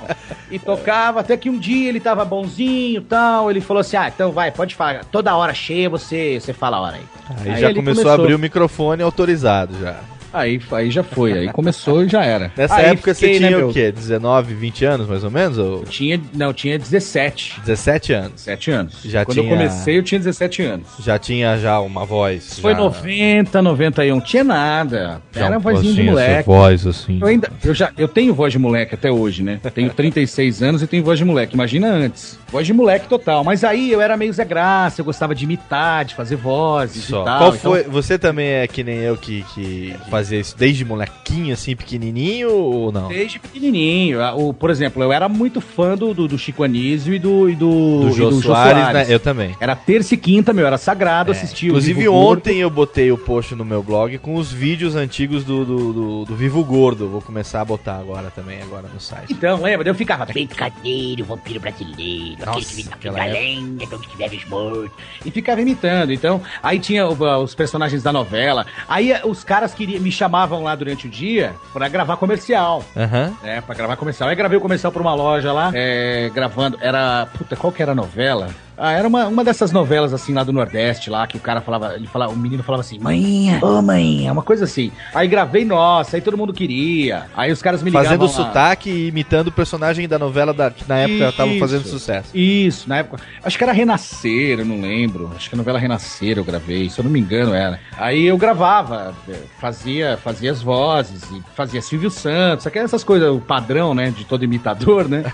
E 0.51 0.59
tocava, 0.59 1.21
até 1.21 1.37
que 1.37 1.49
um 1.49 1.59
dia 1.59 1.89
ele 1.89 1.99
tava 2.01 2.25
bonzinho 2.25 3.01
e 3.01 3.05
tal. 3.05 3.51
Ele 3.51 3.61
falou 3.61 3.81
assim: 3.81 3.97
Ah, 3.97 4.09
então 4.09 4.33
vai, 4.33 4.51
pode 4.51 4.75
falar. 4.75 5.05
Toda 5.07 5.35
hora 5.35 5.55
cheia 5.55 5.89
você, 5.89 6.39
você 6.39 6.53
fala 6.53 6.77
a 6.77 6.81
hora 6.81 6.97
aí. 6.97 7.53
Aí, 7.53 7.61
já 7.61 7.71
ele 7.71 7.81
começou, 7.81 8.11
a 8.11 8.15
abrir 8.15 8.35
o 8.35 8.39
microfone 8.39 9.03
autorizado 9.03 9.79
já. 9.81 9.97
Aí, 10.33 10.61
aí 10.73 10.91
já 10.91 11.03
foi, 11.03 11.33
aí 11.33 11.49
começou 11.53 12.05
e 12.05 12.09
já 12.09 12.25
era. 12.25 12.51
Nessa 12.57 12.75
Aí 12.77 12.87
época 12.87 13.15
fiquei, 13.15 13.35
você 13.35 13.41
né, 13.41 13.47
tinha 13.49 13.59
meu? 13.59 13.69
o 13.69 13.73
quê? 13.73 13.93
19, 13.93 14.55
20 14.55 14.85
anos 14.85 15.07
mais 15.09 15.25
ou 15.25 15.31
menos? 15.31 15.59
Ou 15.59 15.85
Tinha, 15.85 16.21
não, 16.35 16.47
eu 16.49 16.55
tinha 16.55 16.79
17. 16.79 17.61
17 17.61 18.13
anos? 18.13 18.33
17 18.33 18.71
anos. 18.71 19.03
Já 19.05 19.25
Quando 19.25 19.35
tinha- 19.39 19.47
eu 19.53 19.57
comecei, 19.57 19.99
eu 19.99 20.03
tinha 20.03 20.19
17 20.19 20.63
anos. 20.63 20.87
Já 21.01 21.19
tinha 21.19 21.57
já 21.59 21.81
uma 21.81 22.05
voz? 22.05 22.59
Foi 22.61 22.73
já... 22.73 22.79
90, 22.79 23.63
91, 23.63 24.21
tinha 24.21 24.45
nada. 24.45 25.21
Já 25.33 25.47
Era 25.47 25.59
um 25.59 25.61
vozinha 25.61 25.93
de 25.93 26.01
essa 26.03 26.11
moleque. 26.11 26.47
voz, 26.47 26.87
assim. 26.87 27.19
Eu 27.21 27.27
ainda, 27.27 27.51
eu 27.65 27.75
já, 27.75 27.91
eu 27.99 28.09
tenho 28.09 28.35
voz 28.35 28.53
de 28.53 28.59
moleque 28.59 28.95
até 28.95 29.11
hoje, 29.11 29.43
né? 29.43 29.61
Tenho 29.75 29.91
36 29.91 30.63
anos 30.63 30.83
e 30.83 30.87
tenho 30.87 31.05
voz 31.05 31.19
de 31.19 31.25
moleque. 31.25 31.55
Imagina 31.55 31.89
antes. 31.91 32.39
Voz 32.51 32.67
de 32.67 32.73
moleque 32.73 33.09
total. 33.09 33.45
Mas 33.45 33.65
aí 33.65 33.91
eu 33.93 34.01
era 34.01 34.17
meio 34.17 34.33
Zé 34.33 34.45
Graça, 34.45 35.01
eu 35.01 35.05
gostava 35.05 35.35
de 35.35 35.45
imitar, 35.45 36.05
de 36.05 36.15
fazer 36.15 36.37
vozes 36.37 37.05
Só. 37.05 37.23
e 37.23 37.25
tal. 37.25 37.39
Qual 37.39 37.55
então- 37.55 37.71
foi? 37.73 37.83
Você 37.85 38.19
também 38.19 38.47
é 38.49 38.67
que 38.67 38.83
nem 38.85 38.99
eu 38.99 39.17
que, 39.17 39.43
que 39.55 39.95
fazia 40.23 40.39
isso 40.41 40.57
desde 40.57 40.85
molequinho, 40.85 41.53
assim, 41.53 41.75
pequenininho 41.75 42.53
ou 42.53 42.93
não? 42.93 43.09
Desde 43.09 43.39
pequenininho. 43.39 44.23
Ah, 44.23 44.35
O, 44.35 44.55
por 44.55 44.71
exemplo, 44.71 45.03
eu 45.03 45.13
era 45.13 45.29
muito 45.29 45.61
fã 45.61 45.97
do, 45.97 46.15
do, 46.15 46.29
do 46.29 46.39
Chico 46.39 46.63
Anísio 46.63 47.13
e 47.13 47.19
do, 47.19 47.49
e 47.51 47.55
do, 47.57 48.03
Do 48.03 48.09
e 48.09 48.13
Jô 48.13 48.33
Soares, 48.41 48.95
né? 48.95 49.07
Eu 49.09 49.19
também. 49.19 49.57
Era 49.61 49.75
terça 49.75 50.15
e 50.15 50.17
quinta, 50.17 50.53
meu, 50.53 50.67
era 50.67 50.79
sagrado 50.79 51.33
assistir 51.33 51.67
o 51.67 51.69
Inclusive 51.71 52.05
Gordo. 52.05 52.39
ontem 52.39 52.59
eu 52.59 52.71
botei 52.71 53.11
o 53.11 53.19
post 53.19 53.55
no 53.55 53.65
meu 53.65 53.83
blog 53.83 54.17
com 54.19 54.37
os 54.37 54.53
vídeos 54.53 54.95
antigos 54.95 55.45
do, 55.45 55.65
do, 55.65 55.93
do, 55.93 56.25
do 56.25 56.37
Vivo 56.37 56.65
Gordo. 56.65 57.09
Vou 57.09 57.21
começar 57.21 57.61
a 57.61 57.65
botar 57.65 57.97
agora 57.97 58.31
também, 58.31 58.63
agora 58.63 58.89
no 58.93 59.01
site. 59.01 59.33
Então, 59.33 59.61
lembra? 59.61 59.89
Eu 59.89 59.95
ficava. 59.95 60.25
Brincadeiro, 60.27 61.25
vampiro 61.25 61.61
brasileiro, 61.61 62.37
aquele 62.43 62.65
que 62.65 62.75
vive 62.75 62.89
na 62.91 62.97
aquela 62.97 63.19
galenda, 63.19 63.85
onde 63.93 64.07
que 64.09 64.17
vive 64.17 64.37
os 64.37 64.45
mortos. 64.49 64.91
E 65.25 65.31
ficava 65.31 65.61
imitando. 65.61 66.13
Então, 66.13 66.41
aí 66.63 66.79
tinha 66.79 67.07
os 67.07 67.55
personagens 67.55 68.03
da 68.03 68.13
novela. 68.13 68.65
Aí 68.89 69.11
eh, 69.13 69.23
os 69.25 69.43
caras 69.43 69.75
queriam, 69.75 70.01
me 70.01 70.12
chamavam 70.13 70.63
lá 70.63 70.75
durante 70.75 71.07
o 71.07 71.11
dia 71.11 71.55
pra 71.73 71.89
gravar 71.89 72.17
comercial. 72.17 72.85
Aham. 72.97 73.33
É, 73.43 73.61
pra 73.61 73.75
gravar 73.75 73.97
comercial. 73.97 74.29
Aí 74.29 74.37
gravei 74.37 74.59
o 74.59 74.61
comercial 74.61 74.93
pra 74.93 75.03
uma 75.03 75.15
loja 75.15 75.53
lá, 75.53 75.71
é, 75.75 76.31
gravando. 76.35 76.79
Era. 76.81 77.27
Puta, 77.37 77.57
qual 77.57 77.73
que 77.73 77.83
era 77.83 77.93
a 77.93 77.95
novela? 77.95 78.49
Ah, 78.77 78.93
era 78.93 79.07
uma, 79.07 79.27
uma 79.27 79.45
dessas 79.45 79.73
novelas 79.73 80.15
assim 80.15 80.33
lá 80.33 80.45
do 80.45 80.53
Nordeste, 80.53 81.11
lá, 81.11 81.27
que 81.27 81.37
o 81.37 81.41
cara 81.41 81.61
falava, 81.61 81.95
ele 81.95 82.07
falava, 82.07 82.33
o 82.33 82.37
menino 82.37 82.63
falava 82.63 82.81
assim, 82.81 82.99
manhinha, 82.99 83.59
ô 83.63 83.83
manhinha, 83.83 84.33
uma 84.33 84.43
coisa 84.43 84.65
assim. 84.65 84.91
Aí 85.15 85.29
gravei, 85.29 85.65
nossa, 85.65 86.17
aí 86.17 86.23
todo 86.23 86.39
mundo 86.39 86.53
queria. 86.53 87.27
Aí 87.37 87.53
os 87.53 87.61
caras 87.61 87.83
me 87.83 87.91
ligavam. 87.91 88.07
Fazendo 88.07 88.23
o 88.23 88.27
lá. 88.27 88.33
sotaque 88.33 88.91
e 88.91 89.09
imitando 89.09 89.49
o 89.49 89.53
personagem 89.53 90.09
da 90.09 90.19
novela 90.19 90.55
da, 90.55 90.71
que 90.71 90.89
na 90.89 90.99
época 90.99 91.33
tava 91.33 91.53
fazendo 91.59 91.87
sucesso. 91.87 92.37
Isso, 92.37 92.89
na 92.89 92.99
época. 92.99 93.23
Acho 93.45 93.59
que 93.59 93.65
era 93.65 93.73
Renascer, 93.73 94.61
eu 94.61 94.65
não 94.65 94.81
lembro. 94.81 95.31
Acho 95.37 95.49
que 95.49 95.55
a 95.55 95.59
novela 95.59 95.79
Renascer 95.79 96.39
eu 96.39 96.45
gravei, 96.45 96.89
se 96.89 96.99
eu 96.99 97.05
não 97.05 97.11
me 97.11 97.21
engano 97.21 97.55
era. 97.55 97.79
Aí 97.97 98.27
eu 98.27 98.39
gravava, 98.39 99.15
fazia, 99.59 100.17
fazia 100.23 100.51
as 100.51 100.63
vozes, 100.63 101.23
fazia 101.55 101.83
Silvio 101.83 102.11
Santos, 102.11 102.67
aquelas 102.67 102.93
essas 102.93 103.05
coisas, 103.05 103.31
o 103.31 103.41
padrão, 103.41 103.95
né, 103.95 104.11
de 104.11 104.25
todo 104.25 104.45
imitador, 104.45 105.09
né? 105.09 105.25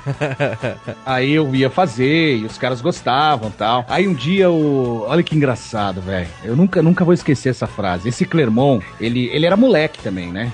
Aí 1.04 1.32
eu 1.32 1.52
ia 1.54 1.68
fazer 1.68 2.36
e 2.36 2.44
os 2.44 2.56
caras 2.56 2.80
gostavam 2.80 3.27
tal. 3.36 3.84
Aí 3.88 4.06
um 4.06 4.14
dia 4.14 4.50
o. 4.50 5.04
Olha 5.06 5.22
que 5.22 5.36
engraçado, 5.36 6.00
velho. 6.00 6.28
Eu 6.44 6.56
nunca, 6.56 6.82
nunca 6.82 7.04
vou 7.04 7.12
esquecer 7.14 7.50
essa 7.50 7.66
frase. 7.66 8.08
Esse 8.08 8.24
Clermont, 8.24 8.84
ele, 9.00 9.26
ele 9.32 9.44
era 9.46 9.56
moleque 9.56 10.00
também, 10.02 10.30
né? 10.30 10.50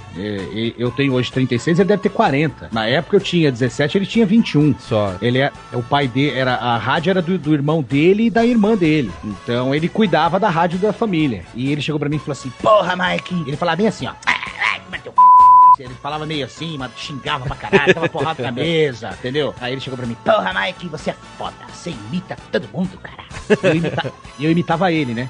Eu 0.78 0.90
tenho 0.90 1.12
hoje 1.12 1.30
36, 1.30 1.78
ele 1.78 1.88
deve 1.88 2.02
ter 2.02 2.08
40. 2.08 2.68
Na 2.72 2.86
época 2.86 3.16
eu 3.16 3.20
tinha 3.20 3.52
17, 3.52 3.98
ele 3.98 4.06
tinha 4.06 4.26
21. 4.26 4.74
Só. 4.78 5.14
Ele 5.20 5.38
é. 5.38 5.52
O 5.72 5.82
pai 5.82 6.08
dele. 6.08 6.36
Era, 6.36 6.54
a 6.54 6.76
rádio 6.76 7.10
era 7.10 7.22
do, 7.22 7.38
do 7.38 7.52
irmão 7.54 7.82
dele 7.82 8.26
e 8.26 8.30
da 8.30 8.44
irmã 8.44 8.76
dele. 8.76 9.10
Então 9.22 9.74
ele 9.74 9.88
cuidava 9.88 10.40
da 10.40 10.48
rádio 10.48 10.78
da 10.78 10.92
família. 10.92 11.44
E 11.54 11.70
ele 11.70 11.82
chegou 11.82 11.98
pra 11.98 12.08
mim 12.08 12.16
e 12.16 12.18
falou 12.18 12.32
assim: 12.32 12.50
Porra, 12.62 12.96
Mike! 12.96 13.44
Ele 13.46 13.56
falava 13.56 13.76
bem 13.76 13.86
assim, 13.86 14.06
ó. 14.06 14.12
"Ah, 14.26 14.80
vai 14.90 15.00
c***." 15.00 15.33
Ele 15.78 15.94
falava 15.94 16.24
meio 16.24 16.46
assim, 16.46 16.78
mas 16.78 16.92
xingava 16.96 17.44
pra 17.46 17.56
caralho, 17.56 17.94
dava 17.94 18.08
porrada 18.08 18.42
na 18.42 18.52
mesa, 18.52 19.10
entendeu? 19.18 19.52
Aí 19.60 19.72
ele 19.72 19.80
chegou 19.80 19.96
pra 19.96 20.06
mim, 20.06 20.16
porra, 20.24 20.52
Mike, 20.54 20.86
você 20.88 21.10
é 21.10 21.16
foda, 21.36 21.54
você 21.72 21.90
imita 21.90 22.36
todo 22.52 22.68
mundo, 22.72 22.96
cara. 23.02 23.24
E 23.62 23.66
eu, 23.66 23.74
imita- 23.74 24.12
eu 24.40 24.50
imitava 24.52 24.92
ele, 24.92 25.14
né? 25.14 25.28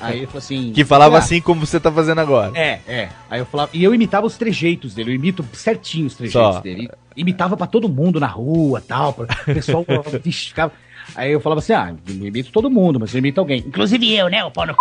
Aí 0.00 0.18
ele 0.18 0.26
falou 0.26 0.38
assim... 0.38 0.72
Que 0.72 0.84
falava 0.84 1.16
"Ah, 1.16 1.18
assim 1.18 1.40
como 1.40 1.64
você 1.66 1.78
tá 1.78 1.92
fazendo 1.92 2.20
agora. 2.20 2.52
É, 2.58 2.80
é. 2.88 3.08
Aí 3.28 3.40
eu 3.40 3.46
falava, 3.46 3.70
e 3.74 3.84
eu 3.84 3.94
imitava 3.94 4.26
os 4.26 4.36
trejeitos 4.36 4.94
dele, 4.94 5.10
eu 5.10 5.14
imito 5.14 5.44
certinho 5.52 6.06
os 6.06 6.14
trejeitos 6.14 6.54
Só. 6.56 6.60
dele. 6.60 6.90
Imitava 7.14 7.56
pra 7.56 7.66
todo 7.66 7.88
mundo 7.88 8.18
na 8.18 8.26
rua, 8.26 8.80
tal, 8.80 9.10
o 9.10 9.44
pessoal 9.54 9.84
vixe, 10.24 10.48
ficava 10.48 10.72
Aí 11.14 11.32
eu 11.32 11.40
falava 11.40 11.60
assim: 11.60 11.72
"Ah, 11.72 11.94
não 12.08 12.26
imito 12.26 12.50
todo 12.52 12.70
mundo, 12.70 12.98
mas 13.00 13.12
eu 13.14 13.18
imito 13.18 13.40
alguém". 13.40 13.58
Inclusive 13.66 14.14
eu, 14.14 14.28
né, 14.28 14.44
o 14.44 14.50
pau 14.50 14.66
no 14.66 14.72
c... 14.74 14.78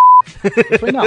Eu 0.72 0.80
falei, 0.80 0.94
não, 0.94 1.04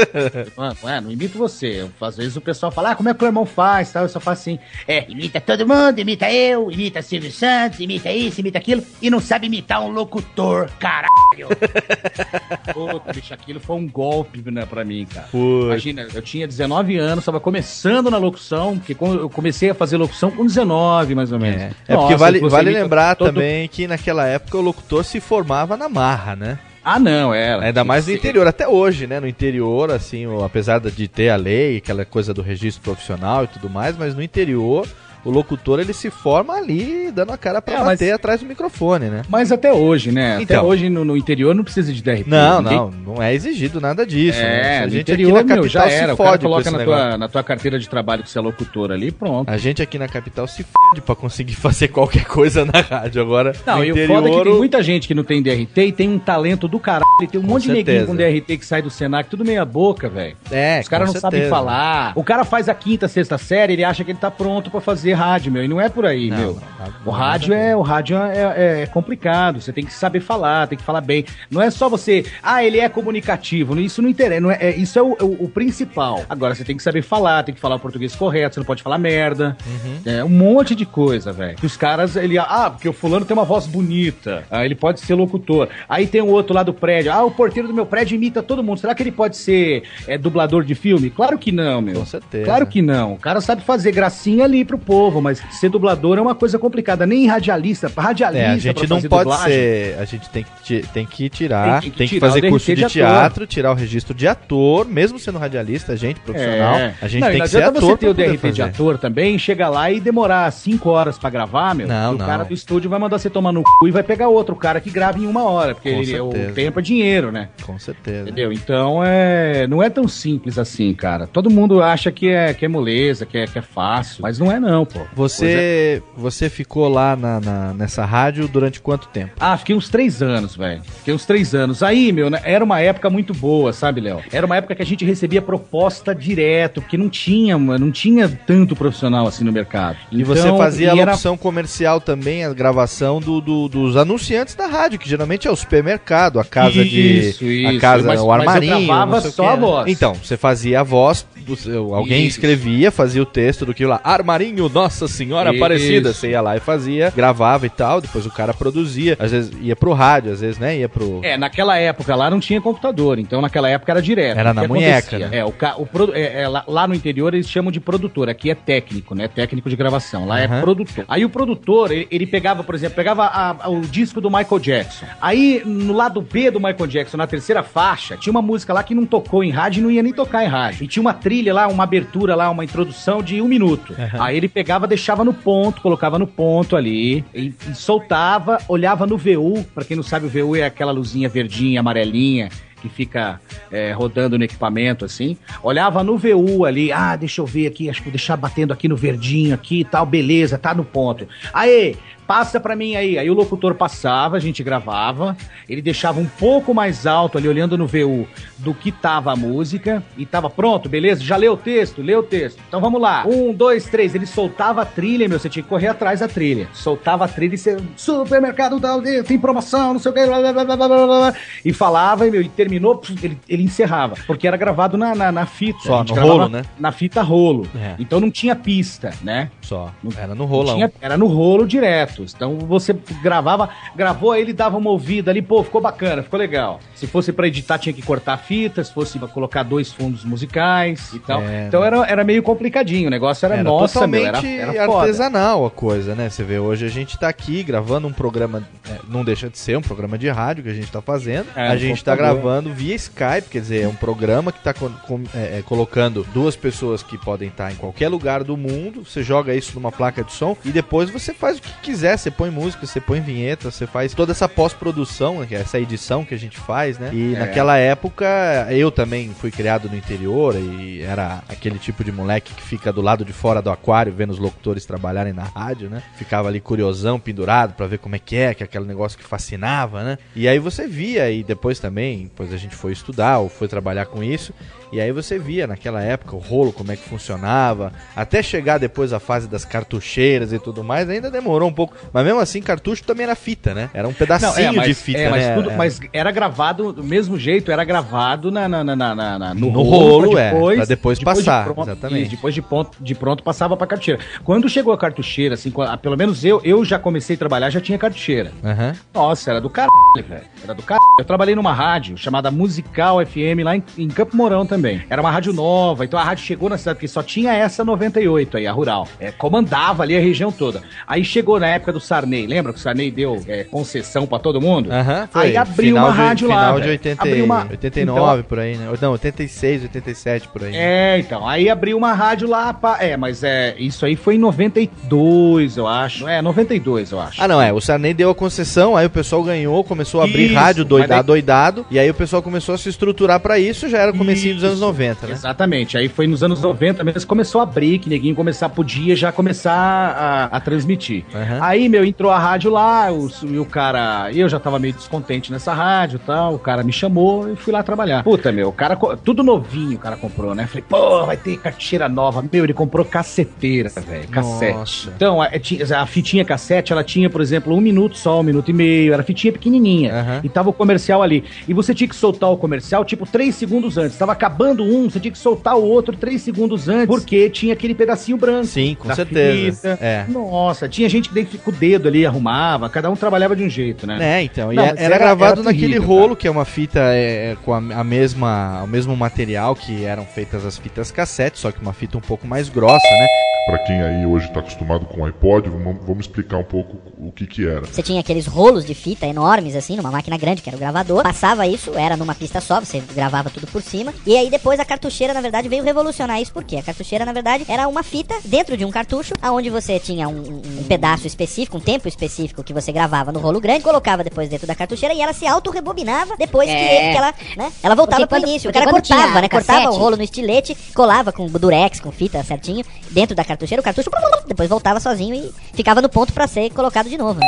mano, 0.57 0.77
é, 0.89 1.01
não 1.01 1.11
imito 1.11 1.39
você. 1.39 1.83
Eu, 1.83 1.91
às 2.01 2.17
vezes 2.17 2.37
o 2.37 2.41
pessoal 2.41 2.73
fala, 2.73 2.91
ah, 2.91 2.95
como 2.97 3.09
é 3.09 3.15
que 3.15 3.23
o 3.23 3.27
irmão 3.27 3.47
faz? 3.47 3.93
Tal, 3.93 4.03
eu 4.03 4.09
só 4.09 4.19
faço 4.19 4.43
assim. 4.43 4.59
É, 4.89 5.09
imita 5.09 5.41
todo 5.41 5.67
mundo, 5.67 5.99
imita 6.01 6.31
eu, 6.33 6.69
imita 6.71 7.01
Silvio 7.01 7.31
Santos, 7.31 7.79
imita 7.81 8.11
isso, 8.11 8.41
imita 8.41 8.59
aquilo, 8.59 8.83
e 9.01 9.09
não 9.11 9.21
sabe 9.21 9.47
imitar 9.47 9.81
um 9.83 9.91
locutor, 9.91 10.69
caralho. 10.81 11.09
Puta, 12.73 13.13
bicho, 13.13 13.33
aquilo 13.35 13.61
foi 13.61 13.77
um 13.77 13.89
golpe 13.89 14.43
né, 14.51 14.67
pra 14.67 14.85
mim, 14.85 15.07
cara. 15.07 15.29
Imagina, 15.33 16.07
eu 16.13 16.23
tinha 16.23 16.47
19 16.47 16.97
anos, 16.99 17.25
tava 17.25 17.41
começando 17.41 18.11
na 18.11 18.19
locução, 18.19 18.77
porque 18.79 18.95
quando 18.95 19.21
eu 19.21 19.31
comecei 19.31 19.71
a 19.71 19.75
fazer 19.75 19.97
locução 19.97 20.31
com 20.31 20.45
19, 20.45 21.15
mais 21.15 21.33
ou 21.33 21.39
menos. 21.39 21.63
É, 21.63 21.67
é 21.67 21.71
porque 21.71 21.95
Nossa, 21.95 22.17
vale, 22.17 22.41
vale 22.41 22.71
lembrar 22.71 23.15
todo- 23.17 23.29
também 23.33 23.69
que 23.69 23.87
naquela 23.87 24.27
época 24.27 24.59
o 24.59 24.61
locutor 24.61 25.05
se 25.15 25.21
formava 25.21 25.77
na 25.77 25.89
marra, 25.89 26.35
né? 26.35 26.59
Ah, 26.85 26.99
não, 26.99 27.33
era. 27.33 27.65
Ainda 27.65 27.85
mais 27.85 28.05
no 28.07 28.13
ser- 28.13 28.19
interior, 28.19 28.47
até 28.49 28.67
hoje, 28.67 29.07
né? 29.07 29.21
No 29.21 29.29
interior, 29.29 29.93
assim, 29.93 30.27
apesar 30.45 30.81
de 30.81 31.07
ter 31.07 31.31
a 31.31 31.37
lei, 31.37 31.77
aquela 31.77 32.05
coisa 32.05 32.35
do 32.35 32.43
registro 32.43 32.83
profissional 32.83 33.45
e 33.45 33.47
tudo 33.47 33.71
mais, 33.71 33.97
mas 33.97 34.13
no 34.15 34.21
interior 34.23 34.87
o 35.25 35.31
locutor 35.31 35.81
ele 35.81 35.93
se 35.93 36.11
forma 36.11 36.55
ali, 36.55 37.11
dando 37.13 37.33
a 37.33 37.39
cara 37.39 37.61
pra 37.63 37.75
É, 37.75 37.79
mas- 37.79 37.87
bater 38.01 38.13
atrás 38.13 38.41
do 38.41 38.47
microfone, 38.47 39.07
né? 39.07 39.23
Mas 39.29 39.51
até 39.53 39.73
hoje, 39.73 40.13
né? 40.13 40.39
Então. 40.41 40.59
até 40.59 40.67
hoje 40.67 40.89
no, 40.89 41.05
no 41.05 41.17
interior 41.17 41.55
não 41.55 41.65
precisa 41.65 41.93
de 41.93 42.03
DRT. 42.03 42.25
Não, 42.29 42.61
Ninguém- 42.63 42.77
não, 42.79 42.91
não 43.15 43.23
é 43.23 43.35
exigido 43.35 43.81
nada 43.81 44.07
disso. 44.07 44.39
né? 44.39 44.77
É, 44.77 44.79
A 44.79 44.83
no 44.85 44.89
gente 44.91 45.01
interior, 45.03 45.39
aqui 45.39 45.49
na 45.49 45.55
meu, 45.57 45.69
já 45.69 45.81
capital 45.81 45.99
era. 46.03 46.13
se 46.13 46.17
fode 46.17 46.43
coloca 46.43 46.71
na 46.71 46.79
negócio. 46.79 47.07
tua, 47.09 47.19
na 47.19 47.29
tua 47.29 47.43
carteira 47.43 47.79
de 47.79 47.89
trabalho 47.89 48.23
que 48.23 48.31
você 48.31 48.39
é 48.39 48.43
locutor 48.43 48.91
ali, 48.93 49.11
pronto. 49.11 49.49
A 49.51 49.57
gente 49.57 49.83
aqui 49.83 49.99
na 49.99 50.09
capital 50.09 50.47
se 50.47 50.65
fode 50.65 51.01
pra 51.01 51.15
conseguir 51.15 51.55
fazer 51.57 51.89
qualquer 51.89 52.25
coisa 52.25 52.65
na 52.65 52.81
rádio. 52.81 53.21
Agora, 53.23 53.53
Não, 53.67 53.79
no 53.79 53.85
e 53.85 53.93
o 53.93 54.07
foda 54.07 54.29
é 54.29 54.33
que 54.33 54.43
tem 54.45 54.55
muita 54.55 54.83
gente 54.83 55.09
que 55.09 55.15
não 55.15 55.25
tem 55.25 55.43
DRT 55.43 55.81
e 55.87 55.93
tem 55.93 56.09
um 56.09 56.19
talento 56.19 56.69
do 56.69 56.79
caralho. 56.79 57.05
E 57.23 57.27
tem 57.27 57.41
um 57.41 57.45
monte 57.45 57.63
de 57.65 57.69
neguinho 57.69 58.07
certeza. 58.07 58.07
com 58.07 58.17
DRT 58.17 58.59
que 58.59 58.67
sai 58.67 58.83
do 58.83 58.91
Senac, 58.91 59.29
tudo 59.31 59.45
meia 59.45 59.65
boca, 59.65 60.09
velho. 60.09 60.37
É, 60.51 60.81
Os 60.81 60.89
caras 60.89 61.13
não 61.13 61.21
sabem 61.21 61.41
certeza. 61.41 61.55
falar. 61.55 62.13
O 62.17 62.25
cara 62.25 62.45
faz 62.45 62.69
a 62.69 62.75
quinta, 62.75 63.07
sexta 63.09 63.39
série, 63.39 63.73
ele 63.75 63.85
acha 63.85 64.05
que 64.05 64.11
ele 64.11 64.19
tá 64.19 64.31
pronto 64.31 64.71
pra 64.71 64.81
fazer 64.81 65.14
rádio, 65.15 65.51
meu. 65.53 65.65
E 65.65 65.69
não 65.69 65.81
é 65.81 65.89
por 65.89 66.05
aí, 66.05 66.29
Não, 66.31 66.37
meu. 66.37 66.55
não, 66.79 66.87
O 67.07 67.11
rádio 67.11 67.55
é, 67.55 67.75
o 67.77 67.81
rádio 67.83 68.17
é, 68.17 68.83
é 68.83 68.87
complicado. 68.87 69.61
Você 69.61 69.73
tem 69.73 69.85
que 69.85 69.93
saber 69.93 70.21
falar, 70.21 70.67
tem 70.67 70.77
que 70.77 70.85
falar 70.85 71.01
bem. 71.01 71.25
Não 71.51 71.63
é 71.63 71.71
só 71.71 71.89
você, 71.89 72.25
ah, 72.43 72.63
ele 72.65 72.79
é 72.81 72.89
comunicativo. 72.89 73.79
Isso 73.79 74.03
não 74.03 74.09
interessa. 74.09 74.41
Não 74.41 74.51
é, 74.51 74.59
é- 74.61 74.77
isso 74.77 74.99
é 74.99 75.03
o, 75.03 75.13
o- 75.21 75.45
o 75.45 75.49
principal. 75.49 76.23
Agora, 76.29 76.55
você 76.55 76.65
tem 76.65 76.77
que 76.77 76.83
saber 76.83 77.03
falar, 77.03 77.43
tem 77.45 77.55
que 77.55 77.61
falar 77.61 77.77
o 77.77 77.81
português 77.81 78.15
correto, 78.15 78.55
você 78.55 78.61
não 78.61 78.67
pode 78.67 78.83
falar 78.83 78.99
merda. 78.99 79.57
Uhum. 79.67 80.01
É 80.05 80.25
um 80.25 80.29
monte 80.29 80.75
de 80.75 80.85
coisa, 80.85 81.33
velho. 81.33 81.57
Os 81.63 81.77
caras, 81.77 82.17
ele, 82.17 82.39
ah, 82.39 82.71
porque 82.71 82.89
o 82.89 82.93
fulano 82.93 83.25
tem 83.25 83.37
uma 83.37 83.45
voz 83.45 83.67
bonita. 83.67 84.45
Ah, 84.51 84.65
ele 84.65 84.75
pode 84.75 85.01
ser 85.01 85.15
locutor. 85.15 85.69
Aí 85.89 86.07
tem 86.07 86.21
o 86.21 86.27
outro 86.29 86.55
lá 86.55 86.63
do 86.63 86.73
prédio. 86.75 87.13
Ah, 87.13 87.25
o 87.25 87.31
porteiro 87.31 87.69
do 87.69 87.75
meu 87.75 87.87
prédio 87.87 88.15
imita 88.17 88.43
todo 88.43 88.63
mundo. 88.63 88.79
Será 88.81 88.95
que 88.95 89.03
ele 89.03 89.13
pode 89.13 89.37
ser 89.37 89.83
é, 90.07 90.19
dublador 90.19 90.65
de 90.65 90.75
filme? 90.75 91.11
Claro 91.11 91.39
que 91.39 91.53
não, 91.53 91.81
meu. 91.81 91.95
Com 92.01 92.07
certeza. 92.07 92.45
Claro 92.45 92.67
que 92.67 92.83
não. 92.83 93.15
O 93.15 93.19
cara 93.19 93.41
sabe 93.41 93.63
fazer 93.63 93.93
gracinha 93.93 94.45
ali 94.45 94.65
pro 94.65 94.79
povo, 94.79 95.04
mas 95.21 95.43
ser 95.51 95.69
dublador 95.69 96.19
é 96.19 96.21
uma 96.21 96.35
coisa 96.35 96.59
complicada. 96.59 97.07
Nem 97.07 97.27
radialista. 97.27 97.91
Radialista 97.97 98.45
É, 98.45 98.53
a 98.53 98.57
gente 98.57 98.89
não 98.89 99.01
pode 99.03 99.25
dublagem. 99.25 99.53
ser. 99.53 99.97
A 99.99 100.05
gente 100.05 100.31
tem 100.31 100.47
que, 100.65 100.83
tem 100.93 101.07
que 101.07 101.29
tirar, 101.29 101.81
Tem 101.81 101.91
tem 101.91 102.07
que 102.07 102.15
que, 102.15 102.21
tirar 102.21 102.29
fazer 102.29 102.49
curso 102.49 102.67
de 102.67 102.75
de, 102.75 102.87
teatro, 102.89 103.47
tirar 103.47 103.73
o 103.73 103.75
registro 103.75 104.15
de 104.15 104.27
ator, 104.27 104.87
mesmo 104.87 105.19
sendo 105.19 105.39
radialista, 105.39 105.97
gente 105.97 106.21
profissional. 106.21 106.77
É. 106.77 106.95
A 107.01 107.09
gente 107.09 107.21
não, 107.21 107.29
tem 107.29 107.39
não 107.39 107.45
que 107.45 107.51
ser 107.51 107.63
ator 107.63 107.81
você 107.81 107.97
ter 107.97 108.09
o 108.09 108.15
DRT 108.15 108.31
de 108.33 108.39
fazer. 108.39 108.63
ator 108.63 108.99
também, 108.99 109.39
chegar 109.39 109.69
lá 109.69 109.91
e 109.91 110.01
demorar 110.01 110.51
cinco 110.51 110.91
horas 110.91 111.19
pra 111.19 111.31
gravar, 111.31 111.75
meu. 111.75 111.87
Não, 111.87 112.13
e 112.13 112.15
o 112.15 112.19
não. 112.19 112.27
cara 112.27 112.45
do 112.45 112.53
estúdio 112.55 112.89
vai 112.91 112.99
mandar 112.99 113.19
você 113.19 113.31
tomar 113.31 113.53
no 113.53 113.63
cu 113.63 113.89
e 113.89 113.91
vai 113.91 114.03
pegar 114.03 114.29
outro 114.29 114.55
cara 114.57 114.81
que 114.81 114.91
grava 114.91 115.19
em 115.19 115.27
uma 115.27 115.45
hora, 115.45 115.75
porque 115.75 115.89
ele, 115.89 116.21
o 116.21 116.31
tempo 116.55 116.79
é 116.79 116.83
dinheiro, 116.83 117.31
né? 117.33 117.49
Com 117.63 117.79
certeza. 117.79 118.23
Entendeu? 118.23 118.53
Então 118.53 119.03
é, 119.05 119.67
não 119.67 119.83
é 119.83 119.91
tão 119.91 120.07
simples 120.09 120.59
assim, 120.59 120.93
cara. 120.95 121.27
Todo 121.27 121.51
mundo 121.51 121.83
acha 121.83 122.11
que 122.11 122.29
é, 122.29 122.53
que 122.55 122.65
é 122.65 122.69
moleza, 122.69 123.27
que 123.27 123.39
é, 123.39 123.47
que 123.47 123.59
é 123.59 123.63
fácil, 123.63 124.23
mas 124.23 124.39
não 124.39 124.51
é 124.51 124.59
não, 124.61 124.85
pô. 124.95 125.01
Você, 125.15 126.03
você 126.17 126.49
ficou 126.49 126.89
lá 126.89 127.15
na, 127.17 127.41
na- 127.41 127.75
nessa 127.75 128.05
rádio 128.05 128.49
durante 128.49 128.81
quanto 128.81 129.09
tempo? 129.09 129.33
Ah, 129.41 129.57
fiquei 129.59 129.75
uns 129.75 129.89
três 129.89 130.23
anos, 130.23 130.57
velho. 130.57 130.83
Fiquei 130.99 131.13
uns 131.13 131.27
três 131.27 131.55
anos. 131.55 131.83
Aí, 131.83 132.13
meu, 132.13 132.31
né, 132.31 132.41
era 132.45 132.65
uma 132.65 132.81
época 132.81 133.11
muito 133.11 133.35
boa, 133.35 133.73
sabe, 133.73 134.01
Léo? 134.01 134.21
Era 134.33 134.47
uma 134.47 134.57
época 134.57 134.75
que 134.75 134.83
a 134.83 134.87
gente 134.87 135.05
recebia 135.05 135.43
proposta 135.43 136.15
direto, 136.15 136.81
porque 136.81 136.97
não 136.97 137.09
tinha, 137.09 137.59
não 137.59 137.91
tinha 137.91 138.29
tanto 138.47 138.75
profissional 138.77 139.27
assim 139.27 139.45
no 139.45 139.53
mercado. 139.53 139.97
E 140.13 140.23
você 140.25 140.41
Então, 140.43 140.57
fazia 140.59 140.93
a 140.93 140.97
e 140.97 141.01
era- 141.01 141.11
locução 141.13 141.37
comercial 141.37 142.01
também, 142.01 142.45
a 142.45 142.53
gravação 142.53 143.21
do, 143.21 143.41
do- 143.41 143.69
dos 143.69 143.97
anunciantes 143.97 144.55
da 144.55 144.67
rádio, 144.67 144.99
que 144.99 145.09
geralmente 145.09 145.49
é 145.49 145.51
o 145.51 145.57
supermercado, 145.57 146.39
a 146.39 146.45
casa 146.45 146.83
Isso, 146.83 147.45
de. 147.45 147.67
a 147.67 147.73
isso. 147.73 147.81
casa, 147.81 148.07
Mas- 148.07 148.21
o 148.21 148.27
mas 148.29 148.37
eu 148.39 148.49
armarinho. 148.49 148.87
gravava 148.87 149.13
não 149.17 149.21
sei 149.21 149.31
o 149.31 149.33
só 149.33 149.49
a 149.49 149.55
né? 149.55 149.61
voz. 149.61 149.91
Então, 149.91 150.15
você 150.15 150.37
fazia 150.37 150.81
a 150.81 150.83
voz, 150.83 151.27
do 151.45 151.57
seu- 151.57 151.95
alguém 151.95 152.21
Isso. 152.27 152.39
escrevia, 152.39 152.91
fazia 152.91 153.23
o 153.23 153.27
texto 153.27 153.67
do 153.67 153.75
que 153.75 153.85
lá, 153.85 154.01
armarinho, 154.03 154.69
Nossa 154.75 155.07
Senhora 155.09 155.51
Isso. 155.51 155.59
Aparecida. 155.59 156.13
Você 156.13 156.31
ia 156.31 156.41
lá 156.41 156.57
e 156.57 156.61
fazia, 156.61 157.13
gravava 157.15 157.65
e 157.67 157.71
tal, 157.71 158.01
depois 158.01 158.27
o 158.27 158.31
cara 158.31 158.53
produzia. 158.53 159.17
Às 159.19 159.31
vezes 159.31 159.53
ia 159.61 159.77
pro 159.77 159.93
rádio, 159.93 160.33
às 160.33 160.41
vezes, 160.41 160.59
né? 160.59 160.77
Ia 160.79 160.89
pro. 160.89 161.21
É, 161.23 161.37
naquela 161.37 161.77
época 161.79 162.15
lá 162.17 162.29
não 162.29 162.41
tinha 162.41 162.61
computador, 162.61 163.19
então 163.19 163.41
naquela 163.41 163.69
época 163.69 163.93
era 163.93 164.03
direto. 164.03 164.39
Era 164.39 164.53
na 164.53 164.67
munheca, 164.67 165.19
né? 165.19 165.29
É, 165.33 165.45
o, 165.45 165.53
ca- 165.53 165.77
o 165.79 165.87
produ- 165.87 166.13
é, 166.15 166.43
é, 166.43 166.49
lá, 166.49 166.65
lá 166.67 166.87
no 166.89 166.95
interior 166.95 167.33
eles 167.35 167.49
chamam 167.49 167.71
de 167.71 167.79
produtor, 167.81 168.29
aqui 168.29 168.51
é 168.51 168.55
técnico, 168.55 169.15
né? 169.15 169.29
Técnico 169.29 169.69
de 169.71 169.77
gravação, 169.77 170.27
lá 170.27 170.41
é 170.41 170.47
Aham. 170.47 170.61
produtor. 170.61 171.05
Aí 171.09 171.25
o 171.25 171.29
produtor, 171.31 171.93
ele, 171.93 172.09
ele 172.11 172.27
pegava, 172.27 172.65
por 172.65 172.75
exemplo, 172.75 172.97
pegava 172.97 173.25
a- 173.27 173.57
a- 173.61 173.69
o 173.69 173.81
disco 173.83 174.21
do 174.21 174.29
Michael 174.31 174.59
Jackson. 174.59 175.07
Aí 175.21 175.63
no 175.65 175.93
lado 175.93 176.21
B 176.21 176.51
do 176.51 176.59
Michael 176.59 176.87
Jackson, 176.87 177.17
na 177.17 177.27
terceira 177.27 177.63
faixa, 177.63 178.17
tinha 178.17 178.31
uma 178.31 178.43
música 178.43 178.73
lá 178.73 178.83
que 178.83 178.95
não 178.95 179.07
tocou 179.07 179.45
em 179.45 179.51
rádio 179.51 179.81
e 179.81 179.83
não 179.83 179.91
ia 179.91 180.03
nem 180.03 180.13
tocar 180.13 180.45
em 180.45 180.49
rádio. 180.49 180.85
E 180.85 180.89
tinha 180.89 181.01
uma 181.01 181.15
trilha 181.15 181.53
lá, 181.55 181.69
uma 181.69 181.85
abertura 181.85 182.35
lá, 182.35 182.51
uma 182.51 182.65
introdução 182.65 183.23
de 183.23 183.41
um 183.41 183.47
minuto. 183.49 183.95
Aí 184.19 184.37
ele 184.37 184.49
pegava, 184.49 184.64
deixava 184.89 185.25
no 185.25 185.33
ponto, 185.33 185.81
colocava 185.81 186.19
no 186.19 186.27
ponto 186.27 186.77
ali, 186.77 187.25
e, 187.35 187.55
e 187.71 187.75
soltava, 187.75 188.59
olhava 188.69 189.07
no 189.07 189.17
VU, 189.17 189.65
pra 189.75 189.85
quem 189.85 189.97
não 189.97 190.03
sabe, 190.03 190.27
o 190.27 190.29
VU 190.29 190.57
é 190.57 190.65
aquela 190.65 190.93
luzinha 190.93 191.29
verdinha, 191.29 191.81
amarelinha, 191.81 192.49
que 192.85 192.89
fica 192.89 193.41
é, 193.71 193.93
rodando 193.93 194.37
no 194.37 194.45
equipamento 194.45 195.07
assim. 195.07 195.39
Olhava 195.63 196.03
no 196.05 196.19
VU 196.19 196.67
ali, 196.67 196.93
ah, 196.93 197.17
deixa 197.17 197.41
eu 197.41 197.47
ver 197.47 197.67
aqui, 197.67 197.89
acho 197.89 198.01
que 198.01 198.05
vou 198.05 198.13
deixar 198.13 198.37
batendo 198.37 198.73
aqui 198.75 198.89
no 198.89 198.97
verdinho 198.97 199.55
aqui 199.55 199.81
e 199.81 199.85
tal, 199.85 200.05
beleza, 200.05 200.59
tá 200.59 200.75
no 200.75 200.85
ponto. 200.85 201.27
Aê, 201.53 201.97
passa 202.27 202.59
pra 202.61 202.75
mim 202.77 202.97
aí. 202.97 203.19
Aí 203.19 203.31
o 203.31 203.35
locutor 203.35 203.75
passava, 203.75 204.37
a 204.37 204.41
gente 204.41 204.63
gravava, 204.63 205.37
ele 205.69 205.81
deixava 205.83 206.21
um 206.21 206.27
pouco 206.27 206.75
mais 206.75 207.07
alto 207.07 207.39
ali, 207.39 207.49
olhando 207.49 207.77
no 207.79 207.87
VU, 207.87 208.27
do 208.59 208.73
que 208.75 208.91
tava 208.93 209.33
a 209.33 209.37
música, 209.37 210.03
e 210.17 210.25
tava 210.27 210.49
pronto, 210.51 210.89
beleza? 210.89 211.23
Já 211.23 211.37
leu 211.37 211.53
o 211.53 211.57
texto? 211.57 212.03
Leu 212.03 212.21
o 212.21 212.23
texto. 212.23 212.61
Então 212.69 212.81
vamos 212.81 213.01
lá. 213.01 213.25
Um, 213.27 213.53
dois, 213.53 213.85
três. 213.87 214.15
Ele 214.15 214.27
soltava 214.27 214.83
a 214.83 214.85
trilha, 214.85 215.29
meu, 215.29 215.39
você 215.39 215.49
tinha 215.49 215.63
que 215.63 215.69
correr 215.69 215.89
atrás 215.89 216.21
da 216.21 216.29
trilha. 216.29 216.69
Soltava 216.73 217.25
a 217.25 217.29
trilha 217.29 217.55
e 217.55 217.59
você, 217.59 217.77
supermercado 217.97 218.81
tem 219.27 219.39
promoção, 219.39 219.93
não 219.95 220.01
sei 220.01 220.11
o 220.11 220.15
que, 220.15 220.27
blá, 220.27 220.41
blá, 220.41 220.53
blá, 220.53 220.65
blá, 220.65 220.77
blá, 220.89 221.07
blá, 221.07 221.35
e 221.65 221.73
falava, 221.73 222.27
e, 222.27 222.31
meu, 222.31 222.41
e 222.41 222.49
terminou, 222.49 223.01
ele, 223.23 223.39
ele 223.49 223.63
encerrava. 223.63 224.15
Porque 224.27 224.47
era 224.47 224.57
gravado 224.57 224.97
na, 224.97 225.15
na, 225.15 225.33
na 225.33 225.47
fita. 225.47 225.79
Só, 225.81 226.05
no 226.05 226.15
rolo, 226.15 226.49
né? 226.49 226.63
Na 226.79 226.93
fita 226.93 227.23
rolo. 227.23 227.67
É. 227.75 227.95
Então 227.99 228.21
não 228.21 228.31
tinha 228.31 228.55
pista, 228.55 229.13
né? 229.23 229.51
Só. 229.61 229.91
Era 230.17 230.29
no 230.29 230.35
Não 230.35 230.47
rolão. 230.47 230.75
tinha- 230.75 230.93
era 231.01 231.17
no 231.17 231.27
rolo 231.27 231.67
direto. 231.67 232.14
Então 232.23 232.59
você 232.59 232.95
gravava, 233.23 233.69
gravou 233.97 234.35
ele 234.37 234.53
dava 234.53 234.77
uma 234.77 234.91
ouvida 234.91 235.31
ali, 235.31 235.43
pô, 235.43 235.63
ficou 235.65 235.81
bacana, 235.81 236.23
ficou 236.23 236.39
legal. 236.39 236.81
Se 236.95 237.07
fosse 237.07 237.33
pra 237.33 237.47
editar, 237.49 237.79
tinha 237.79 237.93
que 237.93 238.03
cortar 238.03 238.35
a 238.35 238.39
fita, 238.39 238.83
se 238.85 238.93
fosse 238.93 239.19
pra 239.19 239.27
colocar 239.29 239.63
dois 239.63 239.93
fundos 239.93 240.25
musicais 240.25 241.13
e 241.13 241.19
tal. 241.19 241.43
É. 241.43 241.67
Então 241.67 241.83
era, 241.83 242.07
era 242.07 242.25
meio 242.25 242.43
complicadinho, 242.43 243.09
o 243.09 243.11
negócio 243.11 243.45
era, 243.47 243.63
nossa, 243.63 244.07
meu, 244.07 244.21
totalmente 244.23 244.59
era, 244.61 244.73
era 244.75 244.87
foda. 244.87 245.01
artesanal 245.01 245.67
a 245.67 245.71
coisa, 245.71 246.15
né? 246.15 246.29
Você 246.29 246.45
vê, 246.45 246.59
hoje 246.59 246.85
a 246.85 246.89
gente 246.91 247.19
tá 247.19 247.29
aqui 247.29 247.63
gravando 247.63 248.07
um 248.07 248.13
programa, 248.13 248.63
é, 248.89 248.99
não 249.09 249.25
deixa 249.25 249.49
de 249.49 249.59
ser 249.59 249.77
um 249.79 249.83
programa 249.83 250.17
de 250.19 250.29
rádio 250.29 250.63
que 250.65 250.71
a 250.71 250.75
gente 250.75 250.91
tá 250.91 251.01
fazendo. 251.03 251.47
É, 251.57 251.69
a 251.69 251.77
gente 251.77 252.03
tá 252.05 252.15
gravando 252.15 252.73
via 252.73 252.95
Skype, 252.95 253.49
quer 253.51 253.61
dizer, 253.61 253.83
é 253.83 253.89
um 253.89 253.95
programa 253.95 254.53
que 254.53 254.63
tá 254.63 254.73
com- 254.75 254.91
com- 255.07 255.23
é, 255.35 255.59
é, 255.59 255.63
colocando 255.65 256.27
duas 256.35 256.55
pessoas 256.57 257.03
que 257.03 257.17
podem 257.19 257.49
estar 257.49 257.73
em 257.73 257.77
qualquer 257.77 258.09
lugar 258.09 258.45
do 258.45 258.57
mundo. 258.57 259.05
Você 259.05 259.23
joga 259.23 259.55
isso 259.55 259.73
numa 259.75 259.91
placa 259.91 260.23
de 260.23 260.33
som 260.33 260.57
e 260.65 260.71
depois 260.71 261.11
você 261.11 261.33
faz 261.33 261.59
o 261.59 261.63
que 261.63 261.73
quiser. 261.83 262.04
Você 262.17 262.31
põe 262.31 262.51
música, 262.51 262.87
você 262.87 263.01
põe 263.01 263.21
vinheta, 263.21 263.71
você 263.71 263.87
faz 263.87 264.13
toda 264.15 264.33
essa 264.33 264.49
pós-produção, 264.49 265.43
é 265.43 265.55
essa 265.55 265.79
edição 265.81 266.25
que 266.25 266.35
a 266.35 266.39
gente 266.39 266.59
faz, 266.59 266.99
né? 266.99 267.11
E 267.13 267.35
É. 267.35 267.39
naquela 267.39 267.79
época 267.79 268.25
eu 268.71 268.91
também 268.91 269.31
fui 269.35 269.51
criado 269.51 269.89
no 269.89 269.97
interior 269.97 270.55
e 270.55 271.03
era 271.03 271.43
aquele 271.49 271.79
tipo 271.79 272.05
de 272.05 272.13
moleque 272.13 272.53
que 272.55 272.63
fica 272.63 272.93
do 272.93 273.01
lado 273.01 273.25
de 273.25 273.33
fora 273.33 273.63
do 273.63 273.71
aquário 273.71 274.13
vendo 274.13 274.31
os 274.31 274.39
locutores 274.39 274.85
trabalharem 274.85 275.33
na 275.33 275.45
rádio, 275.45 275.89
né? 275.89 276.03
Ficava 276.17 276.49
ali 276.49 276.61
curiosão, 276.61 277.19
pendurado 277.19 277.75
pra 277.75 277.87
ver 277.87 277.99
como 277.99 278.15
é 278.15 278.19
que 278.19 278.37
é, 278.37 278.55
que 278.55 278.63
é 278.63 278.67
aquele 278.67 278.85
negócio 278.85 279.19
que 279.19 279.25
fascinava, 279.25 280.03
né? 280.05 280.19
E 280.37 280.47
aí 280.47 280.59
você 280.59 280.87
via 280.87 281.31
e 281.31 281.43
depois 281.43 281.79
também, 281.79 282.25
depois 282.25 282.53
a 282.53 282.57
gente 282.57 282.75
foi 282.77 282.93
estudar 282.93 283.39
ou 283.39 283.49
foi 283.49 283.67
trabalhar 283.67 284.07
com 284.07 284.23
isso, 284.23 284.53
e 284.93 285.01
aí 285.01 285.11
você 285.11 285.39
via 285.39 285.67
naquela 285.67 286.03
época 286.03 286.37
o 286.37 286.39
rolo 286.39 286.73
como 286.73 286.93
é 286.93 286.97
que 286.97 287.09
funcionava, 287.09 287.93
até 288.15 288.43
chegar 288.43 288.79
depois 288.79 289.13
a 289.13 289.19
fase 289.19 289.49
das 289.49 289.65
cartucheiras 289.65 290.53
e 290.53 290.59
tudo 290.59 290.85
mais, 290.85 291.09
ainda 291.09 291.31
demorou 291.31 291.69
um 291.69 291.73
pouco, 291.73 291.94
mas 292.13 292.25
mesmo 292.25 292.41
assim 292.41 292.61
cartucho 292.63 293.03
também 293.05 293.25
era 293.25 293.35
fita, 293.35 293.75
né? 293.75 293.91
Era 293.95 294.07
um 294.09 294.13
pedacinho 294.13 294.51
Não, 294.53 294.59
é, 294.59 294.73
mas, 294.73 294.87
de 294.89 294.95
fita, 294.95 295.19
é, 295.19 295.29
mas, 295.31 295.43
né? 295.47 295.55
tudo- 295.55 295.71
É. 295.71 295.77
mas 295.77 296.01
era 296.13 296.31
gravado 296.31 296.93
do 296.93 297.03
mesmo 297.05 297.39
jeito, 297.39 297.71
era 297.71 297.85
gravado 297.85 298.51
na, 298.51 298.69
na, 298.69 298.85
na, 298.85 298.95
na- 299.15 299.55
no, 299.55 299.71
No 299.71 299.83
rolo, 299.83 299.91
rolo, 300.21 300.31
pra 300.33 300.41
é, 300.43 300.75
pra 300.77 300.85
depois 300.85 301.19
de 301.19 301.25
passar, 301.25 301.65
pronto, 301.65 301.83
exatamente. 301.83 302.31
depois 302.31 302.55
de 302.55 302.63
pronto, 302.63 302.97
de 303.01 303.15
pronto 303.15 303.43
passava 303.43 303.77
pra 303.77 303.87
cartucheira. 303.87 304.21
Quando 304.43 304.69
chegou 304.69 304.93
a 304.93 304.99
cartucheira, 304.99 305.55
assim, 305.55 305.73
pelo 306.03 306.17
menos 306.17 306.45
eu, 306.45 306.61
eu 306.65 306.85
já 306.85 306.99
comecei 306.99 307.37
a 307.37 307.39
trabalhar, 307.39 307.71
já 307.71 307.81
tinha 307.81 307.99
cartucheira. 307.99 308.53
Aham. 308.65 308.95
Nossa, 309.13 309.51
era 309.51 309.61
do 309.61 309.71
caralho, 309.71 309.93
velho. 310.29 310.43
Era 310.63 310.75
do 310.75 310.83
caralho. 310.83 311.05
Eu 311.19 311.25
trabalhei 311.25 311.55
numa 311.55 311.73
rádio 311.73 312.17
chamada 312.17 312.51
Musical 312.51 313.25
FM 313.25 313.63
lá 313.63 313.77
em, 313.77 313.83
em 313.99 314.09
Campo 314.09 314.37
Mourão 314.37 314.67
também. 314.67 315.03
Era 315.09 315.21
uma 315.21 315.31
rádio 315.31 315.53
nova, 315.53 316.05
então 316.05 316.19
a 316.19 316.25
rádio 316.25 316.45
chegou 316.45 316.69
na 316.69 316.77
cidade, 316.79 316.97
porque 316.97 317.09
só 317.09 317.23
tinha 317.23 317.53
essa 317.53 317.85
98 317.85 318.57
aí, 318.57 318.67
a 318.67 318.73
rural. 318.73 319.07
É, 319.21 319.31
comandava 319.31 320.03
ali 320.03 320.17
a 320.17 320.21
região 320.21 320.51
toda. 320.51 320.83
Aí 321.07 321.25
chegou 321.25 321.61
na 321.61 321.69
época 321.69 321.84
época 321.85 321.93
do 321.93 322.01
Sarney, 322.01 322.47
lembra 322.47 322.73
que 322.73 322.79
o 322.79 322.83
Sarney 322.83 323.11
deu 323.11 323.41
é, 323.47 323.65
concessão 323.65 324.27
pra 324.27 324.39
todo 324.39 324.61
mundo? 324.61 324.91
Aham, 324.91 325.29
Aí 325.35 325.57
abriu 325.57 325.89
Final 325.95 326.05
uma 326.07 326.13
de- 326.13 326.19
rádio 326.19 326.49
lá. 326.49 326.55
Final 326.57 326.75
de 326.75 326.81
velho. 326.81 326.93
80, 326.93 327.23
Abriu 327.23 327.45
uma- 327.45 327.67
89 327.71 328.43
por 328.45 328.59
aí, 328.59 328.77
né? 328.77 328.89
Não, 329.01 329.13
86, 329.13 329.83
87 329.83 330.49
por 330.49 330.65
aí. 330.65 330.73
né? 330.73 330.79
É, 331.15 331.19
então, 331.19 331.47
aí 331.47 331.69
abriu 331.69 331.97
uma 331.97 332.13
rádio 332.13 332.49
lá, 332.49 332.73
pra... 332.73 332.97
é, 333.01 333.17
mas 333.17 333.43
é, 333.45 333.75
isso 333.79 334.05
aí 334.07 334.17
foi 334.17 334.37
em 334.37 334.39
92, 334.39 335.77
eu 335.77 335.87
acho. 335.87 336.27
É, 336.29 336.41
92, 336.41 337.11
eu 337.13 337.21
acho. 337.21 337.43
Ah, 337.43 337.49
não, 337.49 337.61
é. 337.61 337.73
O 337.73 337.81
Sarney 337.81 338.15
deu 338.15 338.31
a 338.31 338.35
concessão, 338.35 338.97
aí 338.97 339.07
o 339.07 339.11
pessoal 339.11 339.43
ganhou, 339.43 339.83
começou 339.85 340.21
a 340.21 340.25
abrir 340.25 340.47
Isso, 340.47 340.55
rádio 340.55 340.85
doidado, 340.85 341.11
daí- 341.15 341.23
doidado, 341.23 341.87
e 341.91 341.99
aí 341.99 342.09
o 342.09 342.15
pessoal 342.15 342.43
começou 342.43 342.75
a 342.75 342.79
se 342.79 342.89
estruturar 342.89 343.41
pra 343.41 343.59
isso, 343.59 343.89
já 343.89 343.99
era 343.99 344.13
o 344.13 344.17
comecinho 344.17 344.55
dos 344.55 344.65
anos 344.65 344.77
Isso. 344.77 344.87
90, 344.87 345.27
né? 345.27 345.33
Exatamente, 345.33 345.97
aí 345.99 346.09
foi 346.09 346.27
nos 346.27 346.43
anos 346.43 346.61
90 346.63 347.03
mesmo, 347.05 347.27
começou 347.27 347.61
a 347.61 347.65
abrir, 347.65 347.99
que 347.99 348.09
neguinho 348.09 348.35
começar, 348.35 348.69
podia 348.69 349.15
já 349.17 349.31
começar 349.33 349.73
a, 349.75 350.45
a 350.57 350.61
transmitir. 350.61 351.25
Aham. 351.35 351.59
Aí, 351.61 351.74
meu, 351.89 352.05
entrou 352.05 352.31
a 352.31 352.39
rádio 352.39 352.71
lá, 352.71 353.11
o, 353.13 353.29
e 353.45 353.59
o 353.59 353.65
cara, 353.65 354.31
eu 354.33 354.49
já 354.49 354.59
tava 354.61 354.79
meio 354.79 354.93
descontente 354.95 355.51
nessa 355.53 355.73
rádio 355.73 356.17
e 356.23 356.27
tal, 356.27 356.55
o 356.55 356.59
cara 356.59 356.83
me 356.83 356.93
chamou 356.93 357.51
e 357.53 357.57
fui 357.57 357.73
lá 357.73 357.83
trabalhar. 357.83 358.23
Puta, 358.23 358.51
meu, 358.53 358.69
o 358.69 358.73
cara, 358.73 358.97
tudo 359.17 359.43
novinho 359.43 359.97
o 359.97 359.99
cara 359.99 360.17
comprou, 360.17 360.55
né? 360.55 360.67
Falei, 360.67 360.85
pô, 360.89 361.27
vai 361.27 361.37
ter 361.37 361.59
carteira 361.59 362.09
nova. 362.09 362.45
Meu, 362.53 362.65
ele 362.65 362.73
comprou 362.75 363.05
caceteira, 363.05 363.89
velho, 363.91 364.29
cassete. 364.29 364.77
Nossa. 364.79 365.13
Então, 365.17 365.41
a, 365.43 365.49
tinha- 365.59 365.85
a 366.01 366.07
fitinha 366.07 366.45
cassete, 366.45 366.93
ela 366.93 367.03
tinha, 367.05 367.29
por 367.29 367.41
exemplo, 367.41 367.75
um 367.75 367.81
minuto 367.81 368.17
só, 368.17 368.41
um 368.41 368.43
minuto 368.43 368.71
e 368.71 368.75
meio, 368.75 369.13
era 369.13 369.23
fitinha 369.23 369.53
pequenininha. 369.53 370.13
Aham. 370.15 370.41
E 370.45 370.49
tava 370.49 370.71
o 370.71 370.73
comercial 370.73 371.23
ali. 371.23 371.45
E 371.67 371.75
você 371.75 371.95
tinha 371.95 372.09
que 372.09 372.17
soltar 372.17 372.51
o 372.51 372.57
comercial, 372.57 373.05
tipo, 373.05 373.27
três 373.27 373.55
segundos 373.55 373.97
antes. 373.99 374.17
Tava 374.17 374.33
acabando 374.33 374.83
um, 374.85 375.09
você 375.11 375.19
tinha 375.21 375.33
que 375.33 375.39
soltar 375.39 375.77
o 375.77 375.83
outro 375.83 376.17
três 376.17 376.43
segundos 376.43 376.89
antes, 376.89 377.07
porque 377.07 377.49
tinha 377.51 377.73
aquele 377.73 377.95
pedacinho 377.95 378.37
branco. 378.37 378.67
Sim, 378.67 378.97
com 378.99 379.13
certeza. 379.15 379.97
fita. 379.97 380.05
É. 380.05 380.25
Nossa, 380.29 380.89
tinha 380.89 381.09
gente 381.09 381.29
que 381.29 381.59
com 381.65 381.71
o 381.71 381.75
dedo 381.75 382.09
ali 382.09 382.27
arrumava, 382.27 382.89
cada 382.89 383.11
um 383.11 383.17
trabalhava 383.17 383.57
de 383.57 383.65
um 383.65 383.69
jeito, 383.71 384.07
né? 384.07 384.19
É, 384.39 384.43
então, 384.43 384.73
Não, 384.73 384.83
era, 384.83 384.93
mas 384.93 385.01
era 385.01 385.15
era- 385.15 385.25
gravado 385.25 385.61
era 385.61 385.63
naquele 385.63 385.95
terrível, 385.95 386.09
rolo, 386.09 386.37
que 386.37 386.47
é 386.47 386.51
uma 386.51 386.65
fita 386.65 387.01
é, 387.01 387.57
com 387.65 387.73
a, 387.73 387.79
a 387.79 388.05
mesma, 388.05 388.83
o 388.83 388.87
mesmo 388.87 389.17
material 389.17 389.75
que 389.75 390.05
eram 390.05 390.25
feitas 390.25 390.65
as 390.65 390.77
fitas 390.79 391.11
cassete, 391.11 391.59
só 391.59 391.73
que 391.73 391.81
uma 391.81 391.93
fita 391.93 392.19
um 392.19 392.21
pouco 392.21 392.47
mais 392.47 392.69
grossa, 392.69 393.09
né? 393.09 393.27
Pra 393.67 393.79
quem 393.79 394.03
aí 394.03 394.27
hoje 394.27 394.51
tá 394.53 394.61
acostumado 394.61 395.07
com 395.07 395.25
iPod, 395.25 395.71
vamos, 395.71 395.97
vamos 396.05 396.27
explicar 396.27 396.59
um 396.59 396.65
pouco 396.65 396.99
o 397.19 397.33
que 397.33 397.47
que 397.47 397.67
era. 397.67 397.87
Você 397.87 398.03
tinha 398.03 398.21
aqueles 398.21 398.47
rolos 398.47 398.85
de 398.85 398.95
fita 398.95 399.27
enormes, 399.27 399.75
assim, 399.75 399.97
numa 399.97 400.11
máquina 400.11 400.37
grande, 400.37 400.61
que 400.61 400.69
era 400.69 400.77
o 400.77 400.79
gravador. 400.79 401.23
Passava 401.23 401.67
isso, 401.67 401.95
era 401.95 402.15
numa 402.15 402.35
pista 402.35 402.61
só, 402.61 402.79
você 402.81 403.03
gravava 403.15 403.49
tudo 403.49 403.67
por 403.67 403.81
cima. 403.81 404.13
E 404.27 404.37
aí 404.37 404.51
depois 404.51 404.79
a 404.79 404.85
cartucheira, 404.85 405.33
na 405.33 405.41
verdade, 405.41 405.67
veio 405.67 405.83
revolucionar 405.83 406.43
isso, 406.43 406.53
porque 406.53 406.77
a 406.77 406.83
cartucheira, 406.83 407.25
na 407.25 407.33
verdade, 407.33 407.65
era 407.67 407.89
uma 407.89 408.03
fita 408.03 408.35
dentro 408.45 408.77
de 408.77 408.85
um 408.85 408.91
cartucho, 408.91 409.33
aonde 409.41 409.71
você 409.71 409.99
tinha 409.99 410.29
um, 410.29 410.33
um- 410.37 410.81
um 410.81 410.85
pedaço 410.87 411.27
específico, 411.27 411.79
um 411.79 411.81
tempo 411.81 412.07
específico 412.07 412.63
que 412.63 412.75
você 412.75 412.93
gravava 412.93 413.33
no 413.33 413.41
rolo 413.41 413.61
grande, 413.63 413.83
colocava 413.83 414.23
depois 414.23 414.47
dentro 414.51 414.67
da 414.67 414.75
cartucheira 414.75 415.15
e 415.15 415.23
ela 415.23 415.33
se 415.33 415.47
auto-rebobinava 415.47 416.37
depois 416.37 416.69
que, 416.69 416.77
É. 416.77 417.13
que 417.13 417.17
ela, 417.17 417.35
né? 417.57 417.73
Ela 417.83 417.95
voltava 417.95 418.27
pro 418.27 418.37
quando- 418.41 418.47
início. 418.47 418.69
O 418.69 418.73
porque 418.75 418.79
cara 418.87 418.91
cortava, 418.91 419.41
né? 419.41 419.49
Cortava 419.49 419.89
o 419.91 419.97
rolo 419.97 420.19
no 420.19 420.23
estilete, 420.23 420.77
colava 420.95 421.33
com 421.33 421.47
durex, 421.47 421.99
com 421.99 422.13
fita 422.13 422.43
certinho, 422.45 422.85
dentro 423.11 423.35
da 423.35 423.43
cartucheira, 423.43 423.54
o 423.81 423.83
cartucho 423.83 424.11
depois 424.47 424.69
voltava 424.69 425.01
sozinho 425.01 425.35
e 425.35 425.53
ficava 425.73 426.03
no 426.03 426.09
ponto 426.09 426.33
pra 426.33 426.47
ser 426.47 426.71
colocado 426.71 427.09
de 427.09 427.17
novo, 427.17 427.41
né? 427.41 427.47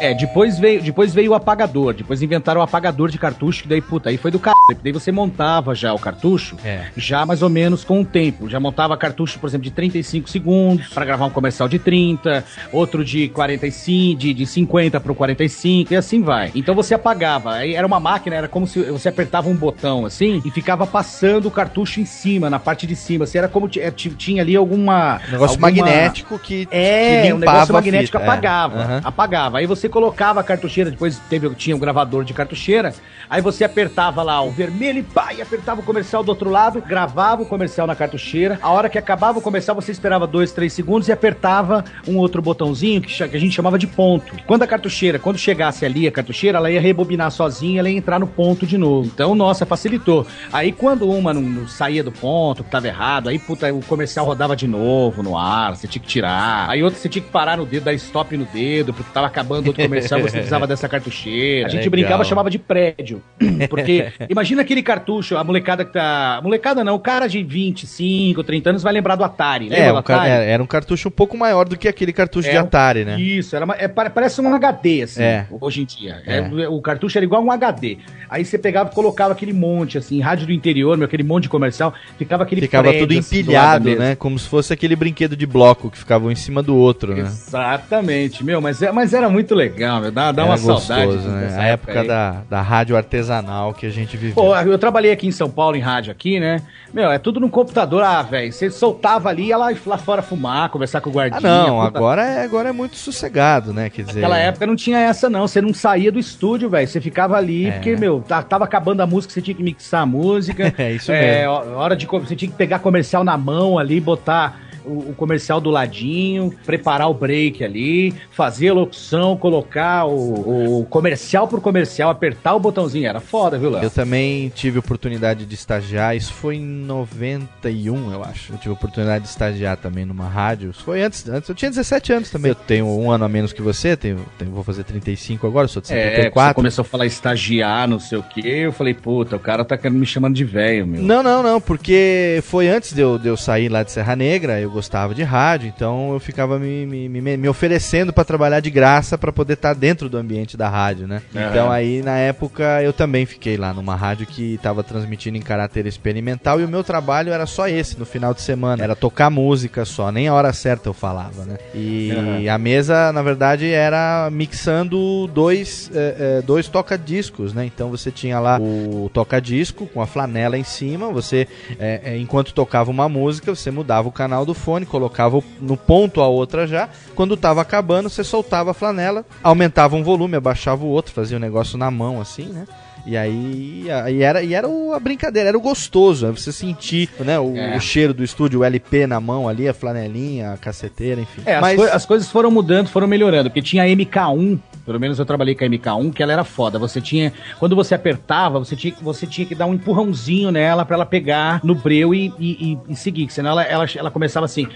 É, 0.00 0.14
depois 0.14 0.58
veio, 0.58 0.82
depois 0.82 1.12
veio 1.14 1.32
o 1.32 1.34
apagador. 1.34 1.94
Depois 1.94 2.22
inventaram 2.22 2.60
o 2.60 2.64
apagador 2.64 3.10
de 3.10 3.18
cartucho, 3.18 3.62
que 3.62 3.68
daí, 3.68 3.80
puta, 3.80 4.08
aí 4.10 4.16
foi 4.16 4.30
do 4.30 4.38
caralho. 4.38 4.60
Daí 4.82 4.92
você 4.92 5.12
montava 5.12 5.74
já 5.74 5.92
o 5.92 5.98
cartucho, 5.98 6.56
É. 6.64 6.86
já 6.96 7.26
mais 7.26 7.42
ou 7.42 7.48
menos 7.50 7.84
com 7.84 8.00
o 8.00 8.04
tempo. 8.04 8.48
Já 8.48 8.58
montava 8.58 8.96
cartucho, 8.96 9.38
por 9.38 9.46
exemplo, 9.48 9.64
de 9.64 9.70
35 9.70 10.28
segundos, 10.30 10.88
pra 10.88 11.04
gravar 11.04 11.26
um 11.26 11.30
comercial 11.30 11.68
de 11.68 11.78
30, 11.78 12.44
outro 12.72 13.04
de 13.04 13.28
45, 13.28 14.18
de, 14.18 14.32
de 14.34 14.46
50 14.46 14.98
pro 15.00 15.14
45, 15.14 15.92
e 15.92 15.96
assim 15.96 16.22
vai. 16.22 16.50
Então 16.54 16.74
você 16.74 16.94
apagava. 16.94 17.52
Aí 17.54 17.74
era 17.74 17.86
uma 17.86 18.00
máquina, 18.00 18.36
era 18.36 18.48
como 18.48 18.66
se 18.66 18.80
você 18.84 19.08
apertava 19.08 19.48
um 19.48 19.54
botão 19.56 20.06
assim 20.06 20.40
e 20.44 20.50
ficava 20.50 20.86
passando 20.86 21.46
o 21.46 21.50
cartucho 21.50 22.00
em 22.00 22.06
cima, 22.06 22.48
na 22.48 22.58
parte 22.58 22.86
de 22.86 22.96
cima. 22.96 23.24
Assim, 23.24 23.38
era 23.38 23.48
como 23.48 23.68
t- 23.68 23.80
é, 23.80 23.90
t- 23.90 24.10
tinha 24.10 24.42
ali 24.42 24.56
alguma. 24.56 25.20
Um 25.28 25.32
negócio 25.32 25.54
alguma- 25.56 25.68
magnético 25.70 26.38
que, 26.38 26.66
é, 26.70 27.22
que 27.26 27.32
um 27.32 27.38
limpava 27.38 27.52
negócio 27.58 27.74
a 27.74 27.78
magnético 27.80 28.18
fita, 28.18 28.18
é. 28.18 28.32
apagava. 28.32 28.78
Aham. 28.80 29.00
Apagava. 29.04 29.58
Aí 29.58 29.66
você 29.66 29.88
colocava 29.90 30.40
a 30.40 30.44
cartucheira, 30.44 30.90
depois 30.90 31.18
teve, 31.28 31.48
tinha 31.54 31.76
um 31.76 31.78
gravador 31.78 32.24
de 32.24 32.32
cartucheira. 32.32 32.94
Aí 33.28 33.40
você 33.42 33.64
apertava 33.64 34.22
lá 34.22 34.40
o 34.42 34.50
vermelho 34.50 35.00
e 35.00 35.02
pá, 35.02 35.32
e 35.32 35.42
apertava 35.42 35.80
o 35.80 35.84
comercial 35.84 36.22
do 36.22 36.30
outro 36.30 36.50
lado, 36.50 36.80
gravava 36.80 37.42
o 37.42 37.46
comercial 37.46 37.86
na 37.86 37.94
cartucheira. 37.94 38.58
A 38.62 38.70
hora 38.70 38.88
que 38.88 38.98
acabava 38.98 39.38
o 39.38 39.42
comercial, 39.42 39.74
você 39.74 39.92
esperava 39.92 40.26
dois, 40.26 40.52
três 40.52 40.72
segundos 40.72 41.08
e 41.08 41.12
apertava 41.12 41.84
um 42.08 42.16
outro 42.16 42.40
botãozinho 42.40 43.00
que, 43.00 43.28
que 43.28 43.36
a 43.36 43.40
gente 43.40 43.54
chamava 43.54 43.78
de 43.78 43.86
ponto. 43.86 44.34
Quando 44.46 44.62
a 44.62 44.66
cartucheira, 44.66 45.18
quando 45.18 45.38
chegasse 45.38 45.84
ali 45.84 46.08
a 46.08 46.12
cartucheira, 46.12 46.58
ela 46.58 46.70
ia 46.70 46.80
rebobinar 46.80 47.30
sozinha, 47.30 47.80
ela 47.80 47.90
ia 47.90 47.98
entrar 47.98 48.18
no 48.18 48.26
ponto 48.26 48.66
de 48.66 48.78
novo. 48.78 49.10
Então, 49.12 49.34
nossa, 49.34 49.66
facilitou. 49.66 50.26
Aí 50.52 50.72
quando 50.72 51.08
uma 51.08 51.32
não, 51.34 51.42
não 51.42 51.68
saía 51.68 52.02
do 52.02 52.12
ponto, 52.12 52.64
que 52.64 52.70
tava 52.70 52.88
errado, 52.88 53.28
aí 53.28 53.38
puta, 53.38 53.72
o 53.72 53.80
comercial 53.82 54.26
rodava 54.26 54.56
de 54.56 54.66
novo 54.66 55.22
no 55.22 55.36
ar, 55.36 55.76
você 55.76 55.86
tinha 55.86 56.02
que 56.02 56.08
tirar. 56.08 56.68
Aí 56.68 56.82
outra 56.82 56.98
você 56.98 57.08
tinha 57.08 57.22
que 57.22 57.30
parar 57.30 57.56
no 57.56 57.66
dedo, 57.66 57.84
dar 57.84 57.94
stop 57.94 58.36
no 58.36 58.44
dedo, 58.46 58.92
porque 58.92 59.12
tava 59.12 59.26
acabando 59.26 59.72
comercial, 59.82 60.20
você 60.20 60.32
precisava 60.32 60.66
dessa 60.66 60.88
cartucheira. 60.88 61.66
A 61.66 61.70
gente 61.70 61.80
Legal. 61.80 61.90
brincava, 61.90 62.24
chamava 62.24 62.50
de 62.50 62.58
prédio. 62.58 63.22
Porque 63.68 64.06
imagina 64.28 64.62
aquele 64.62 64.82
cartucho, 64.82 65.36
a 65.36 65.44
molecada 65.44 65.84
que 65.84 65.92
tá. 65.92 66.38
a 66.38 66.42
Molecada 66.42 66.82
não, 66.84 66.94
o 66.94 66.98
cara 67.00 67.26
de 67.28 67.42
25, 67.42 68.42
30 68.44 68.70
anos 68.70 68.82
vai 68.82 68.92
lembrar 68.92 69.16
do 69.16 69.24
Atari. 69.24 69.68
Lembra 69.68 69.84
É, 69.84 69.92
do 69.92 69.98
Atari? 69.98 70.30
é, 70.30 70.50
era 70.50 70.62
um 70.62 70.66
cartucho 70.66 71.08
um 71.08 71.12
pouco 71.12 71.36
maior 71.36 71.68
do 71.68 71.76
que 71.76 71.88
aquele 71.88 72.12
cartucho 72.12 72.48
de 72.50 72.56
É, 72.56 72.58
Atari, 72.58 73.04
né? 73.04 73.20
Isso, 73.20 73.54
era 73.56 73.64
uma- 73.64 73.76
é, 73.78 73.86
pare- 73.88 74.10
parece 74.10 74.40
um 74.40 74.54
HD, 74.54 75.02
assim, 75.02 75.22
É. 75.22 75.46
hoje 75.60 75.82
em 75.82 75.84
dia. 75.84 76.22
É. 76.26 76.38
É, 76.38 76.68
o 76.68 76.80
cartucho 76.80 77.16
era 77.18 77.24
igual 77.24 77.42
um 77.42 77.50
HD. 77.50 77.98
Aí 78.28 78.44
você 78.44 78.58
pegava 78.58 78.90
e 78.90 78.94
colocava 78.94 79.32
aquele 79.32 79.52
monte, 79.52 79.98
assim, 79.98 80.20
rádio 80.20 80.46
do 80.46 80.52
interior, 80.52 80.96
meu, 80.96 81.06
aquele 81.06 81.22
monte 81.22 81.44
de 81.44 81.48
comercial, 81.48 81.92
ficava 82.18 82.42
aquele 82.44 82.60
Ficava 82.60 82.84
prédio, 82.88 83.06
tudo 83.06 83.18
assim, 83.18 83.40
empilhado, 83.40 83.84
mesa. 83.84 83.98
né? 84.00 84.14
Como 84.16 84.38
se 84.38 84.48
fosse 84.48 84.72
aquele 84.72 84.94
brinquedo 84.96 85.36
de 85.36 85.46
bloco 85.46 85.90
que 85.90 85.98
ficava 85.98 86.26
um 86.26 86.30
em 86.30 86.34
cima 86.36 86.62
do 86.62 86.76
outro, 86.76 87.14
né? 87.14 87.22
Exatamente, 87.22 88.44
meu, 88.44 88.60
mas, 88.60 88.82
é, 88.82 88.90
mas 88.92 89.12
era 89.14 89.28
muito 89.28 89.54
legal, 89.54 89.69
meu, 90.00 90.10
dá, 90.10 90.32
dá 90.32 90.42
Era 90.42 90.50
uma 90.50 90.56
saudade. 90.56 91.06
gostoso, 91.06 91.28
né? 91.28 91.40
dessa 91.46 91.60
A 91.60 91.64
época 91.64 92.04
da, 92.04 92.42
da 92.48 92.60
rádio 92.62 92.96
artesanal 92.96 93.72
que 93.74 93.86
a 93.86 93.90
gente 93.90 94.16
viveu. 94.16 94.34
Pô, 94.34 94.56
eu 94.56 94.78
trabalhei 94.78 95.12
aqui 95.12 95.26
em 95.26 95.32
São 95.32 95.50
Paulo, 95.50 95.76
em 95.76 95.80
rádio 95.80 96.10
aqui, 96.12 96.38
né? 96.40 96.62
Meu, 96.92 97.10
é 97.10 97.18
tudo 97.18 97.38
no 97.40 97.48
computador, 97.48 98.02
ah, 98.02 98.22
velho. 98.22 98.52
Você 98.52 98.70
soltava 98.70 99.28
ali, 99.28 99.46
ia 99.46 99.56
lá, 99.56 99.68
lá 99.86 99.98
fora 99.98 100.22
fumar, 100.22 100.68
conversar 100.70 101.00
com 101.00 101.10
o 101.10 101.12
guardinha. 101.12 101.40
ah, 101.50 101.66
não, 101.66 101.84
puta- 101.86 101.98
agora 101.98 102.22
é, 102.24 102.44
agora 102.44 102.68
é 102.70 102.72
muito 102.72 102.96
sossegado, 102.96 103.72
né? 103.72 103.88
Quer 103.90 104.02
dizer, 104.02 104.20
Naquela 104.20 104.38
época 104.38 104.66
não 104.66 104.76
tinha 104.76 104.98
essa, 104.98 105.28
não. 105.30 105.46
Você 105.46 105.60
não 105.60 105.72
saía 105.72 106.10
do 106.10 106.18
estúdio, 106.18 106.68
velho. 106.68 106.86
Você 106.88 107.00
ficava 107.00 107.36
ali, 107.36 107.66
É. 107.66 107.72
porque, 107.72 107.96
meu, 107.96 108.20
tá- 108.26 108.42
tava 108.42 108.64
acabando 108.64 109.00
a 109.02 109.06
música, 109.06 109.32
você 109.32 109.40
tinha 109.42 109.54
que 109.54 109.62
mixar 109.62 110.02
a 110.02 110.06
música. 110.06 110.72
É 110.80 110.92
isso 110.92 111.12
É, 111.12 111.40
mesmo. 111.46 111.52
ho- 111.52 111.76
hora 111.76 111.94
de. 111.96 112.06
Você 112.06 112.34
tinha 112.34 112.50
que 112.50 112.56
pegar 112.56 112.78
comercial 112.78 113.22
na 113.22 113.36
mão 113.36 113.78
ali, 113.78 114.00
botar. 114.00 114.58
O, 114.84 115.10
o 115.10 115.14
comercial 115.16 115.60
do 115.60 115.70
ladinho, 115.70 116.54
preparar 116.64 117.08
o 117.10 117.14
break 117.14 117.62
ali, 117.64 118.14
fazer 118.30 118.68
a 118.68 118.74
locução, 118.74 119.36
colocar 119.36 120.06
o, 120.06 120.80
o 120.80 120.86
comercial 120.86 121.46
por 121.48 121.60
comercial, 121.60 122.10
apertar 122.10 122.54
o 122.54 122.60
botãozinho. 122.60 123.06
Era 123.06 123.20
foda, 123.20 123.58
viu, 123.58 123.70
Léo? 123.70 123.82
Eu 123.84 123.90
também 123.90 124.48
tive 124.54 124.78
oportunidade 124.78 125.44
de 125.44 125.54
estagiar, 125.54 126.16
isso 126.16 126.32
foi 126.32 126.56
em 126.56 126.64
91, 126.64 128.12
eu 128.12 128.22
acho. 128.24 128.52
Eu 128.52 128.58
tive 128.58 128.70
oportunidade 128.72 129.24
de 129.24 129.30
estagiar 129.30 129.76
também 129.76 130.04
numa 130.04 130.28
rádio. 130.28 130.70
Isso 130.70 130.82
foi 130.82 131.02
antes, 131.02 131.28
antes 131.28 131.48
eu 131.48 131.54
tinha 131.54 131.70
17 131.70 132.12
anos 132.12 132.30
também. 132.30 132.50
Eu 132.50 132.54
tenho 132.54 132.86
um 132.86 133.10
ano 133.10 133.24
a 133.24 133.28
menos 133.28 133.52
que 133.52 133.62
você, 133.62 133.96
tenho, 133.96 134.18
tenho- 134.38 134.50
vou 134.50 134.64
fazer 134.64 134.84
35 134.84 135.46
agora, 135.46 135.68
sou 135.68 135.80
de 135.82 135.92
É, 135.92 135.96
você 135.96 136.08
74. 136.16 136.54
começou 136.54 136.82
a 136.82 136.84
falar 136.84 137.06
estagiar, 137.06 137.88
não 137.88 137.98
sei 137.98 138.18
o 138.18 138.22
quê. 138.22 138.40
Eu 138.44 138.72
falei, 138.72 138.94
puta, 138.94 139.36
o 139.36 139.40
cara 139.40 139.64
tá 139.64 139.78
me 139.90 140.06
chamando 140.06 140.34
de 140.34 140.44
velho, 140.44 140.86
meu. 140.86 141.02
Não, 141.02 141.22
não, 141.22 141.42
não, 141.42 141.60
porque 141.60 142.40
foi 142.44 142.68
antes 142.68 142.92
de 142.92 143.00
eu, 143.00 143.18
de 143.18 143.28
eu 143.28 143.36
sair 143.36 143.68
lá 143.68 143.82
de 143.82 143.92
Serra 143.92 144.14
Negra, 144.16 144.60
eu 144.60 144.69
gostava 144.70 145.14
de 145.14 145.22
rádio, 145.22 145.68
então 145.74 146.12
eu 146.12 146.20
ficava 146.20 146.58
me, 146.58 146.86
me, 146.86 147.08
me, 147.08 147.36
me 147.36 147.48
oferecendo 147.48 148.12
pra 148.12 148.24
trabalhar 148.24 148.60
de 148.60 148.70
graça 148.70 149.18
pra 149.18 149.32
poder 149.32 149.54
estar 149.54 149.74
dentro 149.74 150.08
do 150.08 150.16
ambiente 150.16 150.56
da 150.56 150.68
rádio, 150.68 151.06
né? 151.06 151.22
Aham. 151.34 151.48
Então 151.48 151.70
aí 151.70 152.02
na 152.02 152.16
época 152.16 152.82
eu 152.82 152.92
também 152.92 153.26
fiquei 153.26 153.56
lá 153.56 153.74
numa 153.74 153.94
rádio 153.96 154.26
que 154.26 154.58
tava 154.62 154.82
transmitindo 154.82 155.36
em 155.36 155.42
caráter 155.42 155.86
experimental 155.86 156.60
e 156.60 156.64
o 156.64 156.68
meu 156.68 156.84
trabalho 156.84 157.32
era 157.32 157.46
só 157.46 157.68
esse 157.68 157.98
no 157.98 158.06
final 158.06 158.32
de 158.32 158.42
semana, 158.42 158.82
era 158.82 158.96
tocar 158.96 159.30
música 159.30 159.84
só, 159.84 160.10
nem 160.10 160.28
a 160.28 160.34
hora 160.34 160.52
certa 160.52 160.88
eu 160.88 160.94
falava, 160.94 161.44
né? 161.44 161.58
E 161.74 162.10
Aham. 162.46 162.54
a 162.54 162.58
mesa, 162.58 163.12
na 163.12 163.22
verdade, 163.22 163.70
era 163.70 164.28
mixando 164.30 165.26
dois, 165.28 165.90
eh, 165.94 166.16
eh, 166.18 166.42
dois 166.42 166.68
toca-discos, 166.68 167.52
né? 167.52 167.64
Então 167.64 167.90
você 167.90 168.10
tinha 168.10 168.38
lá 168.38 168.58
o 168.60 169.10
toca-disco 169.12 169.86
com 169.86 170.00
a 170.00 170.06
flanela 170.06 170.56
em 170.58 170.64
cima, 170.64 171.10
você, 171.10 171.46
eh, 171.78 172.00
eh, 172.04 172.18
enquanto 172.18 172.52
tocava 172.52 172.90
uma 172.90 173.08
música, 173.08 173.54
você 173.54 173.70
mudava 173.70 174.08
o 174.08 174.12
canal 174.12 174.44
do 174.44 174.54
fone, 174.60 174.86
colocava 174.86 175.42
no 175.60 175.76
ponto 175.76 176.20
a 176.20 176.28
outra 176.28 176.66
já. 176.66 176.88
Quando 177.16 177.36
tava 177.36 177.60
acabando, 177.60 178.08
você 178.08 178.22
soltava 178.22 178.70
a 178.70 178.74
flanela, 178.74 179.24
aumentava 179.42 179.96
um 179.96 180.04
volume, 180.04 180.36
abaixava 180.36 180.84
o 180.84 180.88
outro, 180.88 181.12
fazia 181.12 181.36
o 181.36 181.40
negócio 181.40 181.76
na 181.76 181.90
mão 181.90 182.20
assim, 182.20 182.44
né? 182.46 182.66
E 183.06 183.16
aí, 183.16 183.86
aí 184.04 184.22
era, 184.22 184.42
e 184.42 184.52
era 184.52 184.68
o- 184.68 184.92
a 184.92 185.00
brincadeira, 185.00 185.48
era 185.48 185.56
o 185.56 185.60
gostoso, 185.60 186.26
né? 186.26 186.32
Você 186.36 186.52
sentir 186.52 187.08
né, 187.20 187.40
o, 187.40 187.56
É. 187.56 187.74
o 187.76 187.80
cheiro 187.80 188.12
do 188.12 188.22
estúdio, 188.22 188.60
o 188.60 188.64
LP 188.64 189.06
na 189.06 189.18
mão 189.18 189.48
ali, 189.48 189.66
a 189.66 189.72
flanelinha, 189.72 190.52
a 190.52 190.58
caceteira, 190.58 191.18
enfim. 191.20 191.40
É, 191.46 191.54
as, 191.54 191.60
Mas- 191.62 191.76
coi- 191.76 191.90
as 191.90 192.04
coisas 192.04 192.28
foram 192.30 192.50
mudando, 192.50 192.88
foram 192.88 193.06
melhorando, 193.08 193.48
porque 193.48 193.62
tinha 193.62 193.84
a 193.84 193.88
MK1, 193.88 194.58
pelo 194.84 194.98
menos 195.00 195.18
eu 195.18 195.24
trabalhei 195.24 195.54
com 195.54 195.64
a 195.64 195.68
MK1, 195.68 196.12
que 196.12 196.22
ela 196.22 196.32
era 196.32 196.44
foda. 196.44 196.78
Você 196.78 197.00
tinha, 197.00 197.32
quando 197.58 197.74
você 197.76 197.94
apertava, 197.94 198.58
você 198.58 198.74
tinha, 198.76 198.92
que- 198.92 199.02
você 199.04 199.26
tinha 199.26 199.46
que 199.46 199.54
dar 199.54 199.66
um 199.66 199.74
empurrãozinho 199.74 200.50
nela 200.50 200.84
pra 200.84 200.96
ela 200.96 201.06
pegar 201.06 201.60
no 201.64 201.74
breu 201.74 202.14
e, 202.14 202.32
e, 202.38 202.72
e- 202.72 202.78
e 202.92 202.96
seguir, 202.96 203.30
senão 203.30 203.50
ela, 203.50 203.62
ela, 203.64 203.86
ela 203.96 204.10
começava 204.10 204.46
assim. 204.46 204.66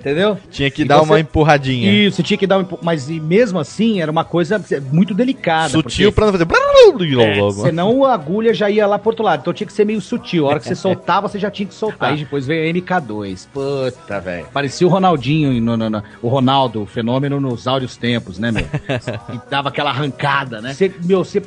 Entendeu? 0.00 0.38
Tinha 0.50 0.70
que 0.70 0.82
E 0.82 0.84
dar 0.84 0.98
você- 0.98 1.04
uma 1.10 1.20
empurradinha. 1.20 1.90
Isso, 1.90 2.16
você 2.16 2.22
tinha 2.22 2.38
que 2.38 2.46
dar 2.46 2.58
um 2.58 2.60
empu- 2.60 2.78
Mas 2.82 3.10
e 3.10 3.18
mesmo 3.18 3.58
assim, 3.58 4.00
era 4.00 4.10
uma 4.10 4.24
coisa 4.24 4.62
muito 4.92 5.12
delicada. 5.14 5.70
Sutil 5.70 6.12
porque- 6.12 6.14
pra 6.14 6.26
não 6.26 6.32
fazer. 6.32 6.46
É, 7.20 7.34
senão 7.68 8.04
a 8.04 8.14
agulha 8.14 8.54
já 8.54 8.70
ia 8.70 8.86
lá 8.86 8.98
pro 8.98 9.10
outro 9.10 9.24
lado. 9.24 9.40
Então 9.40 9.52
tinha 9.52 9.66
que 9.66 9.72
ser 9.72 9.84
meio 9.84 10.00
sutil. 10.00 10.46
A 10.46 10.50
hora 10.50 10.60
que 10.60 10.66
você 10.68 10.74
soltava, 10.76 11.28
você 11.28 11.38
já 11.38 11.50
tinha 11.50 11.66
que 11.66 11.74
soltar. 11.74 12.10
Aí 12.12 12.18
depois 12.18 12.46
veio 12.46 12.62
a 12.70 12.72
MK2. 12.74 13.48
Puta, 13.52 14.20
velho. 14.20 14.46
Parecia 14.52 14.75
o 14.84 14.88
Ronaldinho, 14.88 15.60
no, 15.60 15.76
no- 15.76 15.90
no- 15.90 16.02
o 16.22 16.28
Ronaldo, 16.28 16.82
o 16.82 16.86
fenômeno 16.86 17.40
nos 17.40 17.66
áureos 17.66 17.96
tempos, 17.96 18.38
né, 18.38 18.50
meu? 18.50 18.64
e 19.34 19.50
dava 19.50 19.68
aquela 19.68 19.90
arrancada, 19.90 20.60
né? 20.60 20.74
Você, 20.74 20.92
meu, 21.04 21.24
você 21.24 21.42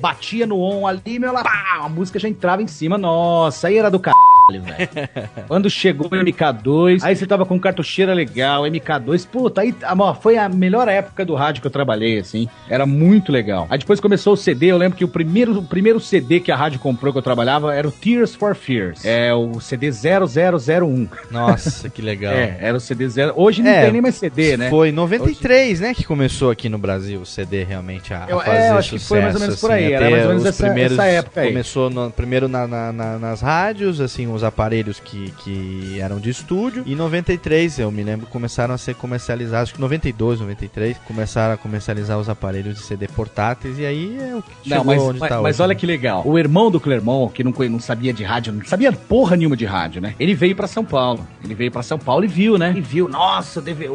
batia 0.00 0.46
no 0.46 0.60
on 0.60 0.86
ali, 0.86 1.18
meu, 1.18 1.32
lá, 1.32 1.42
pá, 1.42 1.80
a 1.82 1.88
música 1.88 2.18
já 2.18 2.28
entrava 2.28 2.62
em 2.62 2.66
cima. 2.66 2.96
Nossa, 2.98 3.68
aí 3.68 3.76
era 3.78 3.90
do 3.90 3.98
caralho, 3.98 4.20
velho. 4.52 4.88
Quando 5.48 5.68
chegou 5.68 6.06
o 6.06 6.10
MK2, 6.10 7.00
aí 7.02 7.16
você 7.16 7.26
tava 7.26 7.44
com 7.44 7.58
cartucheira 7.58 8.12
legal, 8.14 8.62
MK2, 8.64 9.26
puta, 9.26 9.60
aí 9.60 9.74
amor, 9.82 10.16
foi 10.20 10.36
a 10.38 10.48
melhor 10.48 10.88
época 10.88 11.24
do 11.24 11.34
rádio 11.34 11.60
que 11.60 11.66
eu 11.66 11.70
trabalhei, 11.70 12.18
assim. 12.18 12.48
Era 12.68 12.86
muito 12.86 13.32
legal. 13.32 13.66
Aí 13.70 13.78
depois 13.78 14.00
começou 14.00 14.34
o 14.34 14.36
CD, 14.36 14.66
eu 14.66 14.76
lembro 14.76 14.96
que 14.96 15.04
o 15.04 15.08
primeiro, 15.08 15.58
o 15.58 15.62
primeiro 15.62 15.98
CD 16.00 16.40
que 16.40 16.52
a 16.52 16.56
rádio 16.56 16.78
comprou 16.78 17.12
que 17.12 17.18
eu 17.18 17.22
trabalhava 17.22 17.74
era 17.74 17.86
o 17.86 17.92
Tears 17.92 18.34
for 18.34 18.54
Fears. 18.54 19.04
É 19.04 19.32
o 19.34 19.60
CD 19.60 19.90
0001. 19.90 21.08
Nossa, 21.30 21.88
que 21.88 22.02
legal. 22.02 22.34
É, 22.36 22.56
era 22.60 22.76
o 22.76 22.80
CD 22.80 23.08
0. 23.08 23.32
Hoje 23.36 23.62
não 23.62 23.70
É, 23.70 23.82
tem 23.82 23.92
nem 23.92 24.00
mais 24.02 24.16
CD, 24.16 24.56
né? 24.56 24.68
Foi 24.68 24.88
em 24.90 24.92
93, 24.92 25.80
né, 25.80 25.94
que 25.94 26.04
começou 26.04 26.50
aqui 26.50 26.68
no 26.68 26.76
Brasil 26.78 27.20
o 27.20 27.26
CD 27.26 27.64
realmente 27.64 28.12
a, 28.12 28.24
a 28.24 28.28
Eu- 28.30 28.40
é, 28.40 28.44
fazer 28.44 28.68
eu 28.70 28.76
acho 28.78 28.90
que 28.90 28.98
foi 28.98 29.20
mais 29.20 29.34
ou 29.34 29.40
menos 29.40 29.60
por 29.60 29.70
aí, 29.70 29.86
a 29.94 29.96
era 29.96 30.10
mais 30.10 30.22
ou 30.22 30.28
menos 30.28 30.42
os 30.42 30.48
essa- 30.48 30.66
essa 30.78 31.04
época 31.06 31.40
aí. 31.40 31.48
Começou 31.48 31.88
no- 31.88 32.10
primeiro 32.10 32.48
na- 32.48 32.66
na- 32.66 32.92
na- 32.92 33.18
nas 33.18 33.40
rádios, 33.40 34.00
assim, 34.00 34.26
os 34.36 34.44
aparelhos 34.44 35.00
que, 35.00 35.32
que 35.38 35.98
eram 36.00 36.18
de 36.20 36.30
estúdio. 36.30 36.82
E 36.86 36.92
em 36.92 36.96
93, 36.96 37.78
eu 37.80 37.90
me 37.90 38.02
lembro, 38.02 38.26
começaram 38.26 38.74
a 38.74 38.78
ser 38.78 38.94
comercializados, 38.94 39.64
acho 39.70 39.74
que 39.74 39.80
92, 39.80 40.40
93, 40.40 40.96
começaram 41.06 41.54
a 41.54 41.56
comercializar 41.56 42.18
os 42.18 42.28
aparelhos 42.28 42.76
de 42.76 42.82
CD 42.82 43.08
portáteis. 43.08 43.78
E 43.78 43.84
aí 43.86 44.16
é 44.20 44.34
o 44.36 44.42
que 44.42 44.68
Não, 44.70 44.78
chegou 44.78 44.84
mas, 44.84 45.02
onde 45.02 45.18
mas, 45.20 45.28
tá 45.28 45.40
mas 45.40 45.56
hoje, 45.56 45.62
olha 45.62 45.74
né? 45.74 45.80
que 45.80 45.86
legal. 45.86 46.22
O 46.24 46.38
irmão 46.38 46.70
do 46.70 46.78
Clermont, 46.78 47.32
que 47.32 47.42
não, 47.42 47.52
não 47.70 47.80
sabia 47.80 48.12
de 48.12 48.22
rádio, 48.22 48.52
não 48.52 48.64
sabia 48.64 48.92
porra 48.92 49.36
nenhuma 49.36 49.56
de 49.56 49.64
rádio, 49.64 50.00
né? 50.00 50.14
Ele 50.20 50.34
veio 50.34 50.54
pra 50.54 50.66
São 50.66 50.84
Paulo. 50.84 51.26
Ele 51.42 51.54
veio 51.54 51.70
pra 51.72 51.82
São 51.82 51.98
Paulo 51.98 52.24
e 52.24 52.28
viu, 52.28 52.58
né? 52.58 52.72
E 52.76 52.80
viu, 52.80 53.08
nossa, 53.08 53.60
deve- 53.60 53.88
o, 53.88 53.92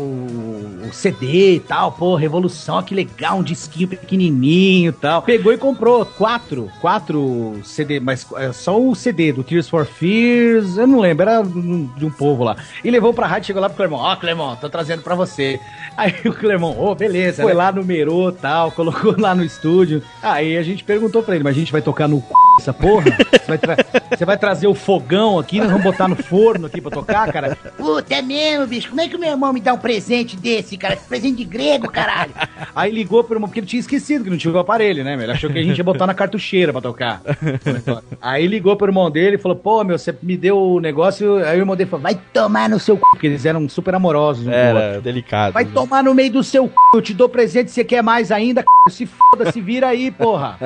o 0.87 0.89
CD 0.91 1.55
e 1.55 1.59
tal, 1.59 1.91
pô, 1.91 2.15
Revolução, 2.15 2.81
que 2.83 2.95
legal, 2.95 3.39
um 3.39 3.43
disquinho 3.43 3.87
pequenininho 3.87 4.89
e 4.89 4.93
tal. 4.93 5.21
Pegou 5.21 5.53
e 5.53 5.57
comprou 5.57 6.05
quatro, 6.05 6.69
quatro 6.81 7.59
CD, 7.63 7.99
mas 7.99 8.25
é, 8.35 8.51
só 8.51 8.79
o 8.81 8.95
CD 8.95 9.31
do 9.31 9.43
Tears 9.43 9.69
for 9.69 9.85
Fears, 10.31 10.77
eu 10.77 10.87
não 10.87 10.99
lembro, 10.99 11.29
era 11.29 11.43
de 11.43 12.05
um 12.05 12.09
povo 12.09 12.43
lá. 12.43 12.55
E 12.83 12.89
levou 12.89 13.13
pra 13.13 13.27
rádio, 13.27 13.47
chegou 13.47 13.61
lá 13.61 13.67
pro 13.67 13.75
Clermont, 13.77 14.01
ó, 14.01 14.15
Clermont, 14.15 14.59
tô 14.59 14.69
trazendo 14.69 15.01
pra 15.01 15.13
você. 15.13 15.59
Aí 15.97 16.15
o 16.25 16.33
Clermont, 16.33 16.77
ô, 16.79 16.95
beleza. 16.95 17.43
Foi 17.43 17.53
lá, 17.53 17.71
numerou 17.71 18.31
tal, 18.31 18.71
colocou 18.71 19.15
lá 19.19 19.35
no 19.35 19.43
estúdio. 19.43 20.01
Aí 20.21 20.57
a 20.57 20.63
gente 20.63 20.83
perguntou 20.83 21.21
pra 21.21 21.35
ele, 21.35 21.43
mas 21.43 21.55
a 21.55 21.59
gente 21.59 21.71
vai 21.71 21.81
tocar 21.81 22.07
no 22.07 22.19
c... 22.19 22.25
essa 22.59 22.73
porra? 22.73 23.05
Você 23.31 23.47
vai, 23.47 23.57
tra- 23.57 23.77
você 24.15 24.25
vai 24.25 24.37
trazer 24.37 24.67
o 24.67 24.75
fogão 24.75 25.39
aqui, 25.39 25.59
nós 25.59 25.69
vamos 25.69 25.83
botar 25.83 26.07
no 26.07 26.15
forno 26.15 26.67
aqui 26.67 26.81
pra 26.81 26.91
tocar, 26.91 27.31
cara? 27.31 27.57
Puta, 27.77 28.15
é 28.15 28.21
mesmo, 28.21 28.67
bicho. 28.67 28.89
Como 28.89 29.01
é 29.01 29.07
que 29.07 29.15
o 29.15 29.19
meu 29.19 29.31
irmão 29.31 29.53
me 29.53 29.59
dá 29.59 29.73
um 29.73 29.77
presente 29.77 30.35
desse, 30.35 30.77
cara? 30.77 30.93
Esse 30.93 31.07
presente 31.07 31.37
de 31.37 31.45
grego, 31.45 31.89
caralho. 31.89 32.31
Aí 32.75 32.91
ligou 32.91 33.23
pro 33.23 33.35
irmão, 33.35 33.47
porque 33.47 33.59
ele 33.59 33.67
tinha 33.67 33.79
esquecido 33.79 34.23
que 34.23 34.29
não 34.29 34.37
tinha 34.37 34.53
o 34.53 34.59
aparelho, 34.59 35.03
né, 35.03 35.15
meu? 35.15 35.25
Ele 35.25 35.31
achou 35.33 35.49
que 35.49 35.59
a 35.59 35.63
gente 35.63 35.77
ia 35.77 35.83
botar 35.83 36.07
na 36.07 36.13
cartucheira 36.13 36.71
pra 36.71 36.81
tocar. 36.81 37.21
Aí 38.21 38.47
ligou 38.47 38.75
pro 38.75 38.87
irmão 38.87 39.09
dele 39.09 39.35
e 39.35 39.39
falou, 39.39 39.57
pô, 39.57 39.83
meu, 39.83 39.97
você 39.97 40.15
me 40.21 40.37
deu 40.37 40.57
o 40.57 40.79
negócio. 40.79 41.37
Aí 41.37 41.57
o 41.57 41.61
irmão 41.61 41.75
dele 41.75 41.89
falou, 41.89 42.03
vai 42.03 42.19
tomar 42.33 42.69
no 42.69 42.79
seu 42.79 42.95
c... 42.95 43.01
Porque 43.11 43.27
eles 43.27 43.45
eram 43.45 43.67
super 43.67 43.95
amorosos 43.95 44.47
um. 44.47 44.51
Era 44.51 44.99
delicado. 45.01 45.53
Vai 45.53 45.65
tomar 45.65 46.03
no 46.03 46.13
meio 46.13 46.31
do 46.31 46.43
seu 46.43 46.67
c... 46.67 46.73
Eu 46.93 47.01
te 47.01 47.13
dou 47.13 47.29
presente, 47.29 47.71
você 47.71 47.83
quer 47.83 48.01
mais 48.03 48.31
ainda, 48.31 48.61
c... 48.61 48.67
Se 48.89 49.05
foda, 49.05 49.51
se 49.51 49.61
vira 49.61 49.87
aí, 49.87 50.11
porra. 50.11 50.57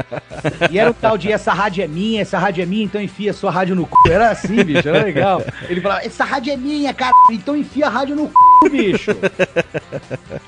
E 0.72 0.80
era 0.80 0.90
o 0.90 0.94
tal 0.94 1.18
de 1.18 1.32
essa 1.32 1.54
rádio 1.54 1.75
é 1.84 1.88
minha, 1.88 2.22
essa 2.22 2.38
rádio 2.38 2.64
é 2.64 2.66
minha, 2.66 2.84
então 2.84 3.02
enfia 3.02 3.34
sua 3.34 3.52
rádio 3.52 3.76
no 3.76 3.84
c... 3.84 4.12
Era 4.12 4.32
assim, 4.32 4.64
bicho, 4.64 4.88
era 4.88 5.04
legal. 5.04 5.42
Ele 5.70 5.82
falava, 5.82 6.06
essa 6.06 6.24
rádio 6.24 6.54
é 6.54 6.58
minha, 6.58 6.94
cara, 6.94 7.14
então 7.32 7.56
enfia 7.56 7.88
a 7.88 7.90
rádio 7.90 8.16
no 8.16 8.28
c... 8.28 8.70
bicho. 8.70 9.12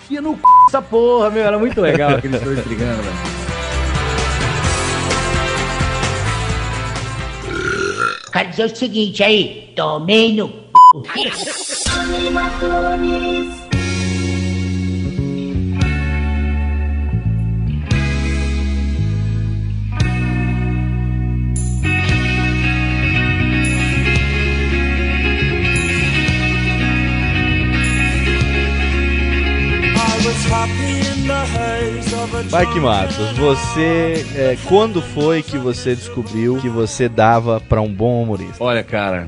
Enfia 0.04 0.22
no 0.22 0.36
c... 0.36 0.42
essa 0.68 0.82
porra, 0.82 1.30
meu. 1.30 1.44
Era 1.44 1.58
muito 1.58 1.80
legal 1.82 2.12
aqueles 2.16 2.42
dois 2.42 2.60
brigando, 2.60 3.02
velho. 3.04 3.16
Quero 8.32 8.50
dizer 8.50 8.66
o 8.66 8.76
seguinte 8.76 9.24
aí, 9.24 9.74
tomei 9.76 10.36
no 10.36 10.68
Mike 32.52 32.80
Matos, 32.80 33.16
você. 33.38 34.26
é, 34.36 34.58
quando 34.68 35.02
foi 35.02 35.44
que 35.44 35.58
você 35.58 35.94
descobriu 35.94 36.58
que 36.58 36.70
você 36.70 37.10
dava 37.10 37.60
pra 37.60 37.82
um 37.82 37.92
bom 37.94 38.24
humorista? 38.24 38.64
Olha, 38.64 38.84
cara, 38.84 39.28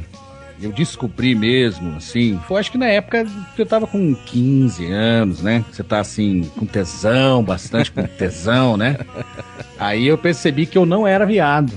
eu 0.61 0.71
descobri 0.71 1.33
mesmo, 1.35 1.95
assim, 1.97 2.39
foi 2.47 2.59
acho 2.59 2.71
que 2.71 2.77
na 2.77 2.87
época 2.87 3.25
que 3.55 3.61
eu 3.61 3.65
tava 3.65 3.87
com 3.87 4.13
15 4.15 4.91
anos, 4.91 5.41
né? 5.41 5.63
Você 5.71 5.83
tá 5.83 5.99
assim, 5.99 6.43
com 6.57 6.65
tesão, 6.65 7.43
bastante 7.43 7.91
com 7.91 8.03
tesão, 8.17 8.75
né? 8.77 8.97
Aí 9.79 10.05
eu 10.07 10.17
percebi 10.17 10.65
que 10.65 10.77
eu 10.77 10.85
não 10.85 11.07
era 11.07 11.25
viado. 11.25 11.71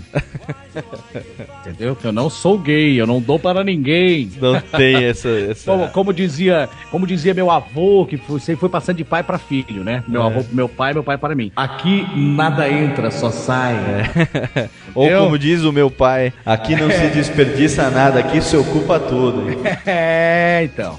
Entendeu? 1.60 1.94
Que 1.94 2.06
eu 2.06 2.12
não 2.12 2.28
sou 2.28 2.58
gay, 2.58 3.00
eu 3.00 3.06
não 3.06 3.20
dou 3.20 3.38
para 3.38 3.62
ninguém. 3.62 4.30
Não 4.40 4.60
tem 4.60 4.96
essa. 5.04 5.28
essa... 5.28 5.70
Como, 5.70 5.88
como 5.88 6.12
dizia, 6.12 6.68
como 6.90 7.06
dizia 7.06 7.32
meu 7.34 7.50
avô, 7.50 8.04
que 8.06 8.16
foi, 8.16 8.40
foi 8.56 8.68
passando 8.68 8.96
de 8.96 9.04
pai 9.04 9.22
para 9.22 9.38
filho, 9.38 9.84
né? 9.84 10.02
Meu 10.08 10.22
É. 10.22 10.26
avô 10.26 10.42
pro 10.42 10.54
meu 10.56 10.68
pai, 10.68 10.92
meu 10.92 11.04
pai 11.04 11.16
para 11.18 11.34
mim. 11.34 11.52
Aqui 11.54 12.04
nada 12.16 12.68
entra, 12.68 13.10
só 13.10 13.30
sai. 13.30 13.76
Ou 14.94 15.06
Eu- 15.08 15.22
como 15.24 15.38
diz 15.38 15.62
o 15.62 15.72
meu 15.72 15.90
pai, 15.90 16.32
aqui 16.44 16.74
não 16.74 16.90
se 16.90 17.06
desperdiça 17.08 17.88
nada, 17.90 18.18
aqui 18.18 18.40
se 18.42 18.56
ocupa 18.72 18.98
tudo. 19.00 19.42
É, 19.86 20.62
então. 20.64 20.96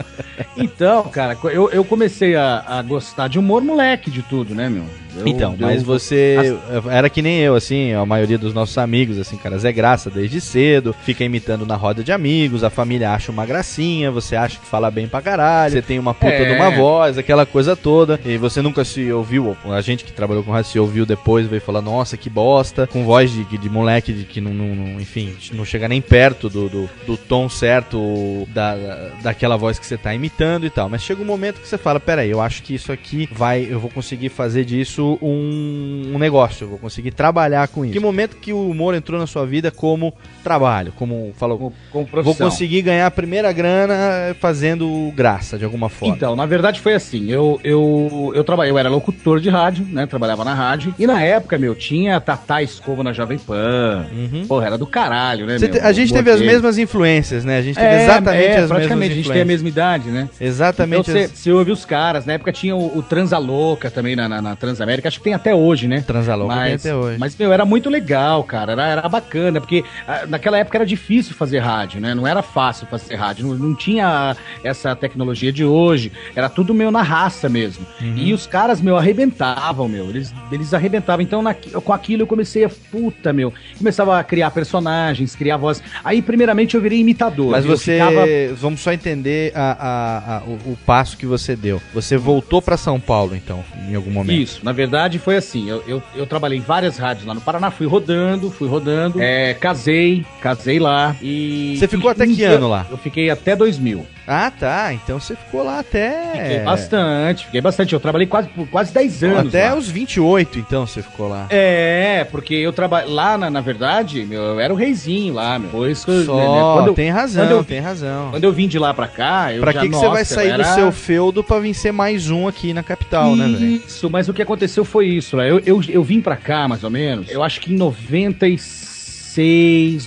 Então, 0.57 1.03
cara, 1.03 1.37
eu, 1.45 1.69
eu 1.71 1.83
comecei 1.85 2.35
a, 2.35 2.63
a 2.67 2.81
gostar 2.81 3.27
de 3.27 3.39
humor 3.39 3.61
moleque 3.63 4.11
de 4.11 4.21
tudo, 4.21 4.53
né, 4.53 4.67
meu? 4.69 4.83
Eu- 5.15 5.27
então, 5.27 5.51
eu- 5.59 5.67
mas 5.67 5.83
você 5.83 6.57
era 6.89 7.07
que 7.09 7.21
nem 7.21 7.39
eu, 7.39 7.55
assim, 7.55 7.93
a 7.93 8.03
maioria 8.05 8.37
dos 8.37 8.53
nossos 8.53 8.77
amigos, 8.77 9.17
assim, 9.19 9.37
cara, 9.37 9.57
Zé 9.59 9.71
Graça 9.71 10.09
desde 10.09 10.41
cedo, 10.41 10.93
fica 11.05 11.23
imitando 11.23 11.65
na 11.65 11.75
roda 11.75 12.03
de 12.03 12.11
amigos, 12.11 12.63
a 12.63 12.69
família 12.69 13.11
acha 13.11 13.31
uma 13.31 13.45
gracinha, 13.45 14.09
você 14.11 14.35
acha 14.35 14.59
que 14.59 14.65
fala 14.65 14.89
bem 14.89 15.07
pra 15.07 15.21
caralho, 15.21 15.73
você 15.73 15.81
tem 15.83 15.99
uma 15.99 16.13
puta 16.15 16.33
É. 16.33 16.45
de 16.45 16.55
uma 16.59 16.71
voz, 16.71 17.17
aquela 17.17 17.45
coisa 17.45 17.75
toda, 17.75 18.19
e 18.25 18.37
você 18.37 18.61
nunca 18.61 18.83
se 18.83 19.11
ouviu, 19.11 19.55
a 19.65 19.81
gente 19.81 20.03
que 20.03 20.11
trabalhou 20.11 20.43
com 20.43 20.51
rádio 20.51 20.71
se 20.71 20.79
ouviu 20.79 21.05
depois, 21.05 21.45
veio 21.47 21.61
falar, 21.61 21.81
nossa, 21.81 22.17
que 22.17 22.29
bosta, 22.29 22.87
com 22.87 23.03
voz 23.05 23.31
de, 23.31 23.43
de 23.45 23.69
moleque 23.69 24.11
de 24.11 24.23
que 24.25 24.41
não, 24.41 24.51
não- 24.53 24.75
não- 24.75 24.99
enfim, 24.99 25.33
não 25.53 25.63
chega 25.63 25.87
nem 25.87 26.01
perto 26.01 26.49
do, 26.49 26.67
do, 26.67 26.89
do 27.05 27.17
tom 27.17 27.47
certo 27.63 28.45
da, 28.53 28.75
daquela 29.21 29.55
voz 29.55 29.79
que 29.79 29.85
você 29.85 29.95
tá 29.97 30.13
imitando 30.13 30.65
e 30.65 30.69
tal, 30.69 30.89
mas 30.89 31.01
chega 31.01 31.21
um 31.21 31.25
momento 31.25 31.61
que 31.61 31.67
você 31.67 31.77
fala, 31.77 31.97
peraí, 31.97 32.29
eu 32.29 32.41
acho 32.41 32.61
que 32.61 32.75
isso 32.75 32.91
aqui 32.91 33.29
vai, 33.31 33.65
eu 33.69 33.79
vou 33.79 33.89
conseguir 33.89 34.27
fazer 34.27 34.65
disso 34.65 35.17
um, 35.21 36.11
um 36.13 36.17
negócio, 36.19 36.65
eu 36.65 36.69
vou 36.69 36.77
conseguir 36.77 37.11
trabalhar 37.11 37.69
com 37.69 37.85
isso. 37.85 37.93
Que 37.93 38.01
momento 38.01 38.35
que 38.35 38.51
o 38.51 38.69
humor 38.69 38.93
entrou 38.93 39.17
na 39.17 39.25
sua 39.25 39.45
vida 39.45 39.71
como 39.71 40.13
trabalho, 40.43 40.91
como 40.97 41.31
falou, 41.37 41.57
como 41.57 41.73
vou 41.93 42.05
profissão. 42.05 42.49
conseguir 42.49 42.81
ganhar 42.81 43.07
a 43.07 43.11
primeira 43.11 43.49
grana 43.53 44.35
fazendo 44.41 45.09
graça 45.15 45.57
de 45.57 45.63
alguma 45.63 45.87
forma. 45.87 46.15
Então, 46.17 46.35
na 46.35 46.45
verdade 46.45 46.81
foi 46.81 46.93
assim, 46.95 47.31
eu, 47.31 47.61
eu, 47.63 48.33
eu 48.35 48.43
trabalhei, 48.43 48.73
eu 48.73 48.77
era 48.77 48.89
locutor 48.89 49.39
de 49.39 49.49
rádio, 49.49 49.85
né, 49.85 50.05
trabalhava 50.05 50.43
na 50.43 50.53
rádio, 50.53 50.93
e 50.99 51.07
na 51.07 51.21
época, 51.21 51.57
meu, 51.57 51.73
tinha 51.75 52.19
Tatá 52.19 52.61
Escova 52.61 53.03
na 53.03 53.13
Jovem 53.13 53.37
Pan, 53.37 54.05
porra, 54.49 54.65
era 54.65 54.77
do 54.77 54.85
caralho, 54.85 55.45
né, 55.45 55.57
te- 55.57 55.79
a 55.79 55.93
gente 55.93 56.11
teve 56.11 56.29
as 56.29 56.41
mesmas 56.41 56.77
influências, 56.77 57.45
né? 57.45 57.52
A 57.57 57.61
gente 57.61 57.75
teve 57.75 57.87
É, 57.87 58.03
exatamente 58.03 58.45
é, 58.45 58.57
as 58.57 58.67
praticamente, 58.69 59.11
a 59.11 59.15
gente 59.15 59.31
tem 59.31 59.41
a 59.41 59.45
mesma 59.45 59.67
idade, 59.69 60.09
né? 60.09 60.29
Exatamente 60.39 61.09
Então 61.11 61.13
você 61.13 61.23
as- 61.25 61.47
ouve 61.47 61.71
os 61.71 61.85
caras, 61.85 62.25
na 62.25 62.33
época 62.33 62.51
tinha 62.51 62.75
o, 62.75 62.97
o 62.97 63.01
Transa 63.01 63.37
Louca 63.37 63.89
também 63.91 64.15
na, 64.15 64.27
na, 64.29 64.41
na 64.41 64.55
Transamérica, 64.55 65.07
acho 65.07 65.17
que 65.19 65.23
tem 65.23 65.33
até 65.33 65.53
hoje, 65.53 65.87
né? 65.87 66.01
Transa 66.05 66.35
Louca 66.35 66.55
mas, 66.55 66.81
tem 66.81 66.91
até 66.91 66.99
hoje. 66.99 67.17
Mas, 67.19 67.35
meu, 67.37 67.51
era 67.53 67.65
muito 67.65 67.89
legal, 67.89 68.43
cara, 68.43 68.71
era, 68.73 68.87
era 68.87 69.09
bacana, 69.09 69.59
porque 69.59 69.83
ah, 70.07 70.25
naquela 70.27 70.57
época 70.57 70.77
era 70.77 70.85
difícil 70.85 71.35
fazer 71.35 71.59
rádio, 71.59 71.99
né? 72.01 72.13
Não 72.13 72.25
era 72.27 72.41
fácil 72.41 72.87
fazer 72.87 73.15
rádio, 73.15 73.47
não, 73.47 73.55
não 73.55 73.75
tinha 73.75 74.35
essa 74.63 74.95
tecnologia 74.95 75.51
de 75.51 75.63
hoje, 75.65 76.11
era 76.35 76.49
tudo 76.49 76.73
meio 76.73 76.91
na 76.91 77.01
raça 77.01 77.49
mesmo. 77.49 77.85
Uhum. 78.01 78.13
E 78.17 78.33
os 78.33 78.47
caras, 78.47 78.81
meu, 78.81 78.97
arrebentavam, 78.97 79.87
meu, 79.87 80.09
eles, 80.09 80.33
eles 80.51 80.73
arrebentavam. 80.73 81.23
Então, 81.23 81.41
na- 81.41 81.53
com 81.53 81.93
aquilo 81.93 82.23
eu 82.23 82.27
comecei 82.27 82.63
a, 82.65 82.69
puta, 82.91 83.31
meu, 83.33 83.53
começava 83.77 84.17
a 84.19 84.23
criar 84.23 84.51
personagens, 84.51 85.35
criar 85.35 85.57
voz. 85.57 85.81
Aí, 86.03 86.21
primeiramente, 86.21 86.75
eu 86.75 86.81
virei 86.81 86.99
imitador. 86.99 87.42
Mas 87.51 87.65
eu 87.65 87.71
você. 87.77 87.93
ficava- 87.93 88.25
Vamos 88.55 88.81
só 88.81 88.91
entender 88.93 89.51
a- 89.55 89.77
a- 89.79 90.37
a- 90.37 90.41
o, 90.43 90.71
o 90.73 90.77
passo 90.85 91.17
que 91.17 91.25
você 91.25 91.55
deu. 91.55 91.81
Você 91.93 92.17
voltou 92.17 92.61
pra 92.61 92.77
São 92.77 92.99
Paulo, 92.99 93.35
então, 93.35 93.63
em 93.89 93.95
algum 93.95 94.11
momento. 94.11 94.39
Isso, 94.39 94.59
na 94.63 94.71
verdade 94.71 95.19
foi 95.19 95.35
assim. 95.37 95.69
Eu, 95.69 95.83
eu, 95.87 96.03
eu 96.15 96.25
trabalhei 96.25 96.57
em 96.57 96.61
várias 96.61 96.97
rádios 96.97 97.25
lá 97.25 97.33
no 97.33 97.41
Paraná, 97.41 97.71
fui 97.71 97.87
rodando, 97.87 98.49
fui 98.51 98.67
rodando. 98.67 99.21
É, 99.21 99.53
casei, 99.53 100.25
casei 100.41 100.79
lá 100.79 101.15
e. 101.21 101.75
Você 101.77 101.87
ficou 101.87 102.09
até 102.09 102.25
que 102.27 102.43
ano 102.43 102.67
lá? 102.69 102.85
Eu 102.89 102.97
fiquei 102.97 103.29
até 103.29 103.55
2000. 103.55 104.05
Ah, 104.25 104.49
tá. 104.57 104.93
Então 104.93 105.19
você 105.19 105.35
ficou 105.35 105.63
lá 105.63 105.79
até. 105.79 106.31
Fiquei 106.31 106.59
bastante, 106.59 107.45
fiquei 107.45 107.59
bastante. 107.61 107.93
Eu 107.93 107.99
trabalhei 107.99 108.25
quase 108.27 108.47
por 108.49 108.65
quase 108.69 108.93
10 108.93 109.21
anos. 109.23 109.47
Até 109.53 109.69
lá. 109.71 109.75
os 109.75 109.89
28, 109.89 110.59
então, 110.59 110.87
você 110.87 111.01
ficou 111.01 111.27
lá. 111.27 111.45
É, 111.49 112.25
porque 112.31 112.53
eu 112.55 112.71
trabalho 112.71 113.09
lá, 113.11 113.37
na, 113.37 113.49
na 113.49 113.59
verdade, 113.59 114.23
meu, 114.25 114.41
eu 114.41 114.59
era 114.61 114.73
o 114.73 114.77
reizinho 114.77 115.33
lá, 115.33 115.59
meu. 115.59 115.69
Foi 115.69 115.91
isso 115.91 116.05
que 116.05 116.11
eu- 116.11 116.23
Só, 116.25 116.35
né, 116.37 116.61
quando 116.75 116.87
eu- 116.87 116.93
tem 116.93 117.09
razão, 117.09 117.32
quando 117.41 117.51
eu- 117.51 117.63
tem 117.63 117.79
razão. 117.79 118.31
Quando 118.31 118.43
eu 118.43 118.51
vim 118.53 118.67
de 118.67 118.77
lá 118.79 118.93
pra 118.93 119.07
cá, 119.07 119.53
eu 119.53 119.61
Pra 119.61 119.71
já, 119.71 119.81
que, 119.81 119.89
que 119.89 119.95
você 119.95 120.07
vai 120.07 120.19
nossa, 120.21 120.35
sair 120.35 120.49
eu 120.49 120.55
do 120.57 120.61
era- 120.63 120.75
seu 120.75 120.91
feudo 120.91 121.43
pra 121.43 121.59
vir 121.59 121.73
ser 121.73 121.91
mais 121.91 122.29
um 122.29 122.47
aqui 122.47 122.73
na 122.73 122.83
capital, 122.83 123.35
né, 123.35 123.45
velho? 123.47 123.65
Isso, 123.85 124.09
mas 124.09 124.27
o 124.29 124.33
que 124.33 124.41
aconteceu 124.41 124.83
foi 124.85 125.07
isso. 125.07 125.37
né? 125.37 125.49
Eu, 125.49 125.59
eu, 125.65 125.81
eu 125.89 126.03
vim 126.03 126.19
pra 126.21 126.35
cá, 126.35 126.67
mais 126.67 126.83
ou 126.83 126.89
menos, 126.89 127.29
eu 127.29 127.41
acho 127.43 127.59
que 127.61 127.73
em 127.73 127.77
96, 127.77 128.92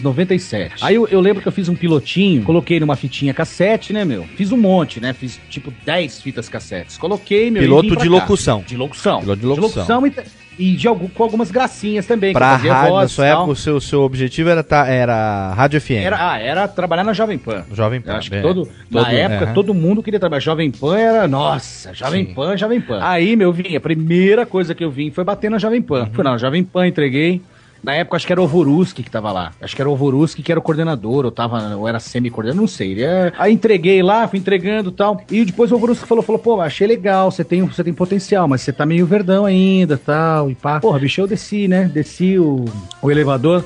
97. 0.03 0.85
Aí 0.85 0.95
eu, 0.95 1.07
eu 1.09 1.21
lembro 1.21 1.43
que 1.43 1.49
eu 1.49 1.53
fiz 1.53 1.69
um 1.69 1.75
pilotinho, 1.75 2.43
coloquei 2.43 2.81
numa 2.81 2.97
fitinha 2.97 3.33
cassete, 3.35 3.93
né, 3.93 4.05
meu? 4.05 4.25
Fiz 4.37 4.53
um 4.53 4.57
monte, 4.57 5.01
né? 5.01 5.13
Fiz 5.13 5.41
tipo 5.49 5.73
10 5.85 6.21
fitas 6.21 6.49
cassetes. 6.49 6.97
Coloquei, 6.97 7.51
meu. 7.51 7.63
Piloto 7.63 7.97
de 7.97 8.09
locução. 8.09 8.65
De 8.67 8.77
locução. 8.77 9.21
Piloto 9.21 9.41
de 9.41 9.47
locução. 9.47 10.07
e, 10.07 10.13
e 10.59 10.73
de 10.73 10.89
algum, 10.89 11.09
com 11.09 11.23
algumas 11.23 11.51
gracinhas 11.51 12.07
também. 12.07 12.33
Pra 12.33 12.57
rádio, 12.57 12.73
na 12.73 12.89
voz 12.89 13.13
sua 13.13 13.27
e 13.27 13.31
tal. 13.31 13.39
época, 13.39 13.53
o 13.53 13.57
seu, 13.57 13.81
seu 13.81 14.01
objetivo 14.03 14.49
era, 14.49 14.63
tá, 14.63 14.87
era 14.87 15.53
Rádio 15.53 15.81
FM. 15.81 15.91
Era, 16.05 16.33
ah, 16.33 16.39
era 16.39 16.69
trabalhar 16.69 17.05
na 17.05 17.13
Jovem 17.13 17.39
Pan. 17.39 17.65
Jovem 17.73 18.01
Pan. 18.01 18.13
Eu 18.13 18.17
acho 18.17 18.31
que 18.31 18.37
é. 18.37 18.43
todo, 18.43 18.67
Todo- 18.91 19.03
na 19.03 19.13
época, 19.13 19.53
todo 19.53 19.75
mundo 19.75 20.03
queria 20.03 20.19
trabalhar. 20.21 20.41
Jovem 20.41 20.71
Pan 20.71 20.97
era, 20.97 21.29
nossa, 21.29 21.93
Jovem 21.93 22.27
Pan, 22.27 22.57
Jovem 22.57 22.81
Pan. 22.81 23.01
Aí, 23.03 23.37
meu, 23.37 23.53
vim, 23.53 23.77
a 23.77 23.81
primeira 23.81 24.47
coisa 24.47 24.75
que 24.75 24.85
eu 24.85 24.91
vim 24.91 25.11
foi 25.11 25.25
bater 25.25 25.51
na 25.51 25.59
Jovem 25.59 25.83
Pan. 25.83 26.05
Uhum. 26.05 26.11
Fui 26.13 26.25
na 26.25 26.39
Jovem 26.39 26.65
Pan, 26.65 26.87
entreguei. 26.87 27.43
Na 27.87 27.95
época, 27.95 28.17
acho 28.17 28.27
que 28.27 28.33
era 28.33 28.43
o 28.43 28.49
Voruski 28.49 29.01
que 29.01 29.09
tava 29.09 29.31
lá. 29.31 29.53
Acho 29.63 29.77
que 29.77 29.81
era 29.81 29.89
o 29.89 29.95
Voruski 29.95 30.43
que 30.43 30.51
era 30.51 30.59
o 30.59 30.63
coordenador, 30.63 31.25
ou, 31.25 31.31
tava, 31.31 31.77
ou 31.77 31.87
era 31.87 32.01
semi-coordenador, 32.01 32.61
não 32.61 32.67
sei. 32.67 32.91
Ele 32.91 33.05
é- 33.05 33.33
Aí 33.39 33.53
entreguei 33.53 34.03
lá, 34.03 34.27
fui 34.27 34.41
entregando 34.41 34.91
e 34.91 34.93
tal. 34.93 35.21
E 35.31 35.45
depois 35.45 35.71
o 35.71 35.79
Voruski 35.79 36.05
falou, 36.05 36.21
falou, 36.21 36.41
pô, 36.41 36.61
achei 36.61 36.85
legal, 36.85 37.31
você 37.31 37.45
tem, 37.45 37.63
você 37.63 37.85
tem 37.85 37.95
potencial, 37.95 38.49
mas 38.49 38.63
você 38.63 38.73
tá 38.73 38.85
meio 38.85 39.07
verdão 39.07 39.45
ainda 39.45 39.97
tal. 39.97 40.51
E 40.51 40.57
pá. 40.57 40.81
Porra, 40.81 40.99
bicho, 40.99 41.21
eu 41.21 41.29
desci, 41.29 41.69
né? 41.69 41.85
Desci 41.85 42.37
o, 42.41 42.65
o 43.01 43.09
elevador, 43.09 43.63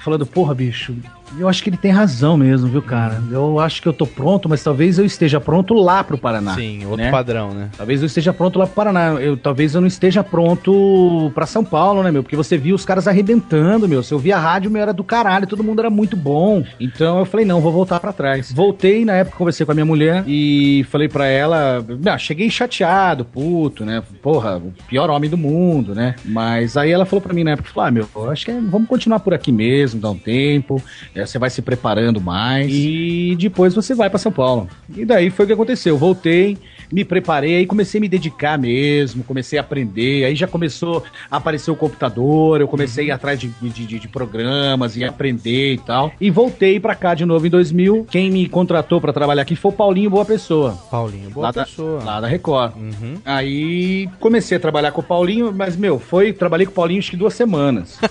falando, 0.00 0.26
porra, 0.26 0.52
bicho, 0.52 0.92
eu 1.38 1.48
acho 1.48 1.62
que 1.62 1.70
ele 1.70 1.76
tem 1.76 1.90
razão 1.90 2.36
mesmo, 2.36 2.68
viu, 2.68 2.82
cara? 2.82 3.22
Eu 3.30 3.58
acho 3.60 3.80
que 3.80 3.88
eu 3.88 3.92
tô 3.92 4.06
pronto, 4.06 4.48
mas 4.48 4.62
talvez 4.62 4.98
eu 4.98 5.04
esteja 5.04 5.40
pronto 5.40 5.74
lá 5.74 6.02
pro 6.02 6.18
Paraná. 6.18 6.54
Sim, 6.54 6.84
outro 6.86 7.04
né? 7.04 7.10
padrão, 7.10 7.50
né? 7.52 7.68
Talvez 7.76 8.00
eu 8.00 8.06
esteja 8.06 8.32
pronto 8.32 8.58
lá 8.58 8.66
pro 8.66 8.74
Paraná. 8.74 9.14
Eu, 9.20 9.36
talvez 9.36 9.74
eu 9.74 9.80
não 9.80 9.88
esteja 9.88 10.22
pronto 10.24 11.30
pra 11.34 11.46
São 11.46 11.64
Paulo, 11.64 12.02
né, 12.02 12.10
meu? 12.10 12.22
Porque 12.22 12.36
você 12.36 12.56
viu 12.56 12.74
os 12.74 12.84
caras 12.84 13.06
arrebentando, 13.08 13.88
meu. 13.88 14.02
Se 14.02 14.12
eu 14.12 14.18
via 14.18 14.36
a 14.36 14.40
rádio, 14.40 14.70
meu, 14.70 14.82
era 14.82 14.92
do 14.92 15.04
caralho, 15.04 15.46
todo 15.46 15.64
mundo 15.64 15.80
era 15.80 15.90
muito 15.90 16.16
bom. 16.16 16.64
Então 16.78 17.18
eu 17.18 17.24
falei, 17.24 17.46
não, 17.46 17.60
vou 17.60 17.72
voltar 17.72 18.00
pra 18.00 18.12
trás. 18.12 18.52
Voltei, 18.52 19.04
na 19.04 19.14
época 19.14 19.36
conversei 19.36 19.64
com 19.64 19.72
a 19.72 19.74
minha 19.74 19.84
mulher 19.84 20.24
e 20.26 20.84
falei 20.90 21.08
pra 21.08 21.26
ela, 21.26 21.84
não, 22.00 22.18
cheguei 22.18 22.50
chateado, 22.50 23.24
puto, 23.24 23.84
né? 23.84 24.02
Porra, 24.22 24.56
o 24.58 24.72
pior 24.88 25.10
homem 25.10 25.30
do 25.30 25.36
mundo, 25.38 25.94
né? 25.94 26.14
Mas 26.24 26.76
aí 26.76 26.90
ela 26.90 27.04
falou 27.04 27.20
pra 27.20 27.32
mim 27.34 27.44
na 27.44 27.52
época, 27.52 27.68
falou, 27.70 27.88
ah, 27.88 27.90
meu, 27.90 28.08
eu 28.14 28.30
acho 28.30 28.44
que 28.44 28.50
é- 28.50 28.60
vamos 28.60 28.88
continuar 28.88 29.20
por 29.20 29.32
aqui 29.32 29.52
mesmo, 29.52 30.00
dar 30.00 30.10
um 30.10 30.18
tempo. 30.18 30.82
É, 31.14 31.19
você 31.26 31.38
vai 31.38 31.50
se 31.50 31.62
preparando 31.62 32.20
mais 32.20 32.70
e 32.72 33.36
depois 33.38 33.74
você 33.74 33.94
vai 33.94 34.08
pra 34.08 34.18
São 34.18 34.32
Paulo. 34.32 34.68
E 34.96 35.04
daí 35.04 35.30
foi 35.30 35.44
o 35.44 35.46
que 35.46 35.54
aconteceu. 35.54 35.94
Eu 35.94 35.98
voltei, 35.98 36.58
me 36.92 37.04
preparei, 37.04 37.56
aí 37.56 37.66
comecei 37.66 37.98
a 37.98 38.02
me 38.02 38.08
dedicar 38.08 38.58
mesmo, 38.58 39.22
comecei 39.24 39.58
a 39.58 39.62
aprender, 39.62 40.24
aí 40.24 40.34
já 40.34 40.46
começou 40.46 41.02
a 41.30 41.36
aparecer 41.36 41.70
o 41.70 41.76
computador, 41.76 42.60
eu 42.60 42.68
comecei 42.68 43.04
a 43.04 43.06
ir 43.08 43.10
atrás 43.10 43.38
de, 43.38 43.48
de, 43.48 43.86
de- 43.86 44.08
programas 44.08 44.96
e 44.96 45.04
aprender 45.04 45.74
e 45.74 45.78
tal. 45.78 46.12
E 46.20 46.30
voltei 46.30 46.80
pra 46.80 46.94
cá 46.96 47.14
de 47.14 47.24
novo 47.24 47.46
em 47.46 47.50
2000. 47.50 48.06
Quem 48.10 48.30
me 48.30 48.48
contratou 48.48 49.00
pra 49.00 49.12
trabalhar 49.12 49.42
aqui 49.42 49.54
foi 49.54 49.70
o 49.70 49.74
Paulinho 49.74 50.10
Boa 50.10 50.24
Pessoa. 50.24 50.76
Paulinho, 50.90 51.30
boa 51.30 51.46
lá 51.46 51.52
pessoa. 51.52 51.98
Da, 52.00 52.04
lá 52.04 52.20
da 52.22 52.26
Record. 52.26 52.74
Uhum. 52.76 53.14
Aí 53.24 54.08
comecei 54.18 54.56
a 54.56 54.60
trabalhar 54.60 54.90
com 54.92 55.00
o 55.00 55.04
Paulinho, 55.04 55.52
mas, 55.54 55.76
meu, 55.76 55.98
foi. 55.98 56.32
Trabalhei 56.32 56.66
com 56.66 56.72
o 56.72 56.74
Paulinho 56.74 56.98
acho 56.98 57.10
que 57.10 57.16
duas 57.16 57.34
semanas. 57.34 57.98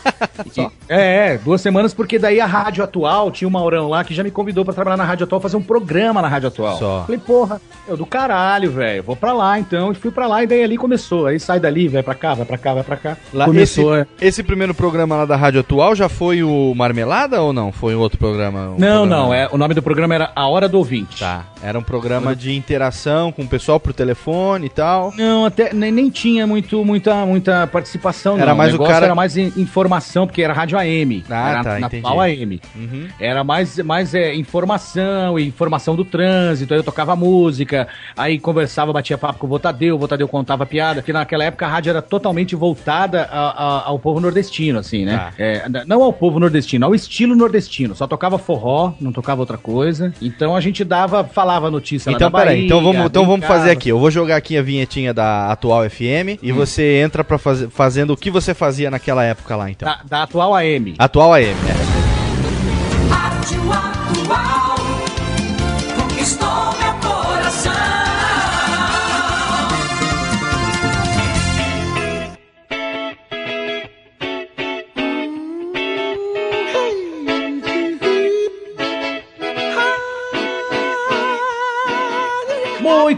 E- 0.55 0.61
é, 0.87 1.33
é, 1.33 1.37
duas 1.37 1.59
semanas, 1.59 1.93
porque 1.93 2.17
daí 2.17 2.39
a 2.39 2.45
Rádio 2.45 2.81
Atual, 2.81 3.29
tinha 3.29 3.45
o 3.47 3.51
Maurão 3.51 3.89
lá 3.89 4.05
que 4.05 4.13
já 4.13 4.23
me 4.23 4.31
convidou 4.31 4.63
pra 4.63 4.73
trabalhar 4.73 4.95
na 4.95 5.03
Rádio 5.03 5.25
Atual, 5.25 5.41
fazer 5.41 5.57
um 5.57 5.61
programa 5.61 6.21
na 6.21 6.29
Rádio 6.29 6.47
Atual. 6.47 6.77
Só. 6.79 7.03
Falei, 7.05 7.19
porra, 7.19 7.61
eu 7.87 7.97
do 7.97 8.05
caralho, 8.05 8.68
velho. 8.69 9.03
Vou 9.03 9.15
pra 9.15 9.33
lá 9.33 9.59
então. 9.59 9.91
E 9.91 9.95
fui 9.95 10.11
pra 10.11 10.27
lá 10.27 10.43
e 10.43 10.47
daí 10.47 10.63
ali 10.63 10.77
começou. 10.77 11.25
Aí 11.27 11.39
sai 11.39 11.59
dali, 11.59 11.87
vai 11.87 12.03
pra 12.03 12.15
cá, 12.15 12.33
vai 12.33 12.45
pra 12.45 12.57
cá, 12.57 12.73
vai 12.73 12.83
pra 12.83 12.97
cá. 12.97 13.17
Lá, 13.33 13.45
começou, 13.45 13.95
esse, 13.97 14.07
é. 14.21 14.27
esse 14.27 14.43
primeiro 14.43 14.73
programa 14.73 15.15
lá 15.17 15.25
da 15.25 15.35
Rádio 15.35 15.59
Atual 15.61 15.95
já 15.95 16.07
foi 16.09 16.43
o 16.43 16.73
Marmelada 16.75 17.41
ou 17.41 17.51
não? 17.53 17.71
Foi 17.71 17.95
um 17.95 17.99
outro 17.99 18.17
programa? 18.17 18.69
um 18.69 18.77
Não, 18.77 18.99
programa- 19.01 19.05
não, 19.07 19.33
é, 19.33 19.47
o 19.51 19.57
nome 19.57 19.73
do 19.73 19.81
programa 19.81 20.15
era 20.15 20.31
A 20.35 20.47
Hora 20.47 20.67
do 20.69 20.77
Ouvinte. 20.77 21.19
Tá, 21.19 21.45
era 21.63 21.77
um 21.77 21.83
programa 21.83 22.35
de 22.35 22.55
interação 22.55 23.31
com 23.31 23.43
o 23.43 23.47
pessoal 23.47 23.79
pro 23.79 23.93
telefone 23.93 24.67
e 24.67 24.69
tal. 24.69 25.13
Não, 25.17 25.45
até 25.45 25.73
nem, 25.73 25.91
nem 25.91 26.09
tinha 26.09 26.45
muito, 26.47 26.83
muita, 26.85 27.25
muita 27.25 27.67
participação, 27.67 28.37
Era 28.37 28.47
não. 28.51 28.55
mais 28.57 28.69
o 28.69 28.73
negócio 28.73 28.93
cara- 28.93 29.05
era 29.07 29.15
mais 29.15 29.35
in- 29.37 29.51
informação, 29.57 30.25
porque 30.27 30.41
era 30.41 30.53
rádio 30.53 30.77
AM. 30.77 31.23
Ah, 31.29 31.49
era 31.51 31.63
tá, 31.63 31.79
na 31.79 31.87
entendi. 31.87 32.05
atual 32.05 32.21
AM. 32.21 32.61
Uhum. 32.75 33.07
Era 33.19 33.43
mais, 33.43 33.77
mais 33.79 34.13
é, 34.15 34.33
informação, 34.35 35.37
informação 35.39 35.95
do 35.95 36.05
trânsito, 36.05 36.73
aí 36.73 36.79
eu 36.79 36.83
tocava 36.83 37.15
música, 37.15 37.87
aí 38.15 38.39
conversava, 38.39 38.58
batia 38.93 39.17
papo 39.17 39.39
com 39.39 39.45
o 39.47 39.49
Votadeu, 39.49 39.95
o 39.95 39.99
Votadeu 39.99 40.27
contava 40.27 40.65
piada, 40.65 41.01
que 41.01 41.11
naquela 41.13 41.43
época 41.43 41.65
a 41.65 41.69
rádio 41.69 41.89
era 41.91 42.01
totalmente 42.01 42.55
voltada 42.55 43.27
a- 43.31 43.49
a- 43.49 43.83
ao 43.87 43.99
povo 43.99 44.19
nordestino, 44.19 44.79
assim, 44.79 45.05
né? 45.05 45.17
Tá. 45.17 45.33
É, 45.37 45.63
não 45.85 46.03
ao 46.03 46.11
povo 46.13 46.39
nordestino, 46.39 46.85
ao 46.85 46.95
estilo 46.95 47.35
nordestino. 47.35 47.95
Só 47.95 48.07
tocava 48.07 48.37
forró, 48.37 48.93
não 48.99 49.11
tocava 49.11 49.41
outra 49.41 49.57
coisa. 49.57 50.13
Então 50.21 50.55
a 50.55 50.61
gente 50.61 50.83
dava, 50.83 51.23
falava 51.23 51.69
notícia 51.71 52.11
lá 52.11 52.15
Então, 52.15 52.29
da 52.31 52.37
peraí, 52.39 52.55
Bahia, 52.55 52.65
então 52.65 52.81
vamos, 52.83 53.05
então 53.05 53.25
vamos 53.25 53.45
fazer 53.45 53.71
aqui. 53.71 53.89
Eu 53.89 53.99
vou 53.99 54.11
jogar 54.11 54.35
aqui 54.37 54.57
a 54.57 54.61
vinhetinha 54.61 55.13
da 55.13 55.51
Atual 55.51 55.89
FM 55.89 56.37
e 56.41 56.51
você 56.51 57.01
entra 57.01 57.23
para 57.23 57.37
fazer 57.37 57.69
fazendo 57.69 58.13
o 58.13 58.17
que 58.17 58.29
você 58.31 58.53
fazia 58.53 58.89
naquela 58.91 59.23
época 59.23 59.55
lá, 59.55 59.69
então. 59.69 59.87
Da, 59.87 59.99
da 60.07 60.23
atual 60.23 60.55
AM. 60.55 60.95
Atual 60.97 61.33
AM, 61.33 61.45
é. 61.49 63.13
Rádio 63.13 63.61
Atual 63.71 64.48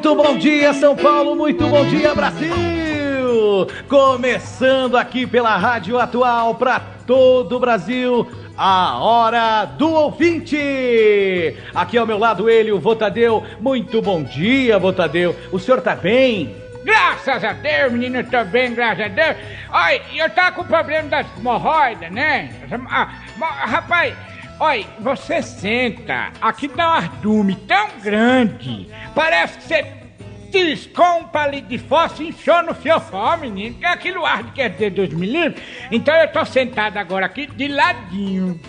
Muito 0.04 0.16
bom 0.16 0.36
dia, 0.36 0.74
São 0.74 0.96
Paulo. 0.96 1.36
Muito 1.36 1.68
bom 1.68 1.86
dia, 1.86 2.16
Brasil. 2.16 3.68
Começando 3.88 4.98
aqui 4.98 5.28
pela 5.28 5.56
Rádio 5.56 6.00
Atual 6.00 6.56
para 6.56 6.80
todo 7.06 7.56
o 7.56 7.60
Brasil. 7.60 8.28
A 8.58 8.98
hora 8.98 9.66
do 9.66 9.92
ouvinte! 9.92 11.56
Aqui 11.76 12.00
ao 12.00 12.08
meu 12.08 12.18
lado 12.18 12.50
ele, 12.50 12.72
o 12.72 12.80
Votadeu. 12.80 13.46
Muito 13.60 14.02
bom 14.02 14.24
dia, 14.24 14.80
Votadeu. 14.80 15.36
O 15.52 15.60
senhor 15.60 15.82
tá 15.82 15.94
bem? 15.94 16.56
Graças 16.84 17.44
a 17.44 17.54
Deus, 17.54 17.94
menino, 17.94 18.18
eu 18.18 18.28
tô 18.28 18.44
bem, 18.46 18.74
graças 18.74 19.06
a 19.06 19.08
Deus. 19.08 19.38
Olha, 19.70 20.02
eu 20.16 20.30
tava 20.32 20.56
com 20.56 20.64
problema 20.64 21.10
das 21.10 21.28
hemorroidas, 21.38 22.12
né? 22.12 22.50
Ah, 22.90 23.14
rapaz, 23.40 24.16
olha, 24.62 24.86
você 25.00 25.42
senta, 25.42 26.32
aqui 26.40 26.68
dá 26.68 26.88
um 26.88 26.94
ardume 26.94 27.56
tão 27.68 28.00
grande, 28.00 28.88
parece 29.16 29.58
que 29.58 29.64
você 29.64 29.86
tiscou 30.52 31.18
um 31.18 31.24
palito 31.24 31.68
de 31.68 31.80
fósforo 31.80 32.24
e 32.24 32.30
encheu 32.30 32.62
no 32.62 32.76
fiofó, 32.76 33.36
menino, 33.38 33.76
que 33.80 33.86
aquilo 33.86 34.24
arde 34.24 34.52
quer 34.52 34.70
dizer 34.70 34.92
2 34.92 35.14
milímetros. 35.14 35.64
Então 35.92 36.14
eu 36.14 36.28
tô 36.32 36.46
sentado 36.46 36.98
agora 36.98 37.26
aqui 37.26 37.48
de 37.48 37.70
ladinho. 37.70 38.60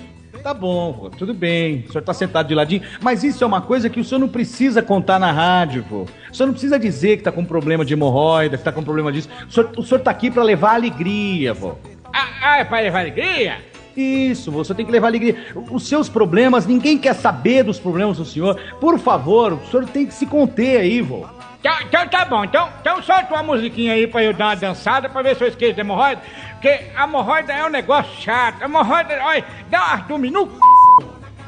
Tá 0.43 0.55
bom, 0.55 0.93
vô, 0.93 1.11
tudo 1.11 1.35
bem. 1.35 1.85
O 1.87 1.93
senhor 1.93 2.03
tá 2.03 2.15
sentado 2.15 2.49
de 2.49 2.55
ladinho. 2.55 2.83
Mas 3.01 3.23
isso 3.23 3.45
é 3.45 3.47
uma 3.47 3.61
coisa 3.61 3.91
que 3.91 4.01
o 4.01 4.05
senhor 4.05 4.19
não 4.19 4.29
precisa 4.29 4.83
contar 4.83 5.19
na 5.19 5.31
rádio, 5.31 5.85
vô. 5.89 6.07
O 6.31 6.35
senhor 6.35 6.47
não 6.47 6.55
precisa 6.55 6.79
dizer 6.79 7.19
que 7.19 7.23
tá 7.23 7.31
com 7.31 7.45
problema 7.45 7.85
de 7.85 7.93
hemorroida, 7.93 8.57
que 8.57 8.65
tá 8.65 8.73
com 8.73 8.83
problema 8.83 9.13
disso. 9.13 9.29
O 9.47 9.53
senhor, 9.53 9.73
o 9.77 9.83
senhor 9.83 10.01
tá 10.01 10.11
aqui 10.11 10.31
pra 10.31 10.43
levar 10.43 10.75
alegria, 10.75 11.53
vô. 11.53 11.77
Ah, 12.13 12.29
ah, 12.43 12.59
é 12.59 12.65
pra 12.65 12.81
levar 12.81 13.01
alegria? 13.01 13.72
Isso, 13.97 14.51
você 14.51 14.75
tem 14.75 14.87
que 14.87 14.93
levar 14.93 15.09
alegria. 15.09 15.37
Os 15.71 15.87
seus 15.87 16.09
problemas, 16.09 16.67
ninguém 16.67 16.97
quer 16.99 17.15
saber 17.15 17.63
dos 17.63 17.79
problemas 17.79 18.17
do 18.17 18.25
senhor. 18.25 18.59
Por 18.81 18.99
favor, 18.99 19.53
o 19.53 19.67
senhor 19.67 19.87
tem 19.87 20.07
que 20.07 20.15
se 20.15 20.27
conter 20.27 20.81
aí, 20.81 21.01
vô. 21.01 21.27
Então, 21.61 21.75
então 21.83 22.09
tá 22.09 22.25
bom, 22.25 22.43
então, 22.45 22.69
então 22.81 23.01
solta 23.03 23.33
uma 23.35 23.43
musiquinha 23.43 23.93
aí 23.93 24.07
pra 24.09 24.25
eu 24.25 24.33
dar 24.33 24.47
uma 24.47 24.57
dançada 24.57 25.09
pra 25.09 25.23
ver 25.23 25.37
se 25.37 25.45
eu 25.45 25.49
esqueço 25.49 25.77
da 25.77 25.83
hemorroida. 25.83 26.21
Porque 26.53 26.81
a 26.97 27.05
hemorroida 27.05 27.53
é 27.53 27.65
um 27.65 27.71
negócio 27.71 28.13
chato. 28.21 28.63
A 28.63 28.65
hemorroida, 28.65 29.17
olha, 29.23 29.45
dá 29.71 29.81
um 29.81 29.85
ardume 29.85 30.31
no 30.31 30.47
c... 30.47 30.53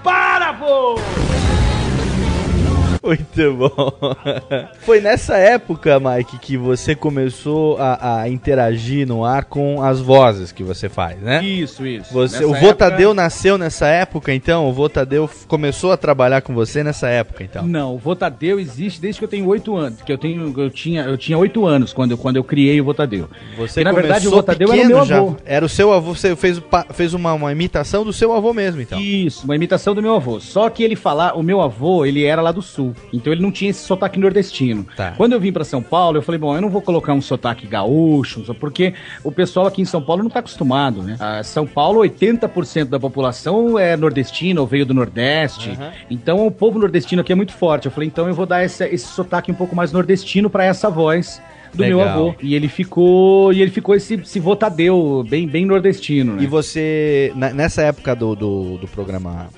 Para, 0.05 0.53
vô! 0.53 0.97
Muito 3.09 3.53
bom. 3.55 3.93
Foi 4.81 5.01
nessa 5.01 5.37
época, 5.37 6.01
Mike, 6.01 6.39
que 6.39 6.57
você 6.57 6.95
começou 6.95 7.77
a, 7.79 8.21
a 8.23 8.29
interagir 8.29 9.07
no 9.07 9.25
ar 9.25 9.45
com 9.45 9.83
as 9.83 10.01
vozes 10.01 10.51
que 10.53 10.63
você 10.63 10.89
faz, 10.89 11.21
né? 11.21 11.45
Isso, 11.45 11.87
isso. 11.87 12.13
Você, 12.13 12.37
Nessa 12.37 12.47
o 12.47 12.51
época- 12.57 12.67
Votadeu 12.67 13.13
nasceu 13.15 13.59
nessa 13.59 13.87
época, 13.89 14.33
então? 14.33 14.69
O 14.69 14.73
Votadeu 14.73 15.29
começou 15.47 15.93
a 15.93 15.97
trabalhar 15.97 16.41
com 16.41 16.55
você 16.55 16.83
nessa 16.83 17.09
época, 17.09 17.45
então? 17.45 17.67
Não, 17.67 17.95
o 17.95 17.99
Votadeu 17.99 18.59
existe 18.59 19.01
desde 19.01 19.19
que 19.19 19.25
eu 19.25 19.29
tenho 19.29 19.47
oito 19.49 19.77
anos. 19.77 20.01
Que 20.03 20.13
eu 20.13 20.19
tenho, 20.19 20.53
eu 20.59 20.71
tinha, 20.71 21.03
eu 21.03 21.19
tinha 21.19 21.37
oito 21.37 21.67
anos 21.67 21.93
quando, 21.93 22.13
eu- 22.13 22.19
quando 22.19 22.37
eu 22.37 22.45
criei 22.45 22.81
o 22.81 22.85
Votadeu. 22.85 23.29
Você 23.59 23.81
E, 23.81 23.85
na 23.85 23.93
verdade 23.93 24.27
o 24.27 24.31
Votadeu 24.31 24.73
era 24.73 24.83
o 24.83 24.87
meu 24.87 25.05
já. 25.05 25.19
avô. 25.19 25.37
Era 25.45 25.65
o 25.65 25.69
seu 25.69 25.93
avô, 25.93 26.15
você 26.15 26.35
fez, 26.37 26.61
fez 26.95 27.13
uma, 27.15 27.35
uma 27.35 27.53
imitação 27.53 28.03
do 28.05 28.13
seu 28.13 28.33
avô 28.33 28.53
mesmo, 28.55 28.81
então? 28.81 28.99
Isso, 28.99 29.45
uma 29.45 29.55
imitação 29.55 29.95
do 29.95 30.01
meu 30.03 30.15
avô. 30.15 30.41
Só 30.41 30.71
que 30.71 30.83
ele 30.83 30.97
falar, 30.97 31.35
o 31.37 31.43
meu 31.43 31.61
avô, 31.61 32.07
ele 32.07 32.25
era 32.25 32.41
lá 32.41 32.51
do 32.51 32.63
sul. 32.63 32.94
Então 33.13 33.33
ele 33.33 33.43
não 33.43 33.51
tinha 33.51 33.71
esse 33.71 33.85
sotaque 33.85 34.19
nordestino. 34.19 34.87
Tá. 34.97 35.13
Quando 35.17 35.33
eu 35.33 35.41
vim 35.41 35.53
pra 35.53 35.65
São 35.65 35.83
Paulo, 35.83 36.19
eu 36.19 36.23
falei, 36.23 36.39
bom, 36.39 36.55
eu 36.55 36.61
não 36.61 36.69
vou 36.69 36.83
colocar 36.83 37.13
um 37.13 37.21
sotaque 37.21 37.67
gaúcho, 37.67 38.43
porque 38.59 38.95
o 39.23 39.31
pessoal 39.31 39.67
aqui 39.67 39.83
em 39.83 39.85
São 39.85 40.03
Paulo 40.03 40.23
não 40.23 40.31
tá 40.31 40.41
acostumado, 40.41 41.03
né? 41.03 41.17
Ah, 41.19 41.43
São 41.43 41.67
Paulo, 41.67 42.01
80% 42.01 42.87
da 42.87 43.01
população 43.01 43.79
é 43.79 43.97
nordestina 43.97 44.61
ou 44.61 44.67
veio 44.67 44.87
do 44.87 44.95
Nordeste. 44.95 45.71
Aham. 45.71 45.93
Então 46.11 46.47
o 46.47 46.51
povo 46.51 46.79
nordestino 46.79 47.23
aqui 47.23 47.33
é 47.33 47.37
muito 47.37 47.53
forte. 47.53 47.87
Eu 47.87 47.93
falei, 47.93 48.09
então 48.09 48.29
eu 48.29 48.35
vou 48.35 48.47
dar 48.47 48.65
esse, 48.65 48.85
esse 48.87 49.07
sotaque 49.07 49.51
um 49.51 49.55
pouco 49.55 49.75
mais 49.75 49.93
nordestino 49.93 50.49
pra 50.49 50.65
essa 50.65 50.91
voz 50.91 51.41
do 51.75 51.85
meu 51.85 51.99
Legal. 51.99 52.15
avô. 52.15 52.35
E 52.41 52.55
ele 52.55 52.69
ficou, 52.69 53.53
e 53.53 53.61
ele 53.61 53.71
ficou 53.71 53.95
esse, 53.95 54.15
esse 54.15 54.41
votadeu 54.41 55.25
bem, 55.29 55.47
bem 55.47 55.67
nordestino, 55.67 56.35
né? 56.37 56.43
E 56.43 56.47
você, 56.47 57.33
nessa 57.35 57.83
época 57.83 58.15
do, 58.15 58.35
do, 58.35 58.79
do 58.79 58.89
programa 58.89 59.49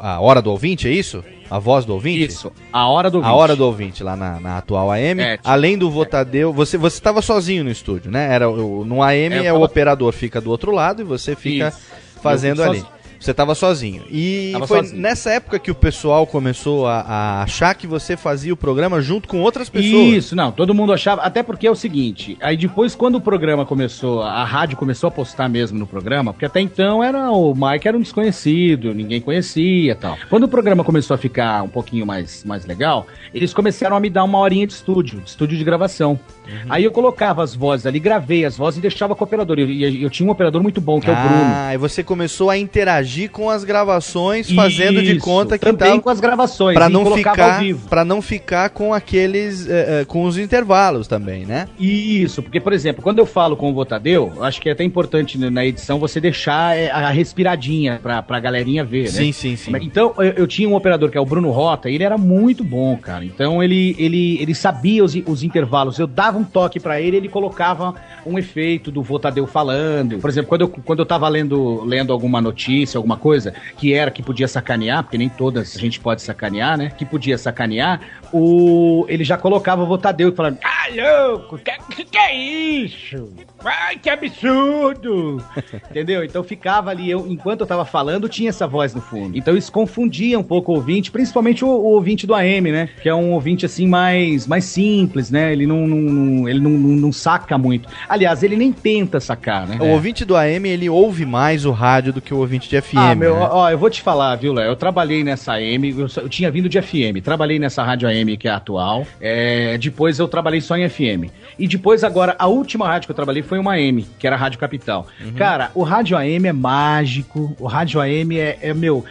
a, 0.00 0.14
a 0.14 0.20
Hora 0.20 0.40
do 0.42 0.50
Ouvinte, 0.50 0.88
é 0.88 0.90
isso? 0.92 1.24
A 1.50 1.58
voz 1.58 1.84
do 1.84 1.92
ouvinte? 1.92 2.24
Isso, 2.24 2.50
a 2.72 2.88
hora 2.88 3.10
do 3.10 3.22
A 3.22 3.32
hora 3.34 3.54
do 3.54 3.66
ouvinte, 3.66 4.02
lá 4.02 4.16
na, 4.16 4.40
na 4.40 4.58
atual 4.58 4.90
AM. 4.90 5.20
É, 5.20 5.36
tipo- 5.36 5.48
Além 5.48 5.76
do 5.76 5.90
Votadeu, 5.90 6.52
você 6.54 6.78
você 6.78 6.96
estava 6.96 7.20
sozinho 7.20 7.62
no 7.62 7.70
estúdio, 7.70 8.10
né? 8.10 8.32
Era 8.32 8.48
o, 8.48 8.82
no 8.84 9.02
AM 9.02 9.34
É, 9.34 9.44
é, 9.46 9.52
o 9.52 9.56
tava- 9.56 9.64
operador 9.66 10.10
fica 10.12 10.40
do 10.40 10.50
outro 10.50 10.72
lado 10.72 11.02
e 11.02 11.04
você 11.04 11.36
fica 11.36 11.68
Isso. 11.68 11.78
fazendo 12.22 12.62
ali. 12.62 12.78
fico 12.78 12.90
Você 13.24 13.30
estava 13.30 13.54
sozinho. 13.54 14.02
E 14.10 14.50
Tava 14.52 14.66
foi 14.66 14.78
sozinho. 14.80 15.00
nessa 15.00 15.30
época 15.30 15.58
que 15.58 15.70
o 15.70 15.74
pessoal 15.74 16.26
começou 16.26 16.86
a, 16.86 17.00
a 17.00 17.42
achar 17.42 17.74
que 17.74 17.86
você 17.86 18.18
fazia 18.18 18.52
o 18.52 18.56
programa 18.56 19.00
junto 19.00 19.26
com 19.26 19.40
outras 19.40 19.70
pessoas. 19.70 20.12
Isso, 20.12 20.36
não, 20.36 20.52
todo 20.52 20.74
mundo 20.74 20.92
achava, 20.92 21.22
até 21.22 21.42
porque 21.42 21.66
é 21.66 21.70
o 21.70 21.74
seguinte, 21.74 22.36
aí 22.42 22.54
depois 22.54 22.94
quando 22.94 23.14
o 23.14 23.20
programa 23.22 23.64
começou, 23.64 24.22
a 24.22 24.44
rádio 24.44 24.76
começou 24.76 25.08
a 25.08 25.10
postar 25.10 25.48
mesmo 25.48 25.78
no 25.78 25.86
programa, 25.86 26.34
porque 26.34 26.44
até 26.44 26.60
então 26.60 27.02
era 27.02 27.30
o 27.30 27.54
Mike 27.54 27.88
era 27.88 27.96
um 27.96 28.00
desconhecido, 28.00 28.92
ninguém 28.92 29.22
conhecia 29.22 29.92
e 29.92 29.94
tal. 29.94 30.18
Quando 30.28 30.44
o 30.44 30.48
programa 30.48 30.84
começou 30.84 31.14
a 31.14 31.18
ficar 31.18 31.62
um 31.62 31.68
pouquinho 31.68 32.04
mais, 32.04 32.44
mais 32.44 32.66
legal, 32.66 33.06
eles 33.32 33.54
começaram 33.54 33.96
a 33.96 34.00
me 34.00 34.10
dar 34.10 34.24
uma 34.24 34.38
horinha 34.38 34.66
de 34.66 34.74
estúdio, 34.74 35.20
de 35.20 35.30
estúdio 35.30 35.56
de 35.56 35.64
gravação. 35.64 36.20
Aí 36.68 36.84
eu 36.84 36.90
colocava 36.90 37.42
as 37.42 37.54
vozes 37.54 37.86
ali, 37.86 37.98
gravei 37.98 38.44
as 38.44 38.56
vozes 38.56 38.78
e 38.78 38.82
deixava 38.82 39.14
com 39.14 39.24
o 39.24 39.26
operador. 39.26 39.58
E 39.58 39.82
eu, 39.82 40.02
eu 40.02 40.10
tinha 40.10 40.28
um 40.28 40.30
operador 40.32 40.62
muito 40.62 40.80
bom, 40.80 41.00
que 41.00 41.08
é 41.08 41.12
o 41.12 41.16
Bruno. 41.16 41.52
Ah, 41.54 41.74
e 41.74 41.78
você 41.78 42.02
começou 42.02 42.50
a 42.50 42.58
interagir 42.58 43.13
com 43.28 43.50
as 43.50 43.64
gravações, 43.64 44.50
fazendo 44.50 45.02
de 45.02 45.16
Isso, 45.16 45.24
conta 45.24 45.58
que 45.58 45.64
também 45.64 45.90
tava 45.90 46.02
com 46.02 46.10
as 46.10 46.20
gravações, 46.20 46.74
para 46.74 46.88
não 46.88 47.14
ficar 47.14 47.60
para 47.88 48.04
não 48.04 48.20
ficar 48.22 48.70
com 48.70 48.92
aqueles 48.92 49.68
eh, 49.68 50.00
eh, 50.00 50.04
com 50.04 50.24
os 50.24 50.38
intervalos 50.38 51.06
também, 51.06 51.44
né? 51.46 51.68
Isso, 51.78 52.42
porque, 52.42 52.60
por 52.60 52.72
exemplo, 52.72 53.02
quando 53.02 53.18
eu 53.18 53.26
falo 53.26 53.56
com 53.56 53.70
o 53.70 53.74
Votadeu, 53.74 54.32
eu 54.36 54.44
acho 54.44 54.60
que 54.60 54.68
é 54.68 54.72
até 54.72 54.84
importante 54.84 55.38
na 55.38 55.64
edição 55.64 55.98
você 55.98 56.20
deixar 56.20 56.76
é, 56.76 56.90
a 56.90 57.10
respiradinha 57.10 58.00
pra, 58.02 58.22
pra 58.22 58.40
galerinha 58.40 58.84
ver, 58.84 59.04
né? 59.04 59.10
Sim, 59.10 59.32
sim, 59.32 59.56
sim. 59.56 59.72
Então, 59.80 60.14
eu, 60.18 60.32
eu 60.32 60.46
tinha 60.46 60.68
um 60.68 60.74
operador 60.74 61.10
que 61.10 61.18
é 61.18 61.20
o 61.20 61.26
Bruno 61.26 61.50
Rota, 61.50 61.88
e 61.88 61.94
ele 61.94 62.04
era 62.04 62.18
muito 62.18 62.62
bom, 62.64 62.96
cara. 62.96 63.24
Então, 63.24 63.62
ele, 63.62 63.94
ele, 63.98 64.38
ele 64.40 64.54
sabia 64.54 65.04
os, 65.04 65.14
os 65.26 65.42
intervalos. 65.42 65.98
Eu 65.98 66.06
dava 66.06 66.38
um 66.38 66.44
toque 66.44 66.80
pra 66.80 67.00
ele, 67.00 67.16
ele 67.16 67.28
colocava 67.28 67.94
um 68.26 68.38
efeito 68.38 68.90
do 68.90 69.02
Votadeu 69.02 69.46
falando. 69.46 70.18
Por 70.18 70.30
exemplo, 70.30 70.48
quando 70.48 70.60
eu, 70.62 70.68
quando 70.68 70.98
eu 71.00 71.06
tava 71.06 71.28
lendo, 71.28 71.84
lendo 71.84 72.12
alguma 72.12 72.40
notícia, 72.40 72.98
alguma 73.04 73.16
coisa, 73.18 73.52
que 73.76 73.92
era 73.92 74.10
que 74.10 74.22
podia 74.22 74.48
sacanear, 74.48 75.04
porque 75.04 75.18
nem 75.18 75.28
todas 75.28 75.76
a 75.76 75.78
gente 75.78 76.00
pode 76.00 76.22
sacanear, 76.22 76.76
né? 76.78 76.90
Que 76.96 77.04
podia 77.04 77.36
sacanear, 77.36 78.00
o, 78.36 79.06
ele 79.08 79.22
já 79.24 79.36
colocava 79.38 79.82
o 79.82 79.86
Votadeu 79.86 80.28
e 80.30 80.32
falando, 80.34 80.58
Ah, 80.64 81.28
louco, 81.30 81.58
que, 81.58 82.04
que 82.04 82.18
é 82.18 82.34
isso? 82.34 83.32
Ai, 83.64 83.96
que 83.96 84.10
absurdo! 84.10 85.42
Entendeu? 85.90 86.24
Então 86.24 86.42
ficava 86.42 86.90
ali, 86.90 87.10
eu, 87.10 87.26
enquanto 87.28 87.60
eu 87.60 87.66
tava 87.66 87.84
falando, 87.84 88.28
tinha 88.28 88.48
essa 88.50 88.66
voz 88.66 88.94
no 88.94 89.00
fundo. 89.00 89.36
Então 89.38 89.56
isso 89.56 89.70
confundia 89.72 90.38
um 90.38 90.42
pouco 90.42 90.72
o 90.72 90.74
ouvinte, 90.74 91.10
principalmente 91.10 91.64
o, 91.64 91.68
o 91.68 91.92
ouvinte 91.94 92.26
do 92.26 92.34
AM, 92.34 92.70
né? 92.72 92.88
Que 93.02 93.08
é 93.08 93.14
um 93.14 93.32
ouvinte 93.32 93.64
assim 93.64 93.86
mais, 93.86 94.46
mais 94.46 94.64
simples, 94.64 95.30
né? 95.30 95.52
Ele 95.52 95.66
não, 95.66 95.86
não- 95.86 96.48
ele 96.48 96.60
não, 96.60 96.70
não, 96.70 96.88
não 96.96 97.12
saca 97.12 97.56
muito. 97.56 97.88
Aliás, 98.08 98.42
ele 98.42 98.56
nem 98.56 98.72
tenta 98.72 99.20
sacar, 99.20 99.66
né? 99.66 99.78
O 99.80 99.86
ouvinte 99.92 100.24
do 100.24 100.36
AM, 100.36 100.68
ele 100.68 100.90
ouve 100.90 101.24
mais 101.24 101.64
o 101.64 101.70
rádio 101.70 102.12
do 102.12 102.20
que 102.20 102.34
o 102.34 102.38
ouvinte 102.38 102.68
de 102.68 102.80
FM. 102.80 102.96
Ah, 102.96 103.14
meu, 103.14 103.36
né? 103.36 103.48
ó, 103.50 103.70
eu 103.70 103.78
vou 103.78 103.88
te 103.88 104.02
falar, 104.02 104.34
viu, 104.36 104.52
Léo? 104.52 104.66
Eu 104.70 104.76
trabalhei 104.76 105.22
nessa 105.24 105.52
AM, 105.54 105.88
eu, 105.90 106.06
eu 106.16 106.28
tinha 106.28 106.50
vindo 106.50 106.68
de 106.68 106.80
FM, 106.82 107.22
trabalhei 107.22 107.58
nessa 107.58 107.82
rádio 107.82 108.08
AM 108.08 108.23
que 108.36 108.48
é 108.48 108.50
atual. 108.50 109.06
é, 109.20 109.78
depois 109.78 110.18
eu 110.18 110.26
trabalhei 110.26 110.60
só 110.60 110.76
em 110.76 110.88
FM. 110.88 111.30
E 111.58 111.68
depois, 111.68 112.02
agora, 112.02 112.34
a 112.38 112.46
última 112.46 112.86
rádio 112.86 113.06
que 113.06 113.12
eu 113.12 113.16
trabalhei 113.16 113.42
foi 113.42 113.58
uma 113.58 113.74
AM, 113.74 114.06
que 114.18 114.26
era 114.26 114.34
a 114.34 114.38
Rádio 114.38 114.58
Capital. 114.58 115.06
Cara, 115.36 115.70
o 115.74 115.82
rádio 115.82 116.16
AM 116.16 116.48
é 116.48 116.52
mágico, 116.52 117.54
o 117.58 117.66
rádio 117.66 118.00
AM 118.00 118.38
é, 118.38 118.58
é, 118.60 118.74
meu, 118.74 119.04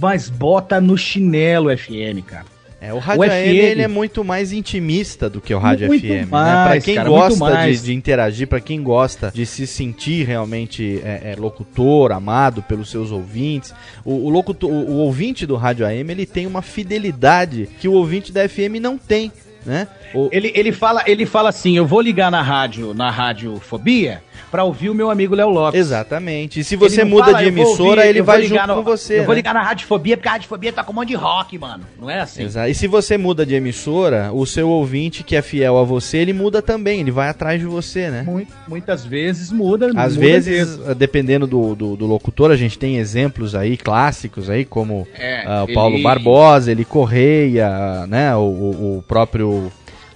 mas 0.00 0.28
bota 0.28 0.80
no 0.80 0.96
chinelo 0.98 1.76
FM, 1.76 2.24
cara. 2.26 2.53
É, 2.86 2.92
o 2.92 2.98
rádio 2.98 3.20
o 3.20 3.22
AM 3.24 3.32
FM 3.32 3.62
ele 3.64 3.82
é 3.82 3.88
muito 3.88 4.22
mais 4.22 4.52
intimista 4.52 5.30
do 5.30 5.40
que 5.40 5.54
o 5.54 5.58
rádio 5.58 5.86
Muito 5.88 6.02
FM, 6.02 6.10
né? 6.10 6.26
mais, 6.30 6.68
Pra 6.68 6.80
quem 6.80 6.94
cara, 6.96 7.08
gosta 7.08 7.32
de, 7.34 7.38
mais. 7.40 7.82
de 7.84 7.94
interagir, 7.94 8.46
pra 8.46 8.60
quem 8.60 8.82
gosta 8.82 9.30
de 9.34 9.46
se 9.46 9.66
sentir 9.66 10.26
realmente 10.26 11.00
é, 11.04 11.32
é, 11.32 11.36
locutor, 11.38 12.12
amado 12.12 12.62
pelos 12.62 12.90
seus 12.90 13.10
ouvintes, 13.10 13.72
o, 14.04 14.26
o 14.26 14.28
locutor, 14.28 14.70
o, 14.70 14.74
o 14.90 14.94
ouvinte 14.98 15.46
do 15.46 15.56
rádio 15.56 15.86
AM 15.86 16.10
ele 16.12 16.26
tem 16.26 16.46
uma 16.46 16.60
fidelidade 16.62 17.68
que 17.80 17.88
o 17.88 17.92
ouvinte 17.92 18.30
da 18.32 18.48
FM 18.48 18.78
não 18.80 18.98
tem, 18.98 19.32
né? 19.64 19.88
O- 20.14 20.28
Ele, 20.30 20.52
ele, 20.54 20.70
fala, 20.70 21.02
ele 21.06 21.24
fala 21.26 21.48
assim: 21.48 21.76
eu 21.76 21.86
vou 21.86 22.00
ligar 22.00 22.30
na 22.30 22.42
rádio, 22.42 22.92
na 22.94 23.10
radiofobia, 23.10 24.22
pra 24.50 24.64
ouvir 24.64 24.88
o 24.90 24.94
meu 24.94 25.10
amigo 25.10 25.34
Léo 25.34 25.48
Lopes. 25.48 25.78
Exatamente. 25.80 26.60
E 26.60 26.64
se 26.64 26.76
você 26.76 27.04
muda 27.04 27.26
fala, 27.26 27.38
de 27.38 27.44
"Eu 27.48 27.52
vou 27.52 27.62
emissora, 27.64 28.00
ouvir, 28.02 28.08
ele 28.08 28.22
vai 28.22 28.42
junto 28.44 28.66
no- 28.66 28.74
com 28.76 28.82
você. 28.82 29.18
Eu 29.20 29.24
vou 29.24 29.30
né? 29.30 29.36
ligar 29.36 29.54
na 29.54 29.62
radiofobia, 29.62 30.16
porque 30.16 30.28
a 30.28 30.32
radiofobia 30.32 30.72
tá 30.72 30.82
com 30.84 30.92
um 30.92 30.94
monte 30.96 31.08
de 31.08 31.14
rock, 31.14 31.58
mano. 31.58 31.84
Não 32.00 32.08
é 32.10 32.20
assim? 32.20 32.42
Exato. 32.44 32.68
E 32.70 32.74
se 32.74 32.86
você 32.86 33.16
muda 33.18 33.44
de 33.46 33.54
emissora, 33.54 34.30
o 34.32 34.44
seu 34.46 34.68
ouvinte 34.68 35.22
que 35.22 35.36
é 35.36 35.42
fiel 35.42 35.78
a 35.78 35.84
você, 35.84 36.18
ele 36.18 36.32
muda 36.32 36.60
também, 36.62 37.00
ele 37.00 37.10
vai 37.10 37.28
atrás 37.28 37.60
de 37.60 37.66
você, 37.66 38.10
né? 38.10 38.22
Muito- 38.22 38.52
muitas 38.68 39.04
vezes 39.04 39.50
muda. 39.52 39.86
Às 39.96 40.14
muda 40.14 40.26
vezes, 40.26 40.76
mesmo. 40.78 40.94
dependendo 40.94 41.46
do, 41.46 41.74
do, 41.74 41.96
do 41.96 42.06
locutor, 42.06 42.50
a 42.50 42.56
gente 42.56 42.78
tem 42.78 42.96
exemplos 42.98 43.54
aí 43.54 43.76
clássicos 43.76 44.48
aí, 44.50 44.64
como 44.64 45.06
É, 45.18 45.44
ah, 45.46 45.62
o 45.62 45.66
ele- 45.66 45.74
Paulo 45.74 46.02
Barbosa, 46.02 46.70
ele 46.70 46.84
Correia, 46.84 48.06
né? 48.06 48.34
O, 48.36 48.40
o, 48.40 48.98
o 48.98 49.02
próprio 49.06 49.70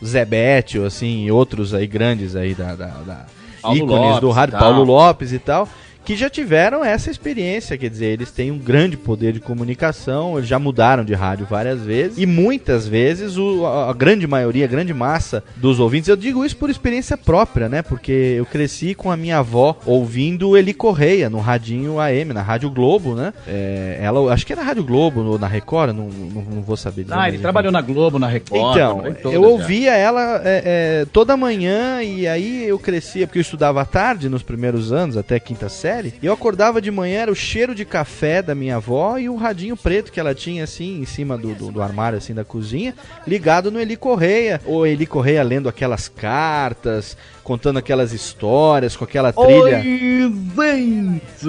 Zé 0.04 0.24
Bétio, 0.24 0.84
assim, 0.84 1.24
e 1.26 1.30
outros 1.32 1.74
aí 1.74 1.86
grandes 1.86 2.36
aí 2.36 2.54
da, 2.54 2.74
da- 2.74 2.86
da 3.06 3.26
Paulo 3.61 3.76
ícones 3.76 4.06
Lopes 4.06 4.20
do 4.20 4.30
rádio. 4.30 4.59
Paulo 4.59 4.84
Lopes 4.84 5.32
e 5.32 5.38
tal, 5.38 5.68
que 6.09 6.16
já 6.16 6.30
tiveram 6.30 6.82
essa 6.82 7.11
experiência, 7.11 7.76
quer 7.76 7.90
dizer, 7.90 8.06
eles 8.06 8.30
têm 8.30 8.50
um 8.50 8.56
grande 8.56 8.96
poder 8.96 9.30
de 9.34 9.40
comunicação, 9.40 10.38
eles 10.38 10.48
já 10.48 10.59
mudaram 10.59 11.04
de 11.04 11.12
rádio 11.12 11.44
várias 11.44 11.82
vezes 11.82 12.16
e 12.16 12.24
muitas 12.24 12.88
vezes 12.88 13.36
o, 13.36 13.66
a, 13.66 13.90
a 13.90 13.92
grande 13.92 14.26
maioria, 14.26 14.64
a 14.64 14.68
grande 14.68 14.94
massa 14.94 15.44
dos 15.56 15.78
ouvintes, 15.78 16.09
eu 16.09 16.16
digo 16.16 16.46
isso 16.46 16.56
por 16.56 16.70
experiência 16.70 17.14
própria, 17.14 17.68
né? 17.68 17.82
Porque 17.82 18.36
eu 18.38 18.46
cresci 18.46 18.94
com 18.94 19.11
a 19.11 19.18
minha 19.18 19.36
avó 19.40 19.78
ouvindo 19.84 20.56
Eli 20.56 20.72
Correia 20.72 21.28
no 21.28 21.40
radinho 21.40 22.00
AM, 22.00 22.32
na 22.32 22.40
Rádio 22.40 22.70
Globo, 22.70 23.14
né? 23.14 23.34
É, 23.46 23.98
ela, 24.00 24.32
acho 24.32 24.46
que 24.46 24.52
era 24.54 24.62
Rádio 24.62 24.84
Globo 24.84 25.22
ou 25.22 25.38
na 25.38 25.46
Record, 25.46 25.94
não, 25.94 26.09
não, 26.09 26.40
não 26.40 26.62
vou 26.62 26.78
saber 26.78 27.02
dizer. 27.02 27.18
Ah, 27.18 27.28
ele 27.28 27.36
trabalhou 27.36 27.70
na 27.70 27.82
Globo, 27.82 28.18
na 28.18 28.28
Record. 28.28 28.78
Então, 28.78 29.02
todas 29.02 29.34
eu 29.34 29.42
já. 29.42 29.46
ouvia 29.46 29.94
ela 29.94 30.40
é, 30.42 30.62
é, 31.02 31.06
toda 31.12 31.36
manhã 31.36 32.02
e 32.02 32.26
aí 32.26 32.66
eu 32.66 32.78
crescia, 32.78 33.26
porque 33.26 33.38
eu 33.38 33.42
estudava 33.42 33.82
à 33.82 33.84
tarde 33.84 34.30
nos 34.30 34.42
primeiros 34.42 34.90
anos, 34.90 35.14
até 35.14 35.38
quinta 35.38 35.68
série, 35.68 35.97
e 36.07 36.26
eu 36.26 36.32
acordava 36.32 36.80
de 36.80 36.90
manhã, 36.90 37.20
era 37.20 37.32
o 37.32 37.34
cheiro 37.34 37.74
de 37.74 37.84
café 37.84 38.40
da 38.40 38.55
minha 38.55 38.76
avó 38.76 39.18
e 39.18 39.28
o 39.28 39.36
radinho 39.36 39.76
preto 39.76 40.12
que 40.12 40.20
ela 40.20 40.34
tinha 40.34 40.64
assim, 40.64 41.01
em 41.01 41.05
cima 41.05 41.36
do, 41.36 41.55
do, 41.55 41.72
do 41.72 41.82
armário 41.82 42.18
assim 42.18 42.34
da 42.34 42.44
cozinha, 42.44 42.94
ligado 43.26 43.70
no 43.70 43.80
Eli 43.80 43.96
Correia, 43.96 44.61
ou 44.64 44.86
Eli 44.86 45.07
Correia 45.07 45.42
lendo 45.42 45.68
aquelas 45.68 46.09
cartas, 46.09 47.16
contando 47.49 47.78
aquelas 47.78 48.12
histórias, 48.12 48.94
com 48.94 49.05
aquela 49.05 49.32
trilha. 49.32 49.78
Oi, 49.78 50.30
gente! 50.66 51.46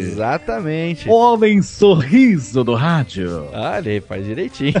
Exatamente. 0.00 1.08
Homem 1.10 1.60
sorriso 1.60 2.64
do 2.64 2.74
rádio. 2.74 3.46
Olha 3.52 4.00
faz 4.08 4.24
direitinho. 4.24 4.72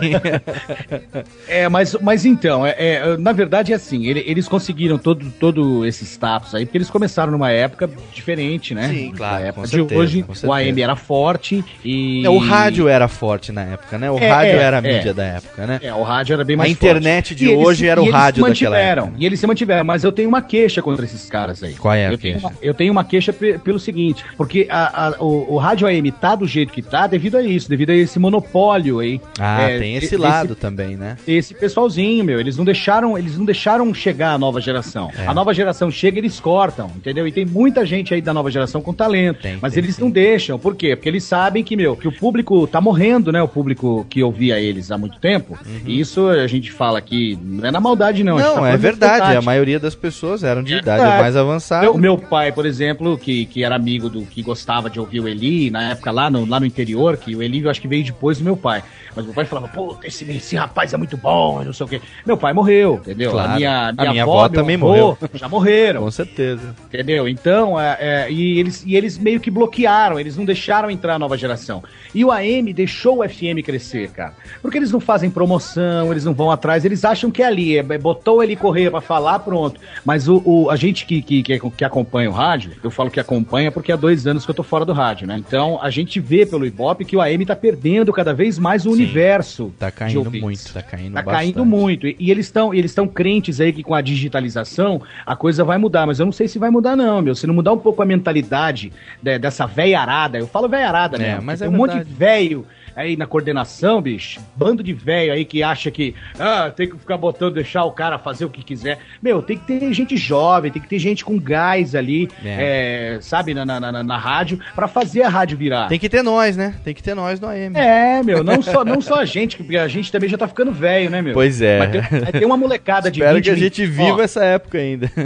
É, 1.46 1.68
mas, 1.68 1.94
mas 2.00 2.24
então, 2.24 2.64
é, 2.64 2.74
é, 2.78 3.16
na 3.18 3.32
verdade 3.32 3.72
é 3.72 3.76
assim, 3.76 4.06
ele- 4.06 4.22
eles 4.26 4.46
conseguiram 4.48 4.96
todo, 4.96 5.26
todo 5.38 5.84
esse 5.84 6.04
status 6.04 6.54
aí, 6.54 6.64
porque 6.64 6.78
eles 6.78 6.88
começaram 6.88 7.32
numa 7.32 7.50
época 7.50 7.90
diferente, 8.14 8.72
né? 8.74 8.88
Sim, 8.88 9.12
claro, 9.16 9.34
Na 9.42 9.48
época 9.48 9.66
de 9.66 9.72
certeza, 9.72 10.00
hoje, 10.00 10.24
o. 10.44 10.52
AM 10.52 10.80
era 10.80 10.94
forte 10.96 11.64
e... 11.84 12.24
É, 12.24 12.30
o 12.30 12.38
rádio 12.38 12.88
era 12.88 13.08
forte 13.08 13.50
na 13.52 13.62
época, 13.62 13.98
né? 13.98 14.10
O 14.10 14.18
É, 14.18 14.28
rádio 14.30 14.52
é, 14.52 14.62
era 14.62 14.78
a 14.78 14.82
é. 14.88 14.96
mídia 14.96 15.12
da 15.12 15.24
época, 15.24 15.66
né? 15.66 15.80
É, 15.82 15.92
o 15.92 16.02
rádio 16.02 16.34
era 16.34 16.44
bem 16.44 16.56
mais 16.56 16.68
A 16.68 16.72
internet 16.72 17.28
forte. 17.30 17.34
de 17.34 17.46
E 17.46 17.50
eles- 17.52 17.66
hoje 17.66 17.86
era 17.86 18.00
o 18.00 18.04
eles 18.04 18.14
rádio 18.14 18.44
daquela 18.44 18.78
época, 18.78 19.06
né? 19.08 19.12
E 19.18 19.26
eles 19.26 19.40
se 19.40 19.46
mantiveram, 19.46 19.84
mas 19.84 20.04
eu 20.04 20.12
tenho 20.12 20.29
uma 20.30 20.40
queixa 20.42 20.80
contra 20.80 21.04
esses 21.04 21.28
caras 21.28 21.62
aí. 21.62 21.74
Qual 21.74 21.92
é 21.92 22.06
a 22.06 22.12
eu 22.12 22.18
tenho, 22.18 22.34
queixa? 22.34 22.46
uma, 22.46 22.52
eu 22.62 22.74
tenho 22.74 22.92
uma 22.92 23.04
queixa 23.04 23.32
pe- 23.32 23.58
pelo 23.58 23.78
seguinte, 23.78 24.24
porque 24.36 24.66
a- 24.70 25.08
a- 25.08 25.22
o, 25.22 25.54
o 25.54 25.58
rádio 25.58 25.86
AM 25.86 26.10
tá 26.10 26.34
do 26.34 26.46
jeito 26.46 26.72
que 26.72 26.80
tá 26.82 27.06
devido 27.06 27.36
a 27.36 27.42
isso, 27.42 27.68
devido 27.68 27.90
a 27.90 27.94
esse 27.94 28.18
monopólio 28.18 29.00
aí. 29.00 29.20
Ah, 29.38 29.62
É, 29.62 29.78
tem 29.78 29.96
esse 29.96 30.06
esse- 30.06 30.16
lado 30.16 30.54
também, 30.54 30.96
né? 30.96 31.16
esse 31.26 31.52
pessoalzinho, 31.54 32.24
meu, 32.24 32.40
eles 32.40 32.56
não 32.56 32.64
deixaram, 32.64 33.18
eles 33.18 33.36
não 33.36 33.44
deixaram 33.44 33.92
chegar 33.92 34.32
a 34.32 34.38
nova 34.38 34.60
geração. 34.60 35.10
É. 35.18 35.26
A 35.26 35.34
nova 35.34 35.52
geração 35.52 35.90
chega, 35.90 36.18
eles 36.18 36.38
cortam, 36.40 36.90
entendeu? 36.96 37.26
E 37.26 37.32
tem 37.32 37.44
muita 37.44 37.84
gente 37.84 38.14
aí 38.14 38.20
da 38.22 38.32
nova 38.32 38.50
geração 38.50 38.80
com 38.80 38.92
talento, 38.92 39.40
mas 39.60 39.76
eles 39.76 39.98
não 39.98 40.10
deixam. 40.10 40.58
Por 40.58 40.74
quê? 40.74 40.94
Porque 40.96 41.08
eles 41.08 41.24
sabem 41.24 41.62
que, 41.64 41.76
meu, 41.76 41.96
que 41.96 42.08
o 42.08 42.12
público 42.12 42.66
tá 42.66 42.80
morrendo, 42.80 43.32
né? 43.32 43.42
O 43.42 43.48
público 43.48 44.06
que 44.08 44.22
ouvia 44.22 44.58
eles 44.60 44.90
há 44.90 44.98
muito 44.98 45.18
tempo. 45.18 45.58
E 45.86 45.98
isso 46.00 46.28
a 46.28 46.46
gente 46.46 46.70
fala 46.72 46.98
aqui, 46.98 47.38
não 47.42 47.66
é 47.66 47.70
na 47.70 47.80
maldade 47.80 48.22
não. 48.24 48.36
gente 48.38 48.46
tá 48.46 48.50
Uhum. 48.52 48.56
Não, 48.60 48.66
é 48.66 48.76
verdade. 48.76 49.36
A 49.36 49.42
maioria 49.42 49.78
das 49.78 49.94
pessoas 49.94 50.19
eram 50.42 50.62
de 50.62 50.74
idade 50.74 51.00
verdade. 51.00 51.22
mais 51.22 51.36
avançada. 51.36 51.82
Meu, 51.82 51.96
meu 51.96 52.18
pai, 52.18 52.52
por 52.52 52.66
exemplo, 52.66 53.16
que, 53.18 53.46
que 53.46 53.64
era 53.64 53.74
amigo 53.74 54.08
do 54.08 54.22
que 54.22 54.42
gostava 54.42 54.88
de 54.88 55.00
ouvir 55.00 55.20
o 55.20 55.28
Eli, 55.28 55.70
na 55.70 55.90
época 55.90 56.10
lá 56.10 56.30
no, 56.30 56.46
lá 56.46 56.60
no 56.60 56.66
interior, 56.66 57.16
que 57.16 57.34
o 57.34 57.42
Eli 57.42 57.62
eu 57.62 57.70
acho 57.70 57.80
que 57.80 57.88
veio 57.88 58.04
depois 58.04 58.38
do 58.38 58.44
meu 58.44 58.56
pai. 58.56 58.82
Mas 59.14 59.24
meu 59.24 59.34
pai 59.34 59.44
falava, 59.44 59.68
pô, 59.68 59.96
esse, 60.04 60.24
esse 60.30 60.56
rapaz 60.56 60.92
é 60.92 60.96
muito 60.96 61.16
bom, 61.16 61.64
não 61.64 61.72
sei 61.72 61.86
o 61.86 61.88
quê. 61.88 62.00
Meu 62.24 62.36
pai 62.36 62.52
morreu, 62.52 63.00
entendeu? 63.02 63.32
Claro. 63.32 63.52
A 63.52 63.56
minha, 63.56 63.88
A 63.88 63.92
minha, 63.92 64.10
minha 64.12 64.22
avó, 64.22 64.44
avó 64.44 64.48
também 64.48 64.76
avô 64.76 64.86
morreu. 64.86 65.18
Já 65.34 65.48
morreram. 65.48 66.02
Com 66.02 66.10
certeza. 66.10 66.74
Entendeu? 66.86 67.28
Então, 67.28 67.78
é, 67.80 67.96
é, 68.00 68.32
e, 68.32 68.58
eles, 68.58 68.84
e 68.86 68.96
eles 68.96 69.18
meio 69.18 69.40
que 69.40 69.50
bloquearam, 69.50 70.18
eles 70.18 70.36
não 70.36 70.44
deixaram 70.44 70.90
entrar 70.90 71.14
a 71.14 71.18
nova 71.18 71.36
geração. 71.36 71.82
E 72.14 72.24
o 72.24 72.30
AM 72.30 72.72
deixou 72.72 73.20
o 73.20 73.28
FM 73.28 73.64
crescer, 73.64 74.10
cara. 74.10 74.34
Porque 74.62 74.78
eles 74.78 74.92
não 74.92 75.00
fazem 75.00 75.30
promoção, 75.30 76.10
eles 76.10 76.24
não 76.24 76.32
vão 76.32 76.50
atrás, 76.50 76.84
eles 76.84 77.04
acham 77.04 77.30
que 77.30 77.42
é 77.42 77.46
ali, 77.46 77.78
é, 77.78 77.82
botou 77.98 78.42
ele 78.42 78.56
correr 78.56 78.90
pra 78.90 79.00
falar, 79.00 79.40
pronto. 79.40 79.80
Mas 80.04 80.09
o, 80.28 80.42
o- 80.44 80.70
a 80.70 80.76
gente 80.76 81.04
que, 81.06 81.20
que, 81.22 81.42
que, 81.42 81.84
acompanha 81.84 82.30
o 82.30 82.32
rádio, 82.32 82.72
eu 82.82 82.90
falo 82.90 83.10
que 83.10 83.20
acompanha 83.20 83.70
porque 83.70 83.92
há 83.92 83.96
dois 83.96 84.26
anos 84.26 84.44
que 84.44 84.50
eu 84.50 84.54
tô 84.54 84.62
fora 84.62 84.84
do 84.84 84.92
rádio, 84.92 85.26
né? 85.26 85.36
Então, 85.38 85.78
a 85.82 85.90
gente 85.90 86.18
vê 86.20 86.44
pelo 86.46 86.64
Ibope 86.66 87.04
que 87.04 87.16
o 87.16 87.20
AM 87.20 87.44
tá 87.44 87.54
perdendo 87.56 88.12
cada 88.12 88.32
vez 88.32 88.58
mais 88.58 88.86
o 88.86 88.90
universo. 88.92 89.72
Tá 89.78 89.90
caindo 89.90 90.30
muito, 90.30 90.72
tá 90.72 90.82
caindo 90.82 91.14
Tá 91.14 91.22
bastante. 91.22 91.42
caindo 91.52 91.64
muito. 91.64 92.06
E, 92.06 92.16
e 92.18 92.30
eles 92.30 92.46
estão 92.46 92.72
eles 92.72 92.90
estão 92.90 93.06
crentes 93.06 93.60
aí 93.60 93.72
que 93.72 93.82
com 93.82 93.94
a 93.94 94.00
digitalização 94.00 95.02
a 95.26 95.36
coisa 95.36 95.64
vai 95.64 95.78
mudar, 95.78 96.06
mas 96.06 96.18
eu 96.20 96.26
não 96.26 96.32
sei 96.32 96.48
se 96.48 96.58
vai 96.58 96.70
mudar 96.70 96.96
não, 96.96 97.20
meu. 97.22 97.34
Se 97.34 97.46
não 97.46 97.54
mudar 97.54 97.72
um 97.72 97.78
pouco 97.78 98.02
a 98.02 98.06
mentalidade 98.06 98.92
de- 99.22 99.38
dessa 99.38 99.66
veiarada, 99.66 100.38
eu 100.38 100.46
falo 100.46 100.68
veiarada, 100.68 101.16
É, 101.16 101.20
né? 101.20 101.40
mas 101.42 101.58
tem 101.60 101.66
é 101.66 101.70
um 101.70 101.74
monte 101.76 101.90
de 101.92 101.96
verdade. 101.98 102.14
velho 102.18 102.66
aí 103.00 103.16
na 103.16 103.26
coordenação, 103.26 104.00
bicho. 104.00 104.40
Bando 104.56 104.82
de 104.82 104.92
velho 104.92 105.32
aí 105.32 105.44
que 105.44 105.62
acha 105.62 105.90
que 105.90 106.14
ah, 106.38 106.70
tem 106.74 106.88
que 106.88 106.96
ficar 106.98 107.16
botando, 107.16 107.54
deixar 107.54 107.84
o 107.84 107.92
cara 107.92 108.18
fazer 108.18 108.44
o 108.44 108.50
que 108.50 108.62
quiser. 108.62 108.98
Meu, 109.22 109.42
tem 109.42 109.56
que 109.58 109.66
ter 109.66 109.92
gente 109.92 110.16
jovem, 110.16 110.70
tem 110.70 110.80
que 110.80 110.88
ter 110.88 110.98
gente 110.98 111.24
com 111.24 111.38
gás 111.38 111.94
ali, 111.94 112.28
é, 112.44 113.18
sabe, 113.20 113.54
na, 113.54 113.64
na, 113.64 113.80
na, 113.80 114.02
na 114.02 114.16
rádio, 114.18 114.58
pra 114.74 114.86
fazer 114.88 115.22
a 115.22 115.28
rádio 115.28 115.56
virar. 115.56 115.88
Tem 115.88 115.98
que 115.98 116.08
ter 116.08 116.22
nós, 116.22 116.56
né? 116.56 116.74
Tem 116.84 116.94
que 116.94 117.02
ter 117.02 117.14
nós 117.14 117.40
no 117.40 117.48
AM. 117.48 117.76
É, 117.76 118.22
meu, 118.22 118.42
não 118.44 118.62
só, 118.62 118.84
não 118.84 119.00
só 119.00 119.16
a 119.20 119.24
gente, 119.24 119.56
porque 119.56 119.76
a 119.76 119.88
gente 119.88 120.10
também 120.12 120.28
já 120.28 120.36
tá 120.38 120.46
ficando 120.48 120.72
velho, 120.72 121.10
né, 121.10 121.22
meu? 121.22 121.32
Pois 121.34 121.60
é. 121.62 121.78
Mas 121.78 121.90
tem, 121.90 122.32
tem 122.40 122.44
uma 122.46 122.56
molecada 122.56 123.10
de 123.10 123.20
Espero 123.20 123.36
20, 123.36 123.44
que 123.44 123.50
a 123.50 123.54
gente 123.54 123.86
20, 123.86 123.96
viva 123.96 124.16
ó, 124.18 124.22
essa 124.22 124.44
época 124.44 124.78
ainda. 124.78 125.10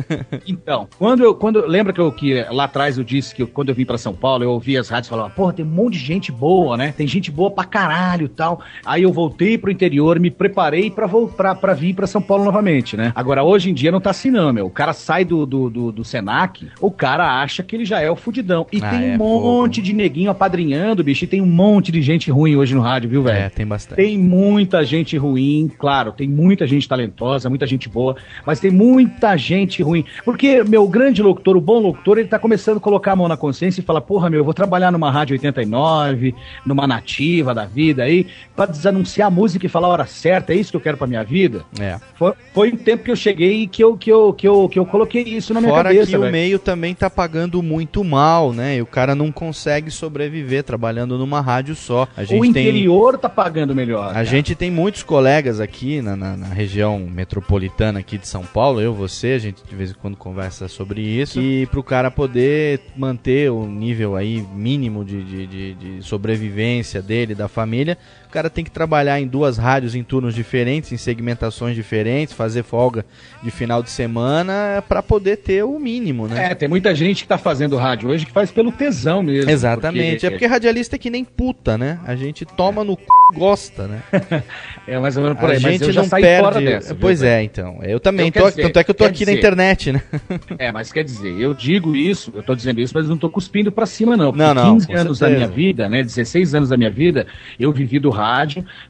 Então, 0.47 0.89
quando 0.99 1.23
eu, 1.25 1.35
quando, 1.35 1.67
lembra 1.67 1.93
que 1.93 2.01
eu, 2.01 2.11
que 2.13 2.43
lá 2.51 2.65
atrás 2.65 2.99
eu 2.99 3.05
disse 3.05 3.35
que 3.35 3.43
eu- 3.43 3.47
quando 3.49 3.69
eu 3.71 3.75
vim 3.75 3.85
pra 3.85 3.97
São 3.99 4.13
Paulo, 4.15 4.45
eu 4.45 4.51
ouvi 4.51 4.77
as 4.77 4.89
rádios 4.89 5.09
falava, 5.09 5.31
porra, 5.31 5.53
tem 5.53 5.65
um 5.65 5.69
monte 5.69 5.95
de 5.95 6.01
gente 6.05 6.31
boa, 6.31 6.77
né? 6.77 6.93
Tem 6.97 7.07
gente 7.07 7.31
boa 7.31 7.51
pra 7.51 7.64
caralho 7.65 8.27
e 8.27 8.29
tal. 8.29 8.61
Aí 8.85 9.03
eu 9.03 9.13
voltei 9.13 9.57
pro 9.59 9.71
interior, 9.71 10.19
me 10.21 10.31
preparei 10.31 10.91
pra, 10.91 11.07
vol- 11.07 11.29
pra, 11.29 11.55
pra 11.55 11.75
vir 11.75 11.95
pra 11.95 12.07
São 12.07 12.21
Paulo 12.23 12.45
novamente, 12.45 12.97
né? 12.97 13.13
Agora, 13.15 13.43
hoje 13.43 13.71
em 13.71 13.75
dia 13.75 13.91
não 13.93 14.01
tá 14.01 14.11
assim 14.11 14.31
não, 14.31 14.53
meu. 14.53 14.67
O 14.67 14.71
cara 14.71 14.93
sai 14.93 15.25
do, 15.25 15.45
do, 15.47 15.71
do, 15.71 15.93
do 15.93 16.05
Senac, 16.05 16.69
o 16.81 16.91
cara 16.91 17.41
acha 17.41 17.63
que 17.63 17.77
ele 17.77 17.85
já 17.85 18.01
é 18.01 18.11
o 18.11 18.17
fudidão. 18.17 18.67
E 18.73 18.79
Ah, 18.83 18.91
tem 18.91 19.01
um 19.01 19.15
é, 19.15 19.19
monte 19.19 19.81
de 19.83 19.93
neguinho 19.93 20.31
apadrinhando, 20.31 21.03
bicho, 21.05 21.25
e 21.25 21.29
tem 21.29 21.41
um 21.41 21.47
monte 21.47 21.91
de 21.93 22.01
gente 22.03 22.31
ruim 22.31 22.57
hoje 22.57 22.75
no 22.75 22.81
rádio, 22.81 23.09
viu, 23.11 23.23
velho? 23.23 23.39
É, 23.39 23.49
tem 23.49 23.67
bastante. 23.67 23.97
Tem 23.97 24.19
muita 24.19 24.85
gente 24.85 25.17
ruim, 25.17 25.71
claro, 25.79 26.13
tem 26.13 26.29
muita 26.29 26.67
gente 26.67 26.89
talentosa, 26.89 27.49
muita 27.49 27.67
gente 27.67 27.89
boa, 27.89 28.17
mas 28.47 28.61
tem 28.61 28.71
muita 28.71 29.37
gente 29.37 29.83
ruim. 29.83 30.05
Porque, 30.25 30.63
meu, 30.65 30.87
grande 30.89 31.23
locutor, 31.23 31.57
o 31.57 31.61
bom 31.61 31.79
locutor, 31.81 32.19
ele 32.19 32.29
tá 32.29 32.39
começando 32.39 32.77
a 32.79 32.81
colocar 32.81 33.13
a 33.13 33.17
mão 33.17 33.29
na 33.29 33.37
consciência 33.37 33.81
e 33.81 33.85
falar, 33.85 34.01
porra, 34.01 34.29
meu, 34.31 34.41
eu 34.41 34.45
vou 34.45 34.55
trabalhar 34.55 34.91
numa 34.91 35.11
rádio 35.11 35.35
89, 35.35 36.35
numa 36.65 36.87
nativa 36.87 37.44
da 37.53 37.67
vida 37.67 38.05
aí, 38.05 38.27
pra 38.55 38.65
desanunciar 38.67 39.29
a 39.29 39.31
música 39.31 39.67
e 39.67 39.69
falar 39.69 39.89
a 39.89 39.91
hora 39.91 40.07
certa, 40.07 40.53
é 40.53 40.57
isso 40.57 40.71
que 40.71 40.77
eu 40.77 40.81
quero 40.81 40.97
pra 40.97 41.07
minha 41.07 41.25
vida? 41.25 41.65
É. 41.81 41.99
Foi, 42.15 42.33
foi 42.55 42.73
um 42.73 42.77
tempo 42.77 43.03
que 43.05 43.11
eu 43.11 43.17
cheguei 43.17 43.63
e 43.63 43.67
que 43.67 43.83
eu, 43.83 43.97
que 43.97 44.11
eu, 44.11 44.33
que 44.33 44.47
eu, 44.49 44.69
que 44.69 44.79
eu 44.79 44.87
coloquei 44.87 45.23
isso 45.23 45.53
na 45.53 45.61
minha 45.61 45.73
Fora 45.73 45.89
cabeça, 45.91 46.07
que 46.11 46.17
o 46.17 46.21
velho. 46.21 46.33
meio 46.33 46.59
também 46.59 46.95
tá 46.95 47.11
pagando 47.11 47.63
muito 47.63 48.03
mal, 48.05 48.53
né? 48.53 48.77
E 48.77 48.83
o 48.83 48.87
cara 48.87 49.15
não 49.15 49.33
consegue 49.33 49.91
sobreviver 49.91 50.63
trabalhando 50.63 51.19
numa 51.19 51.41
rádio 51.41 51.75
só. 51.75 52.07
A 52.17 52.23
gente 52.23 52.39
O 52.39 52.53
tem 52.53 52.69
interior 52.69 53.19
tá 53.19 53.29
pagando 53.29 53.75
melhor. 53.75 54.11
A 54.11 54.13
cara. 54.15 54.25
gente 54.25 54.55
tem 54.55 54.71
muitos 54.71 55.03
colegas 55.03 55.59
aqui 55.61 56.01
na, 56.01 56.15
na- 56.15 56.37
na 56.37 56.47
região 56.49 56.99
metropolitana 57.11 57.99
aqui 57.99 58.17
de 58.19 58.29
São 58.29 58.45
Paulo, 58.45 58.81
eu, 58.81 58.95
você, 58.95 59.29
a 59.33 59.39
gente 59.39 59.63
de 59.69 59.75
vez 59.75 59.91
em 59.91 59.95
quando 59.95 60.17
conversa 60.17 60.69
sobre 60.69 61.01
isso. 61.03 61.41
E 61.41 61.67
pro 61.67 61.83
cara 61.83 62.11
poder 62.11 62.81
manter 62.97 63.51
o 63.51 63.67
nível 63.67 64.15
aí 64.15 64.45
mínimo 64.55 65.05
de, 65.05 65.25
de, 65.25 65.47
de- 65.47 65.75
de 65.75 66.03
sobrevivência 66.03 67.03
dele, 67.03 67.34
da 67.35 67.49
família, 67.49 67.99
cara 68.35 68.51
tem 68.51 68.65
que 68.65 68.71
trabalhar 68.71 69.21
em 69.21 69.29
duas 69.29 69.57
rádios 69.57 69.95
em 69.95 70.03
turnos 70.03 70.35
diferentes, 70.35 70.91
em 70.91 70.97
segmentações 70.97 71.77
diferentes, 71.77 72.35
fazer 72.35 72.65
folga 72.65 73.07
de 73.45 73.51
final 73.53 73.81
de 73.81 73.91
semana 73.91 74.83
para 74.89 75.01
poder 75.05 75.37
ter 75.37 75.63
o 75.65 75.79
mínimo, 75.79 76.27
né? 76.27 76.51
É, 76.51 76.55
tem 76.55 76.69
muita 76.69 76.93
gente 76.97 77.23
que 77.23 77.29
tá 77.29 77.39
fazendo 77.39 77.77
rádio 77.77 78.09
hoje 78.11 78.27
que 78.27 78.33
faz 78.33 78.51
pelo 78.51 78.73
tesão 78.73 79.23
mesmo. 79.23 79.49
Exatamente. 79.49 80.27
É 80.27 80.31
porque 80.31 80.47
radialista 80.47 80.97
é 80.97 80.99
que 80.99 81.11
nem 81.11 81.25
puta, 81.25 81.79
né? 81.79 82.01
A 82.05 82.17
gente 82.17 82.45
toma 82.45 82.83
no 82.83 82.95
c... 82.95 83.05
gosta, 83.35 83.87
né? 83.87 84.03
É 84.87 84.99
mais 84.99 85.17
ou 85.17 85.23
menos 85.23 85.39
por 85.39 85.49
aí, 85.51 85.57
a 85.57 85.61
mas 85.61 85.73
gente 85.73 85.85
eu 85.85 85.93
já 85.93 86.03
não 86.03 86.09
perde. 86.11 86.43
fora 86.43 86.61
dessa. 86.61 86.89
viu, 86.89 87.01
pois 87.01 87.21
velho? 87.21 87.33
é, 87.41 87.43
então. 87.43 87.79
Eu 87.83 87.99
também. 87.99 88.27
Eu, 88.27 88.33
quer 88.33 88.41
tô, 88.43 88.51
dizer, 88.51 88.63
tanto 88.65 88.79
é 88.81 88.85
que 88.85 88.91
eu 88.91 88.95
tô 88.95 89.05
aqui 89.05 89.21
na 89.21 89.33
dizer- 89.33 89.39
internet, 89.39 89.93
né? 89.93 90.03
É, 90.59 90.71
mas 90.71 90.93
quer 90.93 91.03
dizer, 91.05 91.41
eu 91.41 91.55
digo 91.55 91.97
isso, 91.97 92.31
eu 92.35 92.43
tô 92.43 92.55
dizendo 92.55 92.81
isso, 92.81 92.93
mas 92.95 93.09
não 93.09 93.17
tô 93.17 93.31
cuspindo 93.31 93.73
pra 93.73 93.87
cima, 93.87 94.15
não. 94.17 94.27
Porque 94.31 94.45
Não, 94.45 94.53
não, 94.55 94.75
15 94.75 94.87
com 94.87 94.93
anos 94.93 95.19
da 95.19 95.27
certeza. 95.29 95.47
minha 95.47 95.57
vida, 95.57 95.89
né? 95.89 96.03
16 96.03 96.55
anos 96.55 96.69
da 96.69 96.77
minha 96.77 96.91
vida, 96.91 97.27
eu 97.59 97.73
vivi 97.73 97.99
do 97.99 98.11
rádio. 98.11 98.24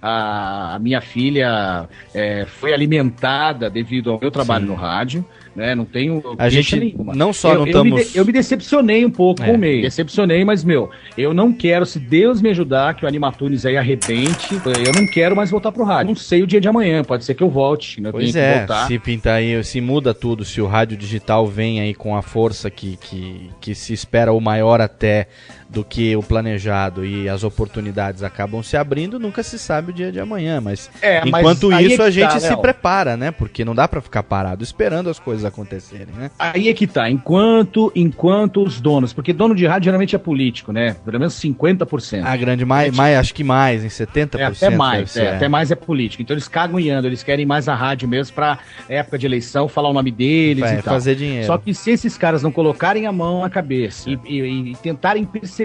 A, 0.00 0.74
a 0.74 0.78
minha 0.78 1.00
filha 1.00 1.88
é, 2.14 2.44
foi 2.46 2.72
alimentada 2.72 3.68
devido 3.70 4.10
ao 4.10 4.20
meu 4.20 4.30
trabalho 4.30 4.66
no 4.66 4.74
rádio. 4.74 5.24
né? 5.56 5.72
Não 5.72 5.84
tenho 5.84 6.20
A 6.36 6.48
gente 6.48 6.74
nenhuma. 6.76 7.14
não 7.14 7.32
só 7.32 7.52
eu, 7.52 7.60
não 7.60 7.60
eu 7.60 7.84
me, 7.84 7.90
estamos- 7.90 8.12
de- 8.12 8.18
eu 8.18 8.24
me 8.24 8.32
decepcionei 8.32 9.04
um 9.04 9.10
pouco 9.10 9.40
É. 9.40 9.46
com 9.46 9.52
o 9.52 9.58
meio. 9.58 9.82
Decepcionei, 9.82 10.44
mas, 10.44 10.64
meu, 10.64 10.90
eu 11.16 11.32
não 11.32 11.52
quero, 11.52 11.86
se 11.86 12.00
Deus 12.00 12.42
me 12.42 12.50
ajudar, 12.50 12.94
que 12.94 13.04
o 13.04 13.08
Animatunes 13.08 13.64
aí 13.64 13.76
arrebente, 13.76 14.52
eu 14.84 14.92
não 15.00 15.06
quero 15.06 15.36
mais 15.36 15.50
voltar 15.52 15.70
pro 15.70 15.84
rádio. 15.84 16.08
Não 16.08 16.16
sei 16.16 16.42
o 16.42 16.46
dia 16.46 16.60
de 16.60 16.66
amanhã, 16.66 17.04
pode 17.04 17.24
ser 17.24 17.34
que 17.34 17.42
eu 17.42 17.48
volte, 17.50 18.00
né? 18.00 18.08
Eu 18.08 18.12
Pois 18.14 18.32
tenho 18.32 18.66
que 18.66 18.72
é, 18.72 18.86
se 18.88 18.98
pintar 18.98 19.34
aí, 19.36 19.62
se 19.62 19.80
muda 19.80 20.12
tudo, 20.12 20.44
se 20.44 20.60
o 20.60 20.66
rádio 20.66 20.96
digital 20.96 21.46
vem 21.46 21.80
aí 21.80 21.94
com 21.94 22.16
a 22.16 22.22
força 22.22 22.68
que, 22.68 22.96
que, 22.96 23.48
que 23.60 23.76
se 23.76 23.92
espera 23.92 24.32
o 24.32 24.40
maior 24.40 24.80
até 24.80 25.28
do 25.74 25.82
que 25.84 26.14
o 26.16 26.22
planejado 26.22 27.04
e 27.04 27.28
as 27.28 27.42
oportunidades 27.42 28.22
acabam 28.22 28.62
se 28.62 28.76
abrindo, 28.76 29.18
nunca 29.18 29.42
se 29.42 29.58
sabe 29.58 29.90
o 29.90 29.94
dia 29.94 30.12
de 30.12 30.20
amanhã, 30.20 30.60
mas 30.60 30.88
É, 31.02 31.20
mas 31.24 31.40
enquanto 31.40 31.70
aí 31.72 31.84
é 31.84 31.88
isso 31.88 31.96
que 31.96 32.02
a 32.02 32.10
gente 32.10 32.28
tá, 32.30 32.40
se 32.40 32.48
Léo. 32.48 32.58
prepara, 32.58 33.16
né? 33.16 33.30
Porque 33.30 33.64
não 33.64 33.74
dá 33.74 33.88
pra 33.88 34.00
ficar 34.00 34.22
parado 34.22 34.62
esperando 34.62 35.10
as 35.10 35.18
coisas 35.18 35.44
acontecerem, 35.44 36.06
né? 36.16 36.30
Aí 36.38 36.68
é 36.68 36.72
que 36.74 36.86
tá, 36.86 37.10
enquanto, 37.10 37.90
enquanto 37.94 38.62
os 38.62 38.80
donos, 38.80 39.12
porque 39.12 39.32
dono 39.32 39.54
de 39.54 39.66
rádio 39.66 39.84
geralmente 39.86 40.14
é 40.14 40.18
político, 40.18 40.72
né? 40.72 40.94
Pelo 41.04 41.18
menos 41.18 41.34
50%. 41.34 42.24
A 42.24 42.36
grande 42.36 42.64
mais, 42.64 42.94
mais 42.96 43.16
acho 43.18 43.34
que 43.34 43.42
mais, 43.44 43.84
em 43.84 43.88
70%. 43.88 44.38
É, 44.38 44.44
até 44.44 44.70
mais, 44.70 45.10
ser, 45.10 45.24
é, 45.24 45.36
até 45.36 45.48
mais 45.48 45.70
é 45.70 45.74
político. 45.74 46.22
Então 46.22 46.34
eles 46.34 46.46
cagam 46.48 46.78
e 46.78 46.90
andam, 46.90 47.08
eles 47.08 47.22
querem 47.22 47.44
mais 47.44 47.68
a 47.68 47.74
rádio 47.74 48.08
mesmo 48.08 48.34
pra 48.34 48.58
época 48.88 49.18
de 49.18 49.26
eleição, 49.26 49.66
falar 49.68 49.88
o 49.88 49.92
nome 49.92 50.10
deles 50.10 50.64
e 50.70 50.82
tal. 50.82 50.94
fazer 50.94 51.14
dinheiro. 51.16 51.46
Só 51.46 51.58
que 51.58 51.74
se 51.74 51.90
esses 51.90 52.16
caras 52.16 52.42
não 52.42 52.52
colocarem 52.52 53.06
a 53.06 53.12
mão 53.12 53.40
na 53.40 53.50
cabeça 53.50 54.08
e, 54.08 54.18
e- 54.26 54.70
e 54.72 54.76
tentarem 54.76 55.24
perceber 55.24 55.63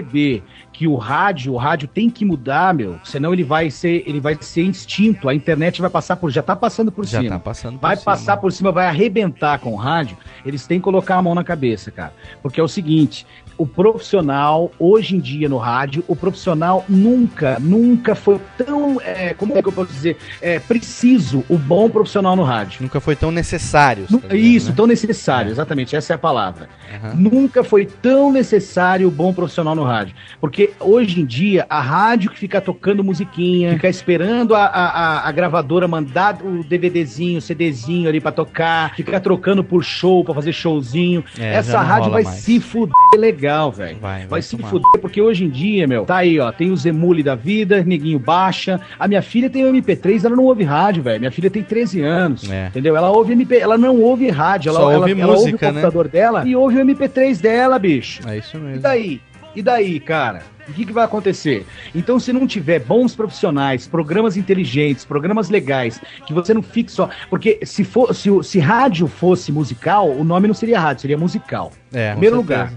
que 0.72 0.86
o 0.88 0.96
rádio, 0.96 1.52
o 1.52 1.56
rádio 1.56 1.86
tem 1.88 2.08
que 2.08 2.24
mudar, 2.24 2.72
meu, 2.72 2.98
senão 3.04 3.32
ele 3.32 3.44
vai 3.44 3.70
ser, 3.70 4.02
ele 4.06 4.20
vai 4.20 4.36
ser 4.40 4.62
extinto, 4.62 5.28
a 5.28 5.34
internet 5.34 5.80
vai 5.80 5.90
passar 5.90 6.16
por, 6.16 6.30
já 6.30 6.42
tá 6.42 6.56
passando 6.56 6.90
por 6.90 7.04
Já 7.04 7.20
cima. 7.20 7.34
tá 7.34 7.38
passando 7.38 7.78
por 7.78 7.82
vai 7.82 7.96
cima. 7.96 8.04
passar 8.04 8.36
por 8.38 8.52
cima, 8.52 8.72
vai 8.72 8.86
arrebentar 8.86 9.58
com 9.58 9.72
o 9.72 9.76
rádio, 9.76 10.16
eles 10.44 10.66
têm 10.66 10.78
que 10.78 10.84
colocar 10.84 11.16
a 11.16 11.22
mão 11.22 11.34
na 11.34 11.44
cabeça, 11.44 11.90
cara. 11.90 12.14
Porque 12.42 12.58
é 12.60 12.62
o 12.62 12.68
seguinte, 12.68 13.26
o 13.58 13.66
profissional, 13.66 14.72
hoje 14.78 15.16
em 15.16 15.20
dia 15.20 15.46
no 15.48 15.58
rádio, 15.58 16.02
o 16.08 16.16
profissional 16.16 16.82
nunca, 16.88 17.58
nunca 17.60 18.14
foi 18.14 18.40
tão, 18.56 18.98
é, 19.02 19.34
como 19.34 19.56
é 19.58 19.60
que 19.62 19.68
eu 19.68 19.72
posso 19.72 19.92
dizer, 19.92 20.16
é, 20.40 20.58
preciso 20.58 21.44
o 21.46 21.58
bom 21.58 21.90
profissional 21.90 22.34
no 22.34 22.42
rádio. 22.42 22.82
Nunca 22.82 23.00
foi 23.00 23.14
tão 23.14 23.30
necessário. 23.30 24.06
Tá 24.06 24.34
Isso, 24.34 24.66
ligado, 24.66 24.76
tão 24.76 24.86
necessário, 24.86 25.50
exatamente, 25.50 25.94
essa 25.94 26.14
é 26.14 26.16
a 26.16 26.18
palavra. 26.18 26.70
Aham. 26.90 27.14
Nunca 27.16 27.62
foi 27.62 27.86
tão 27.86 28.32
necessário 28.32 29.06
o 29.08 29.10
bom 29.10 29.32
profissional 29.32 29.74
no 29.74 29.84
rádio. 29.84 30.14
Porque 30.40 30.70
hoje 30.80 31.20
em 31.20 31.24
dia, 31.24 31.66
a 31.68 31.80
rádio 31.80 32.30
que 32.30 32.38
fica 32.38 32.60
tocando 32.60 33.04
musiquinha, 33.04 33.74
fica 33.74 33.88
esperando 33.88 34.54
a, 34.54 34.64
a, 34.64 35.28
a- 35.28 35.32
gravadora 35.32 35.86
mandar 35.86 36.38
o 36.42 36.64
DVDzinho, 36.64 37.38
o 37.38 37.40
CDzinho 37.40 38.08
ali 38.08 38.20
pra 38.20 38.32
tocar, 38.32 38.94
ficar 38.94 39.20
trocando 39.20 39.62
por 39.62 39.84
show, 39.84 40.24
pra 40.24 40.34
fazer 40.34 40.52
showzinho. 40.52 41.22
É, 41.38 41.54
Essa 41.54 41.80
rádio 41.80 42.10
vai 42.10 42.22
mais. 42.24 42.36
se 42.36 42.58
fuder 42.60 42.94
legal, 43.16 43.70
velho. 43.70 43.98
Vai, 44.00 44.18
vai 44.20 44.26
Vai 44.28 44.42
se 44.42 44.56
tomar. 44.56 44.68
fuder, 44.68 45.00
porque 45.00 45.20
hoje 45.22 45.44
em 45.44 45.48
dia, 45.48 45.86
meu, 45.86 46.04
tá 46.04 46.16
aí, 46.16 46.38
ó, 46.40 46.50
tem 46.50 46.70
o 46.70 46.76
Zemule 46.76 47.22
da 47.22 47.34
vida, 47.34 47.82
neguinho 47.84 48.18
baixa. 48.18 48.80
A 48.98 49.06
minha 49.06 49.22
filha 49.22 49.48
tem 49.48 49.64
o 49.64 49.72
MP3, 49.72 50.24
ela 50.24 50.34
não 50.36 50.44
ouve 50.44 50.64
rádio, 50.64 51.02
velho. 51.02 51.20
Minha 51.20 51.30
filha 51.30 51.50
tem 51.50 51.62
13 51.62 52.00
anos, 52.02 52.50
É. 52.50 52.66
entendeu? 52.68 52.96
Ela 52.96 53.10
ouve 53.10 53.32
MP, 53.32 53.56
ela 53.58 53.76
não 53.78 54.00
ouve 54.00 54.28
rádio, 54.30 54.70
ela, 54.70 54.80
Só 54.80 54.90
ela, 54.90 55.00
ouve 55.00 55.12
ela 55.20 55.32
ouve 55.32 55.42
o 55.42 55.44
música, 55.46 55.66
né? 55.66 55.80
computador 55.80 56.08
dela 56.08 56.46
e 56.46 56.56
ouve 56.56 56.79
o 56.80 56.86
MP3 56.86 57.40
dela, 57.40 57.78
bicho. 57.78 58.26
É 58.28 58.38
isso 58.38 58.56
E 58.56 58.60
mesmo. 58.60 58.80
daí? 58.80 59.20
E 59.54 59.62
daí, 59.62 59.98
cara? 59.98 60.42
O 60.68 60.72
que, 60.72 60.86
que 60.86 60.92
vai 60.92 61.04
acontecer? 61.04 61.66
Então, 61.92 62.20
se 62.20 62.32
não 62.32 62.46
tiver 62.46 62.78
bons 62.78 63.16
profissionais, 63.16 63.88
programas 63.88 64.36
inteligentes, 64.36 65.04
programas 65.04 65.48
legais, 65.50 66.00
que 66.24 66.32
você 66.32 66.54
não 66.54 66.62
fique 66.62 66.92
só. 66.92 67.10
Porque 67.28 67.58
se, 67.64 67.82
for, 67.82 68.14
se, 68.14 68.30
se 68.44 68.58
rádio 68.60 69.08
fosse 69.08 69.50
musical, 69.50 70.08
o 70.08 70.22
nome 70.22 70.46
não 70.46 70.54
seria 70.54 70.78
rádio, 70.78 71.00
seria 71.02 71.18
musical. 71.18 71.72
É, 71.92 72.10
Em 72.10 72.12
primeiro 72.12 72.36
com 72.36 72.42
lugar. 72.42 72.72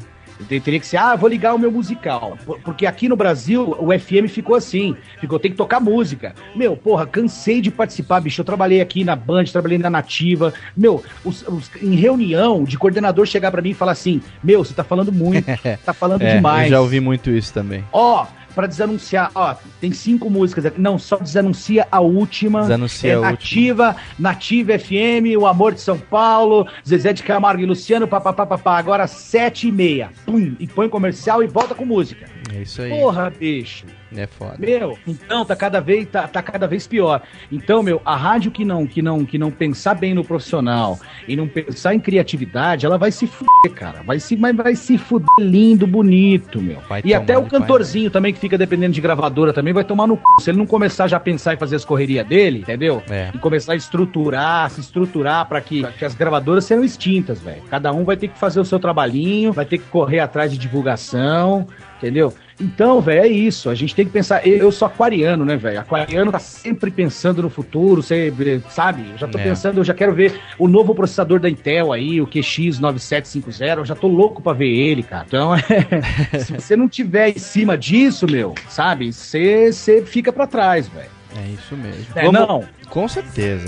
Teria 0.64 0.80
que 0.80 0.86
ser, 0.86 0.98
ah, 0.98 1.16
vou 1.16 1.30
ligar 1.30 1.54
o 1.54 1.60
meu 1.60 1.72
musical. 1.72 2.38
Por- 2.46 2.60
Porque 2.60 2.86
aqui 2.86 3.08
no 3.08 3.16
Brasil, 3.16 3.76
o 3.80 3.88
FM 3.98 4.28
ficou 4.28 4.56
assim. 4.56 4.96
Ficou, 5.20 5.40
tem 5.40 5.52
que 5.52 5.58
tocar 5.58 5.80
música. 5.80 6.34
Meu, 6.56 6.76
porra, 6.76 7.06
cansei 7.06 7.62
de 7.62 7.72
participar, 7.72 8.20
bicho. 8.20 8.42
Eu 8.42 8.46
trabalhei 8.46 8.82
aqui 8.82 9.04
na 9.04 9.16
Band, 9.16 9.46
trabalhei 9.46 9.78
na 9.78 9.90
Nativa. 9.90 10.54
Meu, 10.76 11.04
os- 11.24 11.46
os- 11.48 11.72
em 11.82 11.96
reunião 11.96 12.64
de 12.64 12.78
coordenador 12.78 13.26
chegar 13.26 13.52
pra 13.52 13.62
mim 13.62 13.70
e 13.70 13.74
falar 13.74 13.92
assim: 13.94 14.22
Meu, 14.44 14.64
você 14.64 14.74
tá 14.74 14.84
falando 14.84 15.12
muito, 15.12 15.46
tá 15.86 15.94
falando 15.94 16.22
É, 16.24 16.36
demais. 16.36 16.66
eu 16.66 16.70
já 16.72 16.82
ouvi 16.82 17.00
muito 17.00 17.30
isso 17.32 17.54
também. 17.54 17.84
Ó, 17.92 18.26
pra 18.54 18.68
desanunciar, 18.68 19.32
ó, 19.36 19.56
tem 19.80 19.92
cinco 19.92 20.30
músicas 20.30 20.66
aqui. 20.66 20.80
Não, 20.80 20.98
só 20.98 21.18
desanuncia 21.18 21.88
a 21.92 22.00
última. 22.00 22.62
Desanuncia 22.62 23.12
é 23.12 23.14
a 23.14 23.18
última. 23.18 23.32
Nativa, 23.32 23.96
Nativa 24.20 24.80
FM, 24.80 25.38
O 25.38 25.46
Amor 25.46 25.74
de 25.74 25.82
São 25.82 25.98
Paulo, 25.98 26.68
Zezé 26.88 27.14
de 27.14 27.24
Camargo 27.24 27.62
e 27.62 27.66
Luciano, 27.66 28.08
papapá, 28.08 28.78
agora 28.78 29.08
sete 29.08 29.68
e 29.68 29.72
meia. 29.72 30.12
Pum, 30.26 30.56
e 30.60 30.68
põe 30.68 30.90
comercial 30.90 31.44
e 31.44 31.48
volta 31.48 31.74
com 31.76 31.86
música. 31.86 32.28
É 32.54 32.62
isso 32.62 32.82
aí. 32.82 32.90
Porra, 32.90 33.30
bicho. 33.30 33.86
É 34.16 34.28
foda. 34.28 34.56
Meu, 34.60 34.98
então 35.08 35.46
tá 35.46 35.56
cada 35.56 35.80
vez 35.80 36.08
tá, 36.08 36.28
tá 36.28 36.42
cada 36.42 36.68
vez 36.68 36.88
pior. 36.88 37.22
Então, 37.52 37.82
meu, 37.82 38.02
a 38.06 38.16
rádio 38.16 38.52
que 38.52 38.64
não 38.66 38.86
que 38.86 39.02
não 39.02 39.26
que 39.26 39.38
não 39.38 39.52
pensar 39.52 39.96
bem 39.96 40.14
no 40.14 40.24
profissional 40.24 41.00
e 41.28 41.36
não 41.36 41.48
pensar 41.48 41.94
em 41.96 42.00
criatividade, 42.00 42.86
ela 42.86 42.98
vai 42.98 43.12
se 43.12 43.28
fuder, 43.28 43.74
cara. 43.74 44.04
Vai 44.04 44.20
se 44.20 44.36
mas 44.36 44.56
vai 44.56 44.76
se 44.76 44.98
fuder 44.98 45.28
lindo, 45.40 45.88
bonito, 45.88 46.62
meu. 46.62 46.80
Vai 46.88 47.02
e 47.04 47.14
até 47.14 47.38
o 47.38 47.46
cantorzinho 47.46 48.10
também 48.10 48.34
que 48.34 48.40
fica 48.40 48.58
dependendo 48.58 48.94
de 48.94 49.02
gravadora 49.02 49.54
também 49.54 49.74
vai 49.74 49.84
tomar 49.84 50.08
no 50.08 50.16
c... 50.16 50.22
se 50.42 50.50
ele 50.52 50.58
não 50.58 50.66
começar 50.66 51.08
já 51.08 51.18
a 51.18 51.20
pensar 51.20 51.54
em 51.54 51.58
fazer 51.58 51.76
as 51.76 51.86
correrias 51.86 52.26
dele, 52.28 52.60
entendeu? 52.60 53.02
É. 53.10 53.32
E 53.34 53.38
começar 53.38 53.74
a 53.74 53.76
estruturar, 53.76 54.70
se 54.70 54.82
estruturar 54.82 55.48
pra 55.48 55.62
que, 55.62 55.82
pra 55.82 55.92
que 55.92 56.06
as 56.06 56.16
gravadoras 56.16 56.66
sejam 56.66 56.84
extintas, 56.84 57.42
velho. 57.42 57.62
Cada 57.70 57.92
um 57.92 58.04
vai 58.04 58.18
ter 58.18 58.28
que 58.28 58.38
fazer 58.38 58.60
o 58.60 58.66
seu 58.66 58.80
trabalhinho, 58.80 59.54
vai 59.54 59.66
ter 59.66 59.78
que 59.78 59.86
correr 59.86 60.20
atrás 60.20 60.52
de 60.52 60.58
divulgação, 60.58 61.68
entendeu? 61.98 62.34
Então, 62.60 63.02
velho, 63.02 63.24
é 63.24 63.28
isso. 63.28 63.70
A 63.70 63.76
gente 63.76 63.96
tem 63.96 64.06
que 64.06 64.12
pensar. 64.12 64.46
Eu, 64.48 64.58
eu 64.58 64.72
sou 64.72 64.86
aquariano, 64.88 65.44
né, 65.44 65.56
velho? 65.58 65.80
Aquariano 65.80 66.32
tá 66.32 66.40
sempre 66.40 66.92
pensando 66.92 67.42
no 67.42 67.50
futuro, 67.50 68.02
você, 68.02 68.32
sabe? 68.70 69.06
Eu 69.12 69.18
já 69.18 69.28
tô 69.28 69.38
É. 69.38 69.44
pensando, 69.44 69.80
eu 69.80 69.84
já 69.84 69.94
quero 69.94 70.14
ver 70.14 70.40
o 70.58 70.68
novo 70.68 70.94
processador 70.94 71.40
da 71.40 71.50
Intel 71.50 71.92
aí, 71.92 72.22
o 72.22 72.28
QX9750. 72.28 73.78
Eu 73.78 73.86
já 73.86 73.96
tô 73.96 74.08
louco 74.08 74.42
pra 74.42 74.54
ver 74.54 74.70
ele, 74.70 75.04
cara. 75.04 75.26
Então, 75.28 75.56
é, 75.56 75.60
se 76.40 76.54
você 76.54 76.76
não 76.76 76.88
tiver 76.88 77.30
em 77.30 77.40
cima 77.40 77.78
disso, 77.78 78.26
meu, 78.30 78.54
sabe? 78.70 79.12
Você 79.12 79.72
você 79.74 80.02
fica 80.06 80.32
pra 80.32 80.46
trás, 80.48 80.88
velho. 80.88 81.10
É 81.36 81.48
isso 81.50 81.76
mesmo. 81.76 82.06
É, 82.16 82.32
não. 82.32 82.64
Com 82.90 83.08
certeza. 83.08 83.66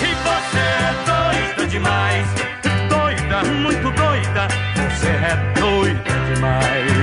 E 0.00 0.14
você 0.22 0.58
é 0.58 1.54
doida 1.56 1.68
demais, 1.68 2.26
doida, 2.88 3.44
muito 3.54 3.82
doida. 3.96 4.48
Você 4.90 5.08
é 5.08 5.60
doida 5.60 6.34
demais. 6.34 6.95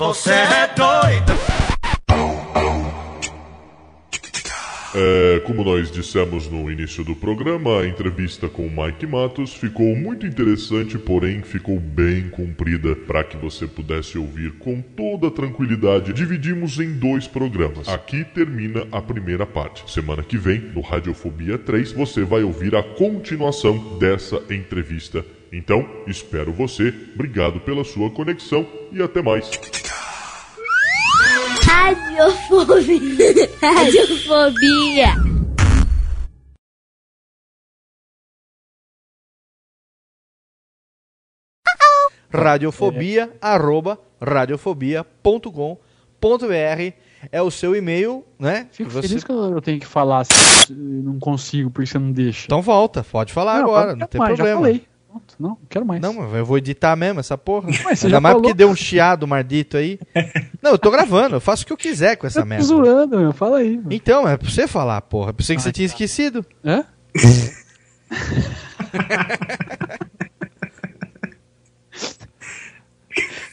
Você 0.00 0.30
é 0.30 0.66
doida. 0.68 1.34
É, 4.94 5.40
como 5.40 5.62
nós 5.62 5.90
dissemos 5.90 6.48
no 6.48 6.70
início 6.70 7.04
do 7.04 7.14
programa, 7.14 7.80
a 7.80 7.86
entrevista 7.86 8.48
com 8.48 8.66
o 8.66 8.70
Mike 8.70 9.06
Matos 9.06 9.52
ficou 9.52 9.94
muito 9.94 10.26
interessante, 10.26 10.98
porém 10.98 11.42
ficou 11.42 11.78
bem 11.78 12.30
comprida 12.30 12.96
para 12.96 13.22
que 13.22 13.36
você 13.36 13.66
pudesse 13.66 14.16
ouvir 14.16 14.52
com 14.52 14.80
toda 14.80 15.30
tranquilidade. 15.30 16.14
Dividimos 16.14 16.80
em 16.80 16.94
dois 16.94 17.28
programas. 17.28 17.86
Aqui 17.86 18.24
termina 18.24 18.86
a 18.90 19.02
primeira 19.02 19.44
parte. 19.44 19.84
Semana 19.92 20.22
que 20.22 20.38
vem, 20.38 20.60
no 20.60 20.80
Radiofobia 20.80 21.58
3, 21.58 21.92
você 21.92 22.24
vai 22.24 22.42
ouvir 22.42 22.74
a 22.74 22.82
continuação 22.82 23.98
dessa 23.98 24.42
entrevista. 24.48 25.22
Então, 25.52 25.86
espero 26.06 26.54
você. 26.54 26.94
Obrigado 27.14 27.60
pela 27.60 27.84
sua 27.84 28.08
conexão 28.08 28.66
e 28.90 29.02
até 29.02 29.20
mais. 29.20 29.50
Radiofobia. 31.70 33.46
Radiofobia. 33.62 35.14
Radiofobia, 42.32 43.30
arroba 43.40 43.98
radiofobia.com.br 44.20 46.92
é 47.32 47.42
o 47.42 47.50
seu 47.50 47.74
e-mail, 47.76 48.24
né? 48.38 48.66
Fico 48.72 48.88
Você- 48.90 49.08
feliz 49.08 49.24
que 49.24 49.30
eu 49.32 49.60
tenho 49.60 49.78
que 49.80 49.86
falar 49.86 50.24
se 50.24 50.32
eu 50.72 50.76
não 50.76 51.18
consigo, 51.18 51.70
porque 51.70 51.86
você 51.86 51.98
não 51.98 52.12
deixa. 52.12 52.44
Então 52.46 52.62
volta, 52.62 53.02
pode 53.04 53.32
falar 53.32 53.56
Não, 53.58 53.64
agora, 53.64 53.94
não 53.96 54.06
tem 54.06 54.18
mais, 54.18 54.30
já 54.38 54.44
problema. 54.44 54.60
falei. 54.60 54.86
Pronto, 55.10 55.34
Não, 55.40 55.48
não 55.50 55.58
quero 55.68 55.84
mais. 55.84 56.00
Não, 56.00 56.36
eu 56.36 56.46
vou 56.46 56.56
editar 56.56 56.94
mesmo 56.94 57.18
essa 57.18 57.36
porra. 57.36 57.68
Mas 57.84 58.04
Ainda 58.04 58.10
já 58.10 58.20
mais 58.20 58.32
falou. 58.34 58.42
porque 58.42 58.56
deu 58.56 58.70
um 58.70 58.76
chiado 58.76 59.26
mardito 59.26 59.76
aí. 59.76 59.98
Não, 60.62 60.72
eu 60.72 60.78
tô 60.78 60.90
gravando, 60.90 61.36
eu 61.36 61.40
faço 61.40 61.64
o 61.64 61.66
que 61.66 61.72
eu 61.72 61.76
quiser 61.76 62.16
com 62.16 62.26
essa 62.26 62.40
Eu 62.40 62.44
tô 62.44 62.48
merda. 62.48 62.64
zoando, 62.64 63.18
meu. 63.18 63.32
Fala 63.32 63.58
aí. 63.58 63.80
Então, 63.90 64.28
é 64.28 64.36
pra 64.36 64.48
você 64.48 64.68
falar, 64.68 65.00
porra. 65.02 65.32
Pensei 65.32 65.56
que 65.56 65.62
você 65.62 65.72
tinha 65.72 65.86
esquecido. 65.86 66.44
Hã? 66.64 66.84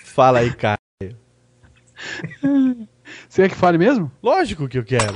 Fala 0.04 0.40
aí, 0.40 0.54
cara. 0.54 0.78
Você 3.30 3.44
quer 3.44 3.50
que 3.50 3.56
fale 3.56 3.78
mesmo? 3.78 4.12
Lógico 4.22 4.68
que 4.68 4.78
eu 4.78 4.84
quero. 4.84 5.16